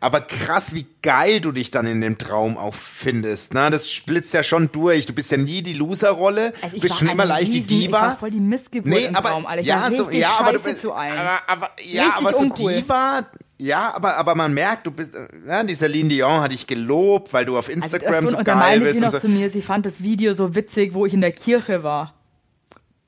Aber 0.00 0.20
krass, 0.20 0.74
wie 0.74 0.84
geil 1.02 1.40
du 1.40 1.52
dich 1.52 1.70
dann 1.70 1.86
in 1.86 2.00
dem 2.00 2.18
Traum 2.18 2.58
auch 2.58 2.74
findest. 2.74 3.54
Na, 3.54 3.70
das 3.70 3.90
splitzt 3.90 4.34
ja 4.34 4.42
schon 4.42 4.70
durch. 4.72 5.06
Du 5.06 5.12
bist 5.12 5.30
ja 5.30 5.36
nie 5.36 5.62
die 5.62 5.74
Loser-Rolle. 5.74 6.52
Also 6.60 6.78
bist 6.78 6.96
schon 6.98 7.08
immer 7.08 7.24
leicht 7.24 7.52
die 7.52 7.58
Riesen- 7.60 7.80
Ich 7.82 7.92
war 7.92 8.08
Diva. 8.08 8.16
voll 8.16 8.30
die 8.30 8.40
Missgeburt 8.40 8.92
Nee, 8.92 9.04
im 9.06 9.14
aber 9.16 9.28
Traum, 9.30 9.46
Alter. 9.46 9.60
Ich 9.60 9.66
ja, 9.68 9.90
so, 9.92 10.10
ja, 10.10 10.30
aber 10.40 10.52
du 10.54 10.60
bist, 10.60 10.80
zu 10.80 10.92
allen. 10.92 11.16
aber, 11.16 11.40
aber 11.46 11.70
ja, 11.84 12.02
Richtig 12.02 12.18
aber 12.20 12.32
so 12.32 12.38
uncool. 12.40 12.74
Diva, 12.74 13.26
ja, 13.58 13.94
aber 13.94 14.16
aber 14.16 14.34
man 14.34 14.52
merkt, 14.54 14.86
du 14.86 14.90
bist, 14.90 15.14
äh, 15.14 15.28
ja, 15.46 15.62
die 15.62 15.74
Celine 15.76 16.08
Dion 16.08 16.40
hat 16.40 16.50
dich 16.50 16.66
gelobt, 16.66 17.32
weil 17.32 17.44
du 17.44 17.56
auf 17.58 17.68
Also, 17.68 17.72
Instagram 17.80 18.14
ach 18.14 18.20
so, 18.22 18.36
so 18.38 18.42
geil 18.44 18.80
bist 18.80 18.94
sie 18.94 19.00
noch 19.00 19.12
so. 19.12 19.18
zu 19.18 19.28
mir, 19.28 19.50
sie 19.50 19.62
fand 19.62 19.86
das 19.86 20.02
Video 20.02 20.34
so 20.34 20.54
witzig, 20.56 20.94
wo 20.94 21.06
ich 21.06 21.14
in 21.14 21.20
der 21.20 21.32
Kirche 21.32 21.82
war. 21.84 22.14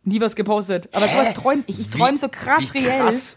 Nie 0.05 0.21
was 0.21 0.35
gepostet. 0.37 0.89
Aber 0.93 1.09
sowas 1.09 1.33
träumt 1.35 1.65
ich. 1.69 1.81
Ich 1.81 1.89
träume 1.91 2.19
so 2.19 2.29
krass 2.29 2.73
wie 2.75 2.79
reell. 2.85 3.01
krass. 3.01 3.37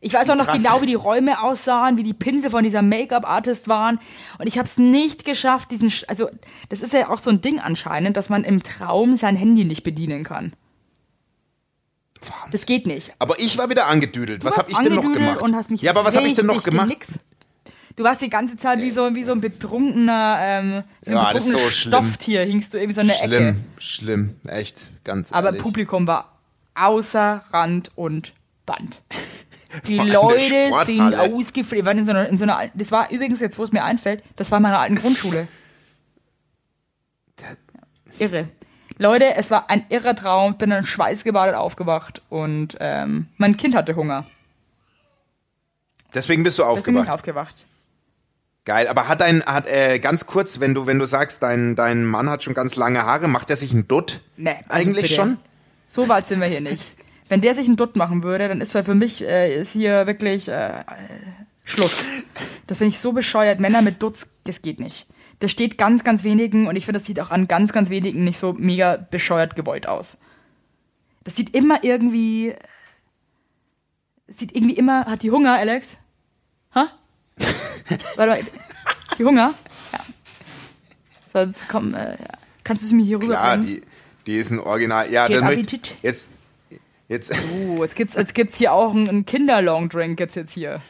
Ich 0.00 0.12
weiß 0.14 0.30
auch 0.30 0.36
noch 0.36 0.46
krass. 0.46 0.56
genau, 0.62 0.80
wie 0.82 0.86
die 0.86 0.94
Räume 0.94 1.42
aussahen, 1.42 1.96
wie 1.98 2.02
die 2.02 2.14
Pinsel 2.14 2.50
von 2.50 2.62
dieser 2.64 2.82
Make-up-Artist 2.82 3.68
waren. 3.68 3.98
Und 4.38 4.46
ich 4.46 4.56
habe 4.58 4.68
es 4.68 4.78
nicht 4.78 5.24
geschafft, 5.24 5.70
diesen, 5.70 5.88
Sch- 5.90 6.04
also 6.08 6.28
das 6.68 6.80
ist 6.82 6.92
ja 6.92 7.08
auch 7.08 7.18
so 7.18 7.30
ein 7.30 7.40
Ding 7.40 7.58
anscheinend, 7.60 8.16
dass 8.16 8.28
man 8.30 8.44
im 8.44 8.62
Traum 8.62 9.16
sein 9.16 9.34
Handy 9.36 9.64
nicht 9.64 9.82
bedienen 9.82 10.22
kann. 10.24 10.52
Das 12.50 12.66
geht 12.66 12.86
nicht. 12.86 13.12
Aber 13.18 13.38
ich 13.38 13.58
war 13.58 13.70
wieder 13.70 13.86
angedüdelt. 13.86 14.44
Was 14.44 14.54
Du 14.54 14.60
habe 14.60 14.72
hast 14.72 14.80
ich 14.82 14.88
denn 14.88 14.94
noch 14.96 15.12
gemacht? 15.12 15.40
Und 15.42 15.54
hast 15.54 15.70
mich 15.70 15.82
ja, 15.82 15.92
aber 15.92 16.04
was 16.04 16.16
habe 16.16 16.26
ich 16.26 16.34
denn 16.34 16.46
noch 16.46 16.62
gemacht? 16.62 16.88
genickst. 16.88 17.12
Du 17.94 18.04
warst 18.04 18.20
die 18.22 18.28
ganze 18.30 18.56
Zeit 18.56 18.80
wie 18.80 18.90
so, 18.92 19.14
wie 19.16 19.24
so 19.24 19.32
ein 19.32 19.40
betrunkener, 19.40 20.38
ähm, 20.40 20.82
wie 21.02 21.10
so 21.10 21.16
ein 21.16 21.22
Ja, 21.24 21.32
das 21.32 21.46
ist 21.46 21.52
betrunkenes 21.52 21.62
so 21.62 21.70
schlimm. 21.70 21.92
Stofftier, 21.92 22.44
hingst 22.44 22.74
du 22.74 22.78
irgendwie 22.78 22.94
so 22.94 23.00
in 23.00 23.06
der 23.08 23.16
Ecke. 23.22 23.26
Schlimm, 23.28 23.64
schlimm, 23.78 24.36
echt, 24.46 24.86
ganz 25.04 25.32
Aber 25.32 25.48
ehrlich. 25.48 25.62
Publikum 25.62 26.06
war 26.06 26.38
außer 26.76 27.42
Rand 27.52 27.90
und 27.96 28.34
Band. 28.66 29.02
Die 29.86 29.98
Leute 29.98 30.72
sind 30.86 31.14
ausgeflippt. 31.14 31.84
Waren 31.84 31.98
in 31.98 32.04
so 32.04 32.12
einer, 32.12 32.28
in 32.28 32.38
so 32.38 32.44
einer, 32.44 32.60
das 32.74 32.90
war 32.90 33.10
übrigens 33.10 33.40
jetzt, 33.40 33.58
wo 33.58 33.64
es 33.64 33.72
mir 33.72 33.84
einfällt, 33.84 34.22
das 34.36 34.50
war 34.50 34.58
in 34.58 34.62
meiner 34.62 34.78
alten 34.80 34.94
Grundschule. 34.96 35.46
Irre. 38.18 38.48
Leute, 38.98 39.36
es 39.36 39.50
war 39.50 39.70
ein 39.70 39.84
irrer 39.90 40.14
Traum. 40.14 40.52
Ich 40.52 40.58
bin 40.58 40.70
dann 40.70 40.84
schweißgebadet 40.84 41.54
aufgewacht 41.54 42.22
und 42.30 42.76
ähm, 42.80 43.28
mein 43.36 43.56
Kind 43.56 43.74
hatte 43.76 43.94
Hunger. 43.94 44.26
Deswegen 46.14 46.42
bist 46.42 46.58
du 46.58 46.62
Deswegen 46.62 46.96
bin 46.96 47.04
ich 47.04 47.10
aufgewacht. 47.10 47.50
aufgewacht. 47.52 47.66
Geil, 48.64 48.88
aber 48.88 49.08
hat 49.08 49.20
dein, 49.20 49.42
hat, 49.44 49.66
äh, 49.66 49.98
ganz 49.98 50.26
kurz, 50.26 50.60
wenn 50.60 50.74
du, 50.74 50.86
wenn 50.86 50.98
du 50.98 51.06
sagst, 51.06 51.42
dein, 51.42 51.74
dein 51.76 52.04
Mann 52.04 52.28
hat 52.28 52.42
schon 52.42 52.54
ganz 52.54 52.76
lange 52.76 53.02
Haare, 53.02 53.28
macht 53.28 53.50
er 53.50 53.56
sich 53.56 53.72
einen 53.72 53.86
Dutt? 53.86 54.20
Nee, 54.36 54.56
also 54.68 54.90
Eigentlich 54.90 55.02
bitte. 55.10 55.14
schon? 55.14 55.38
So 55.86 56.08
weit 56.08 56.26
sind 56.26 56.40
wir 56.40 56.48
hier 56.48 56.60
nicht. 56.60 56.94
Wenn 57.28 57.40
der 57.40 57.54
sich 57.54 57.66
einen 57.66 57.76
Dutt 57.76 57.96
machen 57.96 58.22
würde, 58.22 58.48
dann 58.48 58.60
ist 58.60 58.72
für 58.72 58.94
mich 58.94 59.22
äh, 59.24 59.54
ist 59.60 59.72
hier 59.72 60.06
wirklich 60.06 60.48
äh, 60.48 60.84
Schluss. 61.64 62.04
Das 62.66 62.78
finde 62.78 62.90
ich 62.90 62.98
so 62.98 63.12
bescheuert. 63.12 63.60
Männer 63.60 63.82
mit 63.82 64.02
Dutz, 64.02 64.28
das 64.44 64.62
geht 64.62 64.80
nicht. 64.80 65.06
Das 65.40 65.50
steht 65.52 65.78
ganz, 65.78 66.02
ganz 66.04 66.24
wenigen 66.24 66.66
und 66.66 66.76
ich 66.76 66.84
finde, 66.86 66.98
das 66.98 67.06
sieht 67.06 67.20
auch 67.20 67.30
an 67.30 67.46
ganz, 67.46 67.72
ganz 67.72 67.90
wenigen 67.90 68.24
nicht 68.24 68.38
so 68.38 68.54
mega 68.54 68.96
bescheuert 68.96 69.54
gewollt 69.56 69.86
aus. 69.88 70.18
Das 71.24 71.36
sieht 71.36 71.54
immer 71.54 71.84
irgendwie. 71.84 72.54
Sieht 74.26 74.54
irgendwie 74.54 74.76
immer. 74.76 75.04
Hat 75.06 75.22
die 75.22 75.30
Hunger, 75.30 75.54
Alex? 75.54 75.96
Hä? 76.74 76.80
Warte 78.16 78.30
mal. 78.30 78.40
Die 79.18 79.24
Hunger? 79.24 79.54
Ja. 79.92 80.00
Sonst 81.32 81.68
komm, 81.68 81.94
äh, 81.94 82.16
kannst 82.64 82.82
du 82.82 82.86
es 82.88 82.92
mir 82.92 83.04
hier 83.04 83.16
rüber 83.18 83.34
Klar, 83.34 83.56
die, 83.58 83.82
die 84.26 84.34
ist 84.36 84.50
ein 84.50 84.58
Original. 84.60 85.10
Ja, 85.10 85.26
Geht 85.26 85.36
dann 85.36 85.44
möcht- 85.44 85.58
Appetit. 85.58 85.96
jetzt, 86.02 86.26
jetzt, 87.08 87.32
Oh, 87.66 87.82
jetzt 87.82 87.96
gibt's, 87.96 88.14
jetzt 88.14 88.34
gibt's 88.34 88.56
hier 88.56 88.72
auch 88.72 88.92
einen, 88.94 89.26
Kinder-Long-Drink 89.26 90.18
jetzt, 90.20 90.34
jetzt 90.36 90.52
hier. 90.52 90.80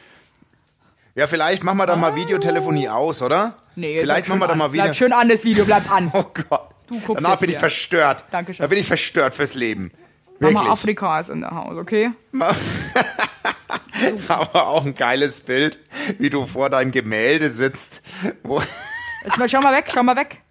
ja, 1.15 1.27
vielleicht 1.27 1.63
machen 1.63 1.77
wir 1.77 1.85
da 1.87 1.95
mal 1.95 2.15
Videotelefonie 2.15 2.89
aus, 2.89 3.21
oder? 3.21 3.55
Nee, 3.75 3.99
vielleicht 3.99 4.27
machen 4.29 4.39
wir 4.39 4.47
da 4.47 4.53
schön 4.53 4.59
mal 4.59 4.65
an. 4.65 4.73
wieder. 4.73 4.83
Bleib 4.83 4.95
schön 4.95 5.13
an, 5.13 5.29
das 5.29 5.43
Video, 5.43 5.65
bleib 5.65 5.89
an. 5.91 6.11
Oh 6.13 6.25
Gott. 6.49 6.69
Du 6.87 6.99
guckst 7.01 7.23
Danach 7.23 7.39
bin 7.39 7.49
ich 7.49 7.53
hier. 7.53 7.59
verstört. 7.59 8.25
Dankeschön. 8.31 8.63
Da 8.63 8.67
bin 8.67 8.79
ich 8.79 8.87
verstört 8.87 9.35
fürs 9.35 9.53
Leben. 9.53 9.91
Mama 10.39 10.53
Wirklich. 10.55 10.71
Afrika 10.71 11.19
ist 11.19 11.29
in 11.29 11.41
der 11.41 11.51
Haus, 11.51 11.77
okay? 11.77 12.11
Aber 14.27 14.67
auch 14.67 14.85
ein 14.85 14.95
geiles 14.95 15.41
Bild, 15.41 15.79
wie 16.17 16.29
du 16.29 16.45
vor 16.47 16.69
deinem 16.69 16.91
Gemälde 16.91 17.49
sitzt. 17.49 18.01
Wo, 18.43 18.61
Jetzt 19.25 19.37
mal, 19.37 19.49
schau 19.49 19.59
mal 19.61 19.75
weg, 19.75 19.85
schau 19.93 20.01
mal 20.01 20.15
weg. 20.15 20.41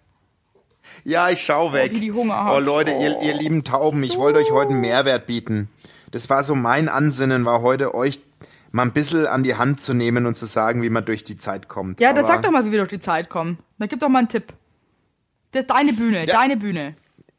Ja, 1.03 1.29
ich 1.29 1.43
schau 1.43 1.73
weg. 1.73 1.91
wie 1.91 1.99
die 1.99 2.11
Hunger 2.11 2.43
hat. 2.45 2.55
Oh 2.55 2.59
Leute, 2.59 2.91
ihr, 2.91 3.19
ihr 3.21 3.33
lieben 3.35 3.63
Tauben, 3.63 4.03
ich 4.03 4.17
wollte 4.17 4.39
euch 4.39 4.51
heute 4.51 4.71
einen 4.71 4.81
Mehrwert 4.81 5.25
bieten. 5.27 5.69
Das 6.11 6.29
war 6.29 6.43
so 6.43 6.55
mein 6.55 6.89
Ansinnen, 6.89 7.45
war 7.45 7.61
heute 7.61 7.93
euch 7.93 8.21
mal 8.71 8.83
ein 8.83 8.93
bisschen 8.93 9.25
an 9.27 9.43
die 9.43 9.55
Hand 9.55 9.81
zu 9.81 9.93
nehmen 9.93 10.25
und 10.25 10.35
zu 10.35 10.45
sagen, 10.45 10.81
wie 10.81 10.89
man 10.89 11.05
durch 11.05 11.23
die 11.23 11.37
Zeit 11.37 11.67
kommt. 11.67 11.99
Ja, 11.99 12.09
dann 12.13 12.25
Aber- 12.25 12.33
sag 12.33 12.43
doch 12.43 12.51
mal, 12.51 12.65
wie 12.65 12.71
wir 12.71 12.79
durch 12.79 12.89
die 12.89 12.99
Zeit 12.99 13.29
kommen. 13.29 13.57
Dann 13.77 13.87
gib 13.89 13.99
doch 13.99 14.09
mal 14.09 14.19
einen 14.19 14.27
Tipp. 14.29 14.53
Das 15.51 15.61
ist 15.61 15.69
deine 15.71 15.93
Bühne, 15.93 16.27
Ja. 16.27 16.33
deine 16.35 16.57
Bühne. 16.57 16.95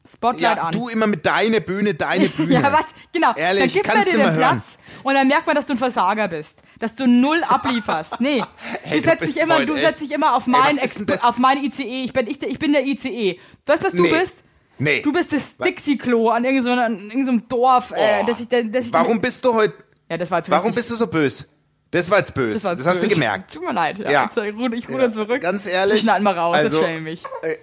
Spotlight 0.09 0.57
Ja, 0.57 0.63
an. 0.65 0.73
du 0.73 0.89
immer 0.89 1.07
mit 1.07 1.27
deiner 1.27 1.61
Bühne, 1.61 1.95
deine 1.95 2.29
Bühne. 2.31 2.55
Ja, 2.55 2.73
was? 2.73 2.87
Genau. 3.13 3.33
Ehrlich, 3.37 3.65
dann 3.65 3.73
gib 3.73 3.87
mir 3.87 3.93
kannst 3.93 4.07
dir 4.09 4.13
den 4.13 4.21
mal 4.21 4.31
hören. 4.35 4.39
Platz 4.39 4.77
und 5.03 5.15
dann 5.15 5.29
merkt 5.29 5.47
man, 5.47 5.57
dass 5.57 5.67
du 5.67 5.75
ein 5.75 5.79
Versager 5.79 6.29
bist. 6.29 6.63
Dass 6.79 6.97
du 6.97 7.07
null 7.07 7.43
ablieferst. 7.49 8.21
Nee. 8.21 8.43
Hey, 8.83 9.01
du 9.01 9.05
setzt 9.09 9.23
dich 9.29 9.37
immer, 9.37 9.65
du 9.65 9.77
setzt 9.77 10.01
dich 10.01 10.11
immer 10.13 10.35
auf 10.37 10.47
mein, 10.47 10.79
auf 11.23 11.39
mein 11.39 11.59
ICE. 11.65 12.05
Ich 12.05 12.13
bin, 12.13 12.27
ich, 12.27 12.43
ich 12.43 12.59
bin 12.59 12.73
der 12.73 12.85
ICE. 12.85 13.39
Weißt 13.67 13.83
du, 13.83 13.87
was 13.87 13.93
du 13.93 14.03
Nee. 14.05 14.11
bist? 14.11 14.43
Nee. 14.79 15.03
Du 15.03 15.13
bist 15.13 15.33
das 15.33 15.59
Dixie-Klo 15.59 16.31
an 16.31 16.45
irgendeinem 16.45 16.99
so, 16.99 17.05
irgendeinem 17.13 17.41
so 17.41 17.47
Dorf, 17.57 17.93
äh, 17.93 18.21
Oh. 18.23 18.27
dass 18.27 18.41
ich, 18.41 18.49
dass 18.49 18.87
ich 18.87 18.93
Warum 18.93 19.21
bist 19.21 19.45
du 19.45 19.53
heute, 19.53 19.75
Ja, 20.11 20.17
das 20.17 20.31
war 20.31 20.39
jetzt 20.39 20.51
warum 20.51 20.73
bist 20.75 20.91
du 20.91 20.97
so 20.97 21.07
böse? 21.07 21.45
Das 21.91 22.11
war 22.11 22.19
jetzt 22.19 22.33
böse. 22.35 22.55
das, 22.55 22.63
Das, 22.63 22.73
jetzt 22.79 22.87
hast 22.87 22.97
du 22.99 23.03
böse. 23.03 23.15
gemerkt. 23.15 23.53
Tut 23.53 23.63
mir 23.65 23.73
leid. 23.75 23.99
Ja. 23.99 24.11
Ja. 24.11 24.23
Jetzt, 24.25 24.37
ich 24.39 24.73
ich 24.79 24.89
ruder 24.89 25.13
zurück. 25.13 25.41
Ganz 25.43 25.67
ehrlich. 25.67 25.97
Ich 25.97 26.03
schneid 26.03 26.23
mal 26.23 26.37
raus, 26.39 26.57
also, 26.57 26.79
das 26.81 26.87
schäme 26.89 27.01
mich. 27.03 27.23
Äh, 27.43 27.57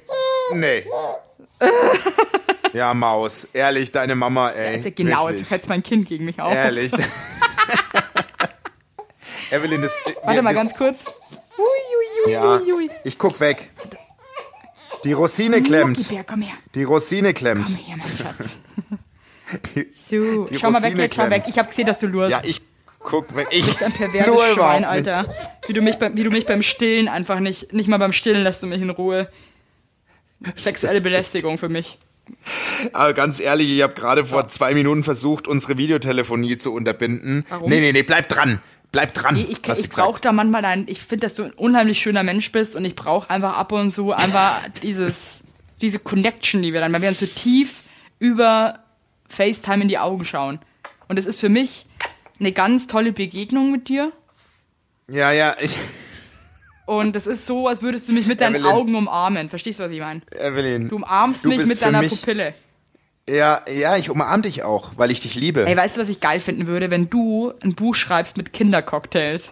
nee. 0.54 0.86
Ja, 2.74 2.94
Maus. 2.94 3.48
Ehrlich, 3.54 3.92
deine 3.92 4.16
Mama, 4.16 4.50
ey. 4.52 4.76
Jetzt, 4.82 4.96
genau, 4.96 5.26
wirklich. 5.26 5.42
jetzt 5.42 5.52
hetzt 5.52 5.70
mein 5.70 5.84
Kind 5.84 6.08
gegen 6.08 6.26
mich 6.26 6.40
auf. 6.40 6.54
Ehrlich. 6.54 6.92
Evelyn, 9.52 9.82
das. 9.82 9.94
Warte 10.24 10.42
mal 10.42 10.54
das, 10.54 10.64
ganz 10.64 10.76
kurz. 10.76 11.06
Ui, 11.58 11.64
ui, 11.64 12.26
ui, 12.26 12.32
Ja, 12.32 12.62
ich 13.04 13.18
guck 13.18 13.40
weg. 13.40 13.72
Die 15.04 15.14
Rosine 15.14 15.62
klemmt. 15.62 16.10
Bär, 16.10 16.24
komm 16.24 16.42
her. 16.42 16.56
Die 16.76 16.84
Rosine 16.84 17.34
klemmt. 17.34 17.66
Komm 17.68 17.76
her, 17.78 17.96
mein 17.98 18.18
Schatz. 18.18 18.58
Die- 19.76 19.88
So, 19.92 20.44
Die 20.46 20.60
schau 20.60 20.70
mal 20.72 20.82
weg, 20.82 20.92
Rosine 20.92 21.04
jetzt 21.04 21.16
schau 21.16 21.30
weg. 21.30 21.44
Ich 21.48 21.58
hab 21.58 21.70
gesehen, 21.70 21.86
dass 21.88 22.00
du 22.00 22.08
lurst. 22.08 22.32
Ja, 22.32 22.42
ich 22.44 22.62
guck 23.00 23.34
weg. 23.36 23.48
Ich 23.52 23.62
Du 23.62 23.68
bist 23.68 23.84
ein 23.84 23.94
perverses 23.94 24.54
Schwein. 24.54 24.84
Alter. 24.84 25.26
Wie 25.68 25.74
du, 25.74 25.82
mich 25.82 25.96
wie 26.00 26.24
du 26.24 26.30
mich 26.30 26.46
beim 26.46 26.64
Stillen 26.64 27.08
einfach 27.08 27.40
nicht, 27.40 27.72
nicht 27.72 27.88
mal 27.88 27.98
beim 28.00 28.12
Stillen 28.14 28.44
lässt 28.44 28.64
du 28.64 28.68
mich 28.68 28.82
in 28.82 28.90
Ruhe. 28.90 29.30
Sexuelle 30.56 31.02
Belästigung 31.02 31.58
für 31.58 31.70
mich. 31.70 31.98
Aber 32.94 33.14
ganz 33.14 33.40
ehrlich, 33.40 33.72
ich 33.72 33.82
habe 33.82 33.94
gerade 33.94 34.26
vor 34.26 34.48
zwei 34.50 34.74
Minuten 34.74 35.04
versucht, 35.04 35.48
unsere 35.48 35.78
Videotelefonie 35.78 36.58
zu 36.58 36.74
unterbinden. 36.74 37.46
Warum? 37.50 37.70
Nee, 37.70 37.80
nee, 37.80 37.92
nee, 37.92 38.04
bleib 38.04 38.30
dran. 38.30 38.62
Bleib 38.92 39.14
dran. 39.14 39.36
Nee, 39.36 39.48
ich, 39.50 39.60
ich 39.68 39.90
brauche 39.90 40.22
da 40.22 40.32
manchmal 40.32 40.62
dein, 40.62 40.88
ich 40.88 41.00
finde, 41.00 41.28
dass 41.28 41.36
du 41.36 41.44
ein 41.44 41.54
unheimlich 41.54 42.00
schöner 42.00 42.24
Mensch 42.24 42.52
bist 42.52 42.76
und 42.76 42.86
ich 42.86 42.96
brauche 42.96 43.30
einfach 43.30 43.58
ab 43.58 43.72
und 43.72 43.94
zu 43.94 44.14
einfach 44.14 44.62
dieses, 44.82 45.42
diese 45.82 46.00
Connection, 46.00 46.62
die 46.62 46.74
wir 46.74 46.80
dann, 46.80 46.94
weil 46.94 47.02
wir 47.02 47.10
uns 47.10 47.20
so 47.20 47.26
tief 47.26 47.82
über 48.20 48.80
FaceTime 49.30 49.84
in 49.84 49.88
die 49.88 49.98
Augen 49.98 50.24
schauen. 50.24 50.60
Und 51.08 51.20
es 51.20 51.26
ist 51.26 51.40
für 51.40 51.50
mich 51.50 51.86
eine 52.40 52.52
ganz 52.52 52.88
tolle 52.88 53.12
Begegnung 53.12 53.72
mit 53.72 53.90
dir. 53.90 54.12
Ja, 55.10 55.32
ja, 55.32 55.56
ich, 55.60 55.76
Und 56.88 57.16
es 57.18 57.28
ist 57.28 57.46
so, 57.46 57.68
als 57.68 57.82
würdest 57.84 58.08
du 58.08 58.14
mich 58.14 58.26
mit 58.28 58.40
deinen 58.42 58.56
Evelyn. 58.56 58.72
Augen 58.72 58.96
umarmen. 58.96 59.50
Verstehst 59.50 59.78
du, 59.80 59.84
was 59.84 59.92
ich 59.92 60.00
meine? 60.00 60.22
Evelyn. 60.32 60.88
Du 60.88 60.96
umarmst 60.96 61.44
du 61.44 61.50
mich 61.50 61.66
mit 61.66 61.82
deiner 61.82 62.00
mich, 62.00 62.10
Pupille. 62.10 62.54
Ja, 63.30 63.62
ja, 63.70 63.98
ich 63.98 64.10
umarm 64.10 64.42
dich 64.42 64.64
auch, 64.64 64.94
weil 64.96 65.12
ich 65.12 65.20
dich 65.20 65.36
liebe. 65.36 65.66
Ey, 65.68 65.76
weißt 65.76 65.98
du, 65.98 66.02
was 66.02 66.08
ich 66.10 66.22
geil 66.22 66.40
finden 66.40 66.66
würde, 66.66 66.90
wenn 66.90 67.10
du 67.10 67.52
ein 67.62 67.76
Buch 67.76 67.94
schreibst 67.94 68.38
mit 68.38 68.54
Kindercocktails? 68.54 69.52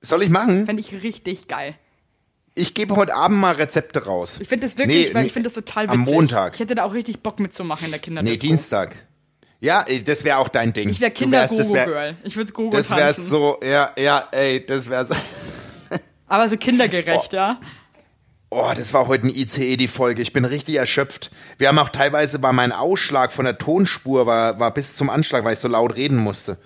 Soll 0.00 0.22
ich 0.22 0.28
machen? 0.28 0.66
Fände 0.66 0.80
ich 0.80 0.92
richtig 1.02 1.48
geil. 1.48 1.74
Ich 2.54 2.74
gebe 2.74 2.94
heute 2.96 3.14
Abend 3.14 3.38
mal 3.38 3.54
Rezepte 3.54 4.04
raus. 4.04 4.38
Ich 4.40 4.48
finde 4.48 4.66
das 4.66 4.76
wirklich, 4.76 5.08
Nee, 5.08 5.14
weil 5.14 5.24
ich 5.26 5.32
finde 5.32 5.48
das 5.48 5.54
total 5.54 5.84
witzig. 5.84 5.94
am 5.98 6.00
Montag. 6.04 6.54
Ich 6.54 6.60
hätte 6.60 6.74
da 6.74 6.84
auch 6.84 6.92
richtig 6.92 7.20
Bock 7.20 7.40
mitzumachen 7.40 7.86
in 7.86 7.92
der 7.92 8.00
Kinderdisco. 8.00 8.34
Nee, 8.34 8.38
Dienstag. 8.38 8.94
Ja, 9.60 9.82
ey, 9.82 10.04
das 10.04 10.22
wäre 10.22 10.36
auch 10.38 10.48
dein 10.48 10.72
Ding. 10.74 10.88
Ich 10.90 11.00
wäre 11.00 11.10
das 11.12 11.18
Kinder-Gogo-Girl. 11.18 12.16
Ich 12.24 12.36
würde 12.36 12.52
Gogo 12.52 12.76
Das 12.76 12.88
tanzen. 12.88 13.02
wäre 13.04 13.14
so, 13.14 13.58
ja, 13.64 13.90
ja, 13.98 14.28
ey, 14.32 14.64
das 14.66 14.88
wäre 14.90 15.06
so. 15.06 15.14
Aber 16.28 16.48
so 16.48 16.56
kindergerecht, 16.56 17.32
ja? 17.32 17.58
Oh, 18.50 18.70
das 18.74 18.94
war 18.94 19.08
heute 19.08 19.26
ein 19.26 19.30
ICE, 19.34 19.76
die 19.76 19.88
Folge. 19.88 20.22
Ich 20.22 20.32
bin 20.32 20.44
richtig 20.44 20.76
erschöpft. 20.76 21.30
Wir 21.58 21.68
haben 21.68 21.78
auch 21.78 21.90
teilweise 21.90 22.38
bei 22.38 22.52
meinem 22.52 22.72
Ausschlag 22.72 23.30
von 23.32 23.44
der 23.44 23.58
Tonspur 23.58 24.26
war, 24.26 24.58
war 24.58 24.72
bis 24.72 24.96
zum 24.96 25.10
Anschlag, 25.10 25.44
weil 25.44 25.52
ich 25.52 25.58
so 25.58 25.68
laut 25.68 25.94
reden 25.96 26.16
musste. 26.16 26.56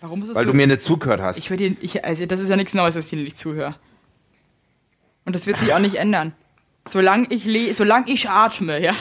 Warum 0.00 0.22
ist 0.22 0.30
es 0.30 0.34
Weil 0.36 0.44
so? 0.46 0.50
du 0.52 0.56
mir 0.56 0.66
nicht 0.66 0.82
zugehört 0.82 1.20
hast. 1.20 1.38
ich 1.38 1.56
dir, 1.56 1.76
ich, 1.80 2.04
also 2.04 2.26
das 2.26 2.40
ist 2.40 2.48
ja 2.48 2.56
nichts 2.56 2.74
Neues, 2.74 2.94
dass 2.94 3.04
ich 3.04 3.10
dir 3.10 3.16
nicht 3.22 3.38
zuhöre. 3.38 3.76
Und 5.24 5.36
das 5.36 5.46
wird 5.46 5.58
sich 5.60 5.72
auch 5.72 5.78
nicht 5.78 5.96
ändern. 5.96 6.32
Solange 6.88 7.26
ich 7.30 7.44
le 7.44 7.74
solange 7.74 8.10
ich 8.10 8.28
atme, 8.28 8.80
ja. 8.82 8.94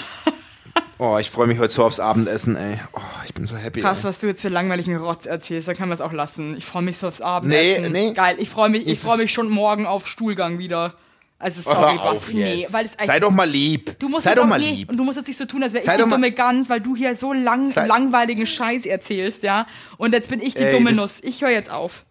Oh, 0.99 1.17
ich 1.19 1.29
freue 1.29 1.45
mich 1.45 1.59
heute 1.59 1.71
so 1.71 1.83
aufs 1.83 1.99
Abendessen, 1.99 2.55
ey. 2.55 2.79
Oh, 2.93 2.99
ich 3.25 3.33
bin 3.33 3.45
so 3.45 3.55
happy. 3.55 3.81
Krass, 3.81 3.99
ey. 3.99 4.05
was 4.05 4.17
du 4.17 4.27
jetzt 4.27 4.41
für 4.41 4.49
langweiligen 4.49 4.97
Rotz 4.97 5.27
erzählst, 5.27 5.67
dann 5.67 5.75
kann 5.75 5.89
man 5.89 5.95
es 5.95 6.01
auch 6.01 6.11
lassen. 6.11 6.57
Ich 6.57 6.65
freue 6.65 6.81
mich 6.81 6.97
so 6.97 7.07
aufs 7.07 7.21
Abendessen. 7.21 7.91
Nee, 7.91 8.07
nee. 8.07 8.13
Geil, 8.13 8.37
ich 8.39 8.49
freue 8.49 8.69
mich, 8.69 8.87
ich 8.87 8.99
freue 8.99 9.17
mich 9.17 9.31
schon 9.31 9.49
morgen 9.49 9.85
auf 9.85 10.07
Stuhlgang 10.07 10.57
wieder. 10.57 10.95
Also 11.39 11.61
Oh, 11.69 11.71
sorry, 11.71 11.99
auf 11.99 12.13
Basti, 12.21 12.33
nee, 12.35 12.65
weil 12.71 12.83
es 12.85 12.95
Sei 12.99 13.19
doch 13.19 13.29
mal 13.29 13.47
lieb. 13.47 13.99
Du 13.99 14.09
musst 14.09 14.23
Sei 14.23 14.33
doch 14.33 14.47
mal 14.47 14.57
nee, 14.57 14.71
lieb. 14.71 14.89
Und 14.89 14.97
du 14.97 15.03
musst 15.03 15.17
jetzt 15.17 15.27
nicht 15.27 15.37
so 15.37 15.45
tun, 15.45 15.61
als 15.61 15.71
wäre 15.71 15.85
ich 15.85 15.91
die 15.91 15.97
dumme 16.09 16.31
Gans, 16.31 16.67
weil 16.67 16.81
du 16.81 16.95
hier 16.95 17.15
so 17.15 17.31
lang, 17.31 17.69
Sei- 17.69 17.85
langweiligen 17.85 18.47
Scheiß 18.47 18.87
erzählst, 18.87 19.43
ja. 19.43 19.67
Und 19.97 20.13
jetzt 20.13 20.29
bin 20.29 20.41
ich 20.41 20.55
die 20.55 20.61
Ey, 20.63 20.71
dumme 20.71 20.93
Nuss. 20.93 21.17
Ich 21.21 21.43
höre 21.43 21.51
jetzt 21.51 21.69
auf. 21.69 22.05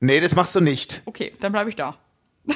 Nee, 0.00 0.20
das 0.20 0.34
machst 0.34 0.54
du 0.54 0.60
nicht. 0.60 1.00
Okay, 1.06 1.32
dann 1.40 1.52
bleibe 1.52 1.70
ich 1.70 1.76
da. 1.76 1.96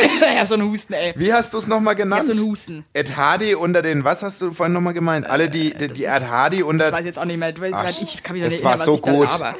ich 0.00 0.20
hab 0.40 0.48
so 0.48 0.54
einen 0.54 0.68
Husten, 0.70 0.92
ey. 0.94 1.12
Wie 1.16 1.32
hast 1.32 1.52
du 1.54 1.58
es 1.58 1.66
nochmal 1.66 1.94
Ich 1.94 1.98
genannt? 2.00 2.28
hab 2.28 2.34
so 2.34 2.40
einen 2.42 2.50
Husten. 2.50 2.84
Ed 2.92 3.16
Hardy 3.16 3.54
unter 3.54 3.82
den, 3.82 4.04
was 4.04 4.22
hast 4.22 4.40
du 4.42 4.52
vorhin 4.52 4.72
nochmal 4.72 4.94
gemeint? 4.94 5.28
Alle, 5.28 5.48
die, 5.48 5.72
die, 5.74 5.88
die 5.88 6.04
Ed 6.04 6.22
Hardy 6.28 6.62
unter, 6.62 6.86
Ich 6.88 6.92
weiß 6.92 7.04
jetzt 7.04 7.18
auch 7.18 7.24
nicht 7.24 7.38
mehr. 7.38 7.52
Ach, 7.54 7.60
grad, 7.84 8.02
ich 8.02 8.22
kann 8.22 8.34
mich 8.34 8.42
das 8.44 8.52
nicht 8.54 8.64
war 8.64 8.78
so 8.78 8.92
was 8.92 8.98
ich 9.00 9.04
da 9.04 9.12
gut. 9.52 9.56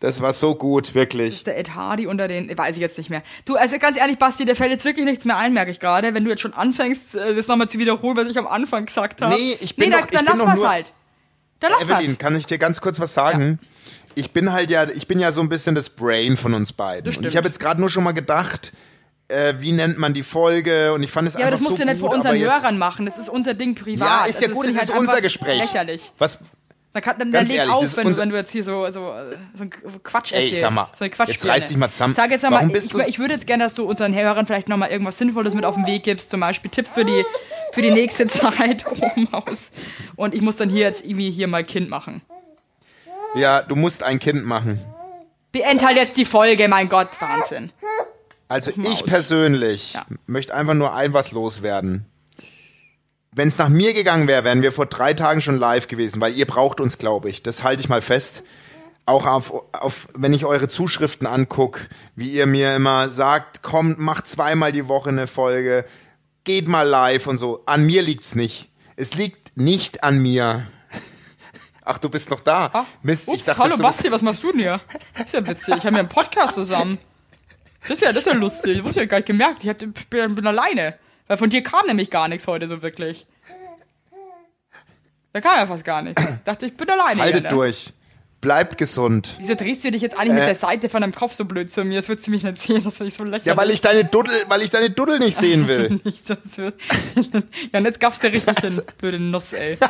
das 0.00 0.20
war 0.20 0.32
so 0.32 0.54
gut, 0.54 0.94
wirklich. 0.94 1.44
Der 1.44 1.58
Ed 1.58 1.74
Hardy 1.74 2.06
unter 2.06 2.28
den, 2.28 2.56
weiß 2.56 2.76
ich 2.76 2.80
jetzt 2.82 2.98
nicht 2.98 3.10
mehr. 3.10 3.22
Du, 3.46 3.56
also 3.56 3.78
ganz 3.78 3.98
ehrlich, 3.98 4.18
Basti, 4.18 4.44
der 4.44 4.54
fällt 4.56 4.70
jetzt 4.70 4.84
wirklich 4.84 5.06
nichts 5.06 5.24
mehr 5.24 5.36
ein, 5.38 5.52
merke 5.54 5.70
ich 5.70 5.80
gerade. 5.80 6.12
Wenn 6.14 6.24
du 6.24 6.30
jetzt 6.30 6.42
schon 6.42 6.52
anfängst, 6.54 7.14
äh, 7.14 7.34
das 7.34 7.46
nochmal 7.48 7.68
zu 7.68 7.78
wiederholen, 7.78 8.16
was 8.16 8.28
ich 8.28 8.36
am 8.38 8.46
Anfang 8.46 8.86
gesagt 8.86 9.22
habe. 9.22 9.34
Nee, 9.34 9.56
ich 9.60 9.76
bin 9.76 9.88
nee, 9.90 9.96
doch- 9.96 10.06
dann, 10.06 10.24
ich 10.24 10.30
dann 10.30 10.38
lass 10.46 10.56
nur- 10.56 10.68
halt. 10.68 10.92
Dann 11.60 11.70
lass 11.72 11.82
Evelyn, 11.84 12.06
mal's. 12.08 12.18
kann 12.18 12.36
ich 12.36 12.46
dir 12.46 12.58
ganz 12.58 12.80
kurz 12.82 13.00
was 13.00 13.14
sagen? 13.14 13.58
Ich 14.16 14.32
bin 14.32 14.52
halt 14.52 14.70
ja, 14.70 14.88
ich 14.88 15.06
bin 15.08 15.18
ja 15.18 15.32
so 15.32 15.40
ein 15.40 15.48
bisschen 15.48 15.74
das 15.74 15.88
Brain 15.90 16.36
von 16.36 16.52
uns 16.54 16.72
beiden. 16.72 17.04
Das 17.04 17.16
Und 17.16 17.24
ich 17.26 17.36
habe 17.36 17.46
jetzt 17.46 17.58
gerade 17.58 17.80
nur 17.80 17.88
schon 17.88 18.04
mal 18.04 18.12
gedacht, 18.12 18.72
äh, 19.28 19.54
wie 19.58 19.72
nennt 19.72 19.98
man 19.98 20.14
die 20.14 20.22
Folge? 20.22 20.92
Und 20.92 21.02
ich 21.02 21.10
fand 21.10 21.28
es 21.28 21.34
Ja, 21.34 21.40
aber 21.40 21.46
einfach 21.46 21.58
das 21.58 21.62
musst 21.68 21.78
so 21.78 21.84
du 21.84 21.90
nicht 21.90 22.00
gut, 22.00 22.08
vor 22.08 22.16
unseren 22.16 22.32
aber 22.32 22.36
jetzt, 22.38 22.52
Hörern 22.62 22.78
machen. 22.78 23.06
Das 23.06 23.18
ist 23.18 23.28
unser 23.28 23.54
Ding 23.54 23.74
privat. 23.74 24.06
Ja, 24.08 24.24
ist 24.26 24.40
ja 24.40 24.48
Also 24.48 24.54
gut, 24.56 24.66
das 24.66 24.74
ist 24.74 24.82
ich 24.84 24.90
halt 24.90 25.00
unser 25.00 25.20
Gespräch. 25.20 25.60
Lächerlich. 25.60 26.12
Was, 26.18 26.38
Dann, 26.92 27.02
kann, 27.02 27.18
dann, 27.18 27.32
dann 27.32 27.46
leg 27.46 27.56
ehrlich, 27.56 27.72
auf, 27.72 27.96
wenn 27.96 28.08
du, 28.08 28.16
wenn 28.16 28.28
du 28.30 28.36
jetzt 28.36 28.52
hier 28.52 28.62
so, 28.62 28.84
so, 28.86 28.92
so 28.92 29.12
einen 29.62 29.70
Quatsch 30.04 30.32
Ey, 30.32 30.42
erzählst. 30.44 30.60
sag 30.62 30.70
mal, 30.72 30.86
so 30.96 31.04
jetzt 31.04 31.44
reiß 31.48 31.68
dich 31.68 31.76
mal 31.76 31.90
zusammen. 31.90 32.14
Sag 32.14 32.30
jetzt 32.30 32.42
mal, 32.42 32.52
Warum 32.52 32.68
bist 32.70 32.94
ich, 32.94 33.06
ich 33.08 33.18
würde 33.18 33.34
jetzt 33.34 33.46
gerne, 33.48 33.64
dass 33.64 33.74
du 33.74 33.84
unseren 33.84 34.14
Hörern 34.14 34.46
vielleicht 34.46 34.68
nochmal 34.68 34.90
irgendwas 34.90 35.18
Sinnvolles 35.18 35.54
mit 35.54 35.64
auf 35.64 35.74
den 35.74 35.86
Weg 35.86 36.04
gibst. 36.04 36.30
Zum 36.30 36.38
Beispiel 36.40 36.70
Tipps 36.70 36.90
für 36.90 37.04
die, 37.04 37.24
für 37.72 37.82
die 37.82 37.90
nächste 37.90 38.26
Zeit 38.28 38.84
oben 38.86 39.32
aus. 39.32 39.70
Und 40.16 40.34
ich 40.34 40.40
muss 40.42 40.56
dann 40.56 40.68
hier 40.68 40.82
jetzt 40.82 41.04
irgendwie 41.04 41.30
hier 41.32 41.48
mal 41.48 41.64
Kind 41.64 41.88
machen. 41.90 42.22
ja, 43.34 43.62
du 43.62 43.74
musst 43.74 44.02
ein 44.04 44.18
Kind 44.20 44.44
machen. 44.44 44.78
Beend 45.50 45.84
halt 45.84 45.96
jetzt 45.96 46.16
die 46.16 46.24
Folge, 46.24 46.68
mein 46.68 46.88
Gott, 46.88 47.08
Wahnsinn. 47.20 47.72
Also 48.54 48.70
ich 48.76 49.04
persönlich 49.04 49.94
Ja. 49.94 50.06
möchte 50.26 50.54
einfach 50.54 50.74
nur 50.74 50.94
ein 50.94 51.12
was 51.12 51.32
loswerden. 51.32 52.06
Wenn 53.32 53.48
es 53.48 53.58
nach 53.58 53.68
mir 53.68 53.92
gegangen 53.94 54.28
wäre, 54.28 54.44
wären 54.44 54.62
wir 54.62 54.70
vor 54.70 54.86
drei 54.86 55.12
Tagen 55.12 55.42
schon 55.42 55.58
live 55.58 55.88
gewesen, 55.88 56.20
weil 56.20 56.34
ihr 56.34 56.46
braucht 56.46 56.78
uns, 56.80 56.96
glaube 56.98 57.28
ich. 57.30 57.42
Das 57.42 57.64
halte 57.64 57.80
ich 57.82 57.88
mal 57.88 58.00
fest. 58.00 58.44
Auch 59.06 59.26
auf, 59.26 59.52
auf, 59.72 60.06
wenn 60.14 60.32
ich 60.32 60.44
eure 60.44 60.68
Zuschriften 60.68 61.26
angucke, 61.26 61.88
wie 62.14 62.30
ihr 62.30 62.46
mir 62.46 62.76
immer 62.76 63.08
sagt, 63.08 63.62
kommt, 63.62 63.98
macht 63.98 64.28
zweimal 64.28 64.70
die 64.70 64.86
Woche 64.86 65.08
eine 65.08 65.26
Folge, 65.26 65.84
geht 66.44 66.68
mal 66.68 66.86
live 66.88 67.26
und 67.26 67.38
so. 67.38 67.64
An 67.66 67.84
mir 67.84 68.02
liegt's 68.02 68.36
nicht. 68.36 68.68
Es 68.94 69.14
liegt 69.14 69.56
nicht 69.56 70.04
an 70.04 70.22
mir. 70.22 70.68
Ach, 71.84 71.98
du 71.98 72.08
bist 72.08 72.30
noch 72.30 72.40
da. 72.40 72.86
Mist, 73.02 73.26
Ups, 73.26 73.38
ich 73.38 73.42
dachte, 73.42 73.64
hallo 73.64 73.78
Basti, 73.78 74.12
was 74.12 74.22
machst 74.22 74.44
du 74.44 74.52
denn 74.52 74.60
hier? 74.60 74.80
Ist 75.26 75.34
ja 75.34 75.44
witzig. 75.44 75.74
Ich 75.78 75.84
habe 75.84 75.90
mir 75.90 75.98
einen 75.98 76.08
Podcast 76.08 76.54
zusammen. 76.54 76.98
Das 77.88 77.98
ist 77.98 78.02
ja, 78.02 78.08
das 78.12 78.18
ist 78.18 78.26
ja 78.26 78.32
lustig. 78.34 78.76
Das 78.78 78.84
wusste 78.84 79.00
ich 79.00 79.04
ja 79.04 79.08
gar 79.08 79.18
nicht 79.18 79.26
gemerkt. 79.26 79.62
Ich 79.62 79.68
hab, 79.68 79.78
bin, 79.78 80.34
bin 80.34 80.46
alleine. 80.46 80.98
Weil 81.26 81.36
von 81.36 81.50
dir 81.50 81.62
kam 81.62 81.86
nämlich 81.86 82.10
gar 82.10 82.28
nichts 82.28 82.46
heute 82.46 82.66
so 82.68 82.82
wirklich. 82.82 83.26
Da 85.32 85.40
kam 85.40 85.58
ja 85.58 85.66
fast 85.66 85.84
gar 85.84 86.02
nichts. 86.02 86.22
Ich 86.22 86.38
dachte, 86.44 86.66
ich 86.66 86.74
bin 86.74 86.88
alleine. 86.88 87.20
haltet 87.20 87.50
durch. 87.50 87.92
Bleibt 88.40 88.76
gesund. 88.76 89.36
Wieso 89.38 89.54
drehst 89.54 89.82
du 89.84 89.90
dich 89.90 90.02
jetzt 90.02 90.16
eigentlich 90.18 90.34
mit 90.34 90.46
der 90.46 90.54
Seite 90.54 90.90
von 90.90 91.00
deinem 91.00 91.14
Kopf 91.14 91.32
so 91.34 91.46
blöd 91.46 91.72
zu 91.72 91.82
mir? 91.82 92.00
Das 92.00 92.08
würdest 92.10 92.26
du 92.26 92.30
mich 92.30 92.42
nicht 92.42 92.60
sehen. 92.60 92.84
Das 92.84 92.94
finde 92.94 93.08
ich 93.08 93.14
so 93.16 93.24
lächerlich. 93.24 93.46
Ja, 93.46 93.56
weil 93.56 93.70
ich 93.70 93.80
deine 93.80 94.04
Duddel, 94.04 94.34
weil 94.48 94.60
ich 94.60 94.68
deine 94.70 94.90
Duddel 94.90 95.18
nicht 95.18 95.36
sehen 95.36 95.66
will. 95.68 96.00
nicht. 96.04 96.24
Ja, 97.72 97.78
und 97.78 97.84
jetzt 97.86 97.98
gaffst 98.00 98.22
du 98.22 98.26
richtig 98.30 98.58
hin. 98.60 98.82
Blöde 98.98 99.18
Nuss, 99.18 99.52
ey. 99.54 99.78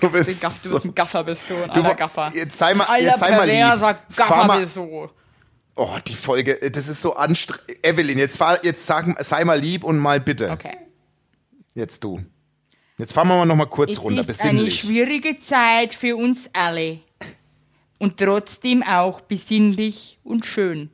Du 0.00 0.08
bist 0.08 0.40
Gaff, 0.40 0.62
du 0.62 0.68
so, 0.68 0.74
bist 0.76 0.84
ein 0.86 0.94
Gaffer, 0.94 1.24
bist 1.24 1.50
du. 1.50 1.54
Ein 1.54 1.70
Du 1.82 1.82
Gaffer. 1.96 2.30
jetzt 2.32 2.56
sei 2.56 2.74
mal- 2.74 3.00
jetzt 3.02 3.18
sei 3.18 3.30
mal 3.32 3.44
lieb. 3.48 3.78
Fahr 3.80 3.98
Gaffer 4.14 4.44
mal- 4.44 4.60
bist 4.60 4.76
du. 4.76 5.08
Oh, 5.76 5.96
die 6.06 6.14
Folge, 6.14 6.58
das 6.70 6.88
ist 6.88 7.02
so 7.02 7.14
anstrengend. 7.14 7.84
Evelyn, 7.84 8.18
jetzt 8.18 8.36
fahr, 8.38 8.64
jetzt 8.64 8.86
sag, 8.86 9.20
sei 9.24 9.44
mal 9.44 9.58
lieb 9.58 9.82
und 9.84 9.98
mal 9.98 10.20
bitte. 10.20 10.50
Okay. 10.50 10.76
Jetzt 11.74 12.04
du. 12.04 12.20
Jetzt 12.96 13.12
fahren 13.12 13.26
wir 13.26 13.34
mal 13.36 13.44
noch 13.46 13.56
mal 13.56 13.66
kurz 13.66 13.92
Es 13.92 14.02
runter, 14.04 14.20
ist 14.20 14.40
eine 14.40 14.52
besinnlich. 14.52 14.78
schwierige 14.80 15.40
Zeit 15.40 15.92
für 15.92 16.16
uns 16.16 16.48
alle. 16.52 17.00
Und 17.98 18.18
trotzdem 18.18 18.82
auch 18.84 19.20
besinnlich 19.22 20.20
und 20.22 20.46
schön. 20.46 20.90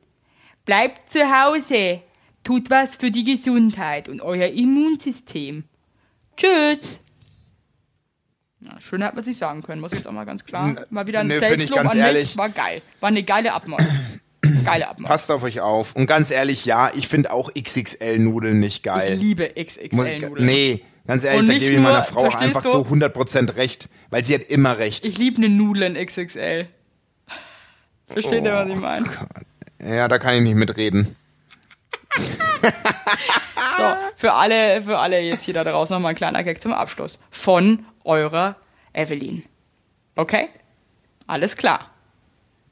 Bleibt 0.64 1.12
zu 1.12 1.20
Hause. 1.20 2.00
Tut 2.42 2.70
was 2.70 2.96
für 2.96 3.10
die 3.10 3.24
Gesundheit 3.24 4.08
und 4.08 4.22
euer 4.22 4.48
Immunsystem. 4.48 5.64
Tschüss. 6.38 6.78
Na, 8.60 8.80
schöner 8.80 9.06
hätte 9.06 9.16
man 9.16 9.24
sich 9.24 9.36
sagen 9.36 9.62
können, 9.62 9.80
muss 9.82 9.92
ich 9.92 9.98
jetzt 9.98 10.06
auch 10.06 10.12
mal 10.12 10.24
ganz 10.24 10.44
klar. 10.44 10.74
Mal 10.88 11.06
wieder 11.06 11.20
ein 11.20 11.26
nö, 11.28 11.34
find 11.34 11.44
ich 11.44 11.68
Selbstlob 11.68 11.76
ganz 11.78 11.90
an 11.92 11.98
mich. 11.98 12.06
ehrlich. 12.06 12.36
War 12.38 12.48
geil. 12.48 12.80
War 13.00 13.08
eine 13.08 13.22
geile 13.22 13.52
Abmord. 13.52 13.82
Geile 14.64 14.88
Abmord. 14.88 15.09
Passt 15.09 15.30
auf 15.30 15.42
euch 15.42 15.61
auf. 15.61 15.94
Und 15.94 16.07
ganz 16.07 16.30
ehrlich, 16.30 16.64
ja, 16.64 16.90
ich 16.94 17.09
finde 17.09 17.32
auch 17.32 17.51
XXL-Nudeln 17.55 18.59
nicht 18.59 18.82
geil. 18.82 19.14
Ich 19.14 19.20
liebe 19.20 19.51
XXL-Nudeln. 19.59 20.46
Nee, 20.46 20.82
ganz 21.07 21.24
ehrlich, 21.24 21.46
da 21.46 21.53
gebe 21.59 21.72
ich 21.72 21.78
meiner 21.78 22.03
Frau 22.03 22.26
auch 22.26 22.34
einfach 22.34 22.62
zu 22.62 22.78
100% 22.86 23.57
recht, 23.57 23.88
weil 24.11 24.22
sie 24.22 24.34
hat 24.34 24.42
immer 24.42 24.78
recht. 24.78 25.07
Ich 25.07 25.18
liebe 25.18 25.38
eine 25.38 25.48
Nudeln 25.48 25.94
XXL. 25.94 26.66
Versteht 28.09 28.44
ihr, 28.44 28.55
was 28.55 28.68
Oh 28.68 28.72
ich 28.72 28.80
meine? 28.80 29.07
ja, 29.82 30.09
da 30.09 30.18
kann 30.18 30.34
ich 30.34 30.42
nicht 30.42 30.57
mitreden. 30.57 31.16
So, 33.80 33.84
für 34.16 34.32
alle, 34.34 34.82
für 34.82 34.98
alle 34.98 35.20
jetzt 35.20 35.44
hier 35.44 35.55
da 35.55 35.64
draußen 35.64 35.94
nochmal 35.94 36.11
ein 36.11 36.16
kleiner 36.16 36.42
Gag 36.44 36.61
zum 36.61 36.72
Abschluss. 36.72 37.18
Von 37.30 37.86
eurer 38.05 38.57
Evelyn. 38.92 39.42
Okay? 40.16 40.48
Alles 41.26 41.57
klar. 41.57 41.90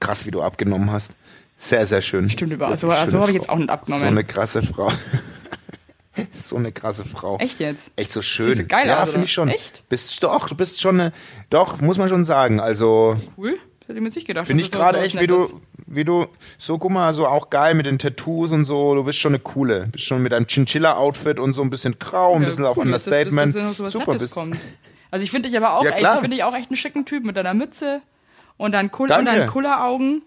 Krass, 0.00 0.26
wie 0.26 0.30
du 0.30 0.42
abgenommen 0.42 0.90
hast. 0.90 1.12
Sehr, 1.60 1.86
sehr 1.86 2.00
schön. 2.02 2.30
Stimmt 2.30 2.52
über- 2.52 2.68
so- 2.76 2.88
so 2.88 2.94
schöne 2.94 3.18
habe 3.20 3.30
ich 3.32 3.36
jetzt 3.36 3.48
auch 3.50 3.58
nicht 3.58 3.68
abgenommen. 3.68 4.00
So 4.00 4.06
eine 4.06 4.22
krasse 4.24 4.62
Frau. 4.62 4.92
so 6.32 6.56
eine 6.56 6.72
krasse 6.72 7.04
Frau. 7.04 7.36
Echt 7.38 7.60
jetzt? 7.60 7.88
Echt 7.96 8.12
so 8.12 8.22
schön. 8.22 8.46
Siehst 8.48 8.60
du 8.60 8.64
geil 8.66 8.86
ja, 8.86 9.04
finde 9.06 9.24
ich 9.24 9.32
schon. 9.32 9.48
Echt? 9.48 9.82
Bist 9.88 10.22
doch, 10.22 10.48
du 10.48 10.54
bist 10.54 10.80
schon 10.80 11.00
eine, 11.00 11.12
doch, 11.50 11.80
muss 11.80 11.98
man 11.98 12.08
schon 12.08 12.24
sagen. 12.24 12.60
Also, 12.60 13.16
Cool. 13.36 13.52
Das 13.80 13.88
hätte 13.88 13.98
ich 13.98 14.02
mir 14.02 14.08
nicht 14.14 14.26
gedacht. 14.26 14.46
finde 14.46 14.62
ich 14.62 14.70
das 14.70 14.78
gerade 14.80 15.00
echt, 15.00 15.18
wie 15.18 15.26
du, 15.26 15.60
wie 15.86 16.04
du, 16.04 16.26
so 16.58 16.76
guck 16.78 16.90
mal, 16.92 17.12
so 17.14 17.26
auch 17.26 17.48
geil 17.50 17.74
mit 17.74 17.86
den 17.86 17.98
Tattoos 17.98 18.52
und 18.52 18.64
so, 18.66 18.94
du 18.94 19.02
bist 19.04 19.18
schon 19.18 19.32
eine 19.32 19.38
coole. 19.40 19.88
Bist 19.90 20.04
schon 20.04 20.22
mit 20.22 20.32
deinem 20.32 20.46
Chinchilla-Outfit 20.46 21.38
und 21.40 21.54
so 21.54 21.62
ein 21.62 21.70
bisschen 21.70 21.98
grau, 21.98 22.34
ein 22.34 22.42
Ja, 22.42 22.48
bisschen 22.48 22.66
auf 22.66 22.76
cool, 22.76 22.90
das- 22.90 23.04
dass 23.04 23.14
Understatement. 23.14 23.56
das 23.56 23.76
so 23.78 23.84
was 23.84 23.92
Super, 23.92 24.12
Nettes 24.12 24.20
bist. 24.22 24.34
kommt. 24.34 24.56
Also 25.10 25.24
ich 25.24 25.30
finde 25.30 25.48
dich 25.48 25.56
aber 25.56 25.72
auch 25.78 25.84
Ja, 25.84 25.90
echt, 25.92 26.20
finde 26.20 26.36
ich 26.36 26.44
auch 26.44 26.54
echt 26.54 26.68
einen 26.70 26.76
schicken 26.76 27.04
Typ 27.06 27.24
mit 27.24 27.36
deiner 27.36 27.54
Mütze 27.54 28.02
und 28.58 28.74
cool 28.74 29.08
Danke. 29.08 29.30
und 29.30 29.38
dann 29.38 29.46
Kulleraugen 29.48 30.22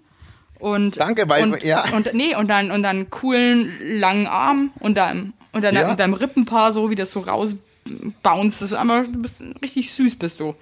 und 0.62 1.00
Danke, 1.00 1.28
weil- 1.30 1.44
und, 1.44 1.64
ja. 1.64 1.84
und 1.94 2.14
nee 2.14 2.36
und 2.36 2.48
dann 2.48 2.72
und 2.72 2.84
dann 2.84 3.10
coolen 3.10 3.72
langen 4.00 4.28
Arm 4.28 4.72
und 4.80 4.96
deinem 4.96 5.34
und 5.52 5.64
deiner, 5.64 5.82
Ja. 5.82 5.96
deinem 5.96 6.14
Rippenpaar 6.14 6.72
so 6.72 6.90
wie 6.90 6.96
das 6.96 7.12
so 7.12 7.20
rausbounced, 7.22 8.62
das 8.62 8.72
ist 8.72 8.74
einfach 8.74 9.04
du 9.06 9.22
bist 9.22 9.42
richtig 9.62 9.92
süß 9.94 10.16
bist 10.18 10.40
du. 10.40 10.56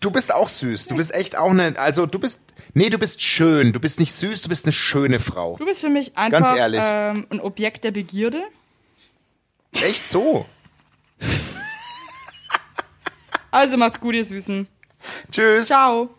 Du 0.00 0.10
bist 0.12 0.32
auch 0.32 0.48
süß. 0.48 0.86
Du 0.86 0.94
bist 0.94 1.12
echt 1.12 1.36
auch 1.36 1.50
eine, 1.50 1.76
also 1.76 2.06
du 2.06 2.20
bist, 2.20 2.40
nee, 2.74 2.90
du 2.90 2.98
bist 2.98 3.20
schön. 3.22 3.72
Du 3.72 3.80
bist 3.80 3.98
nicht 3.98 4.12
süß, 4.12 4.42
du 4.42 4.48
bist 4.48 4.64
eine 4.64 4.72
schöne 4.72 5.18
Frau. 5.18 5.56
Du 5.58 5.64
bist 5.64 5.80
für 5.80 5.88
mich 5.88 6.16
einfach 6.16 6.40
Ganz 6.42 6.56
ehrlich. 6.56 6.80
Ähm, 6.84 7.26
ein 7.30 7.40
Objekt 7.40 7.82
der 7.82 7.90
Begierde. 7.90 8.40
Echt 9.72 10.04
so. 10.04 10.46
Also 13.52 13.76
macht's 13.76 13.98
gut, 14.00 14.14
ihr 14.14 14.24
Süßen. 14.24 14.68
Tschüss. 15.32 15.66
Ciao. 15.66 16.10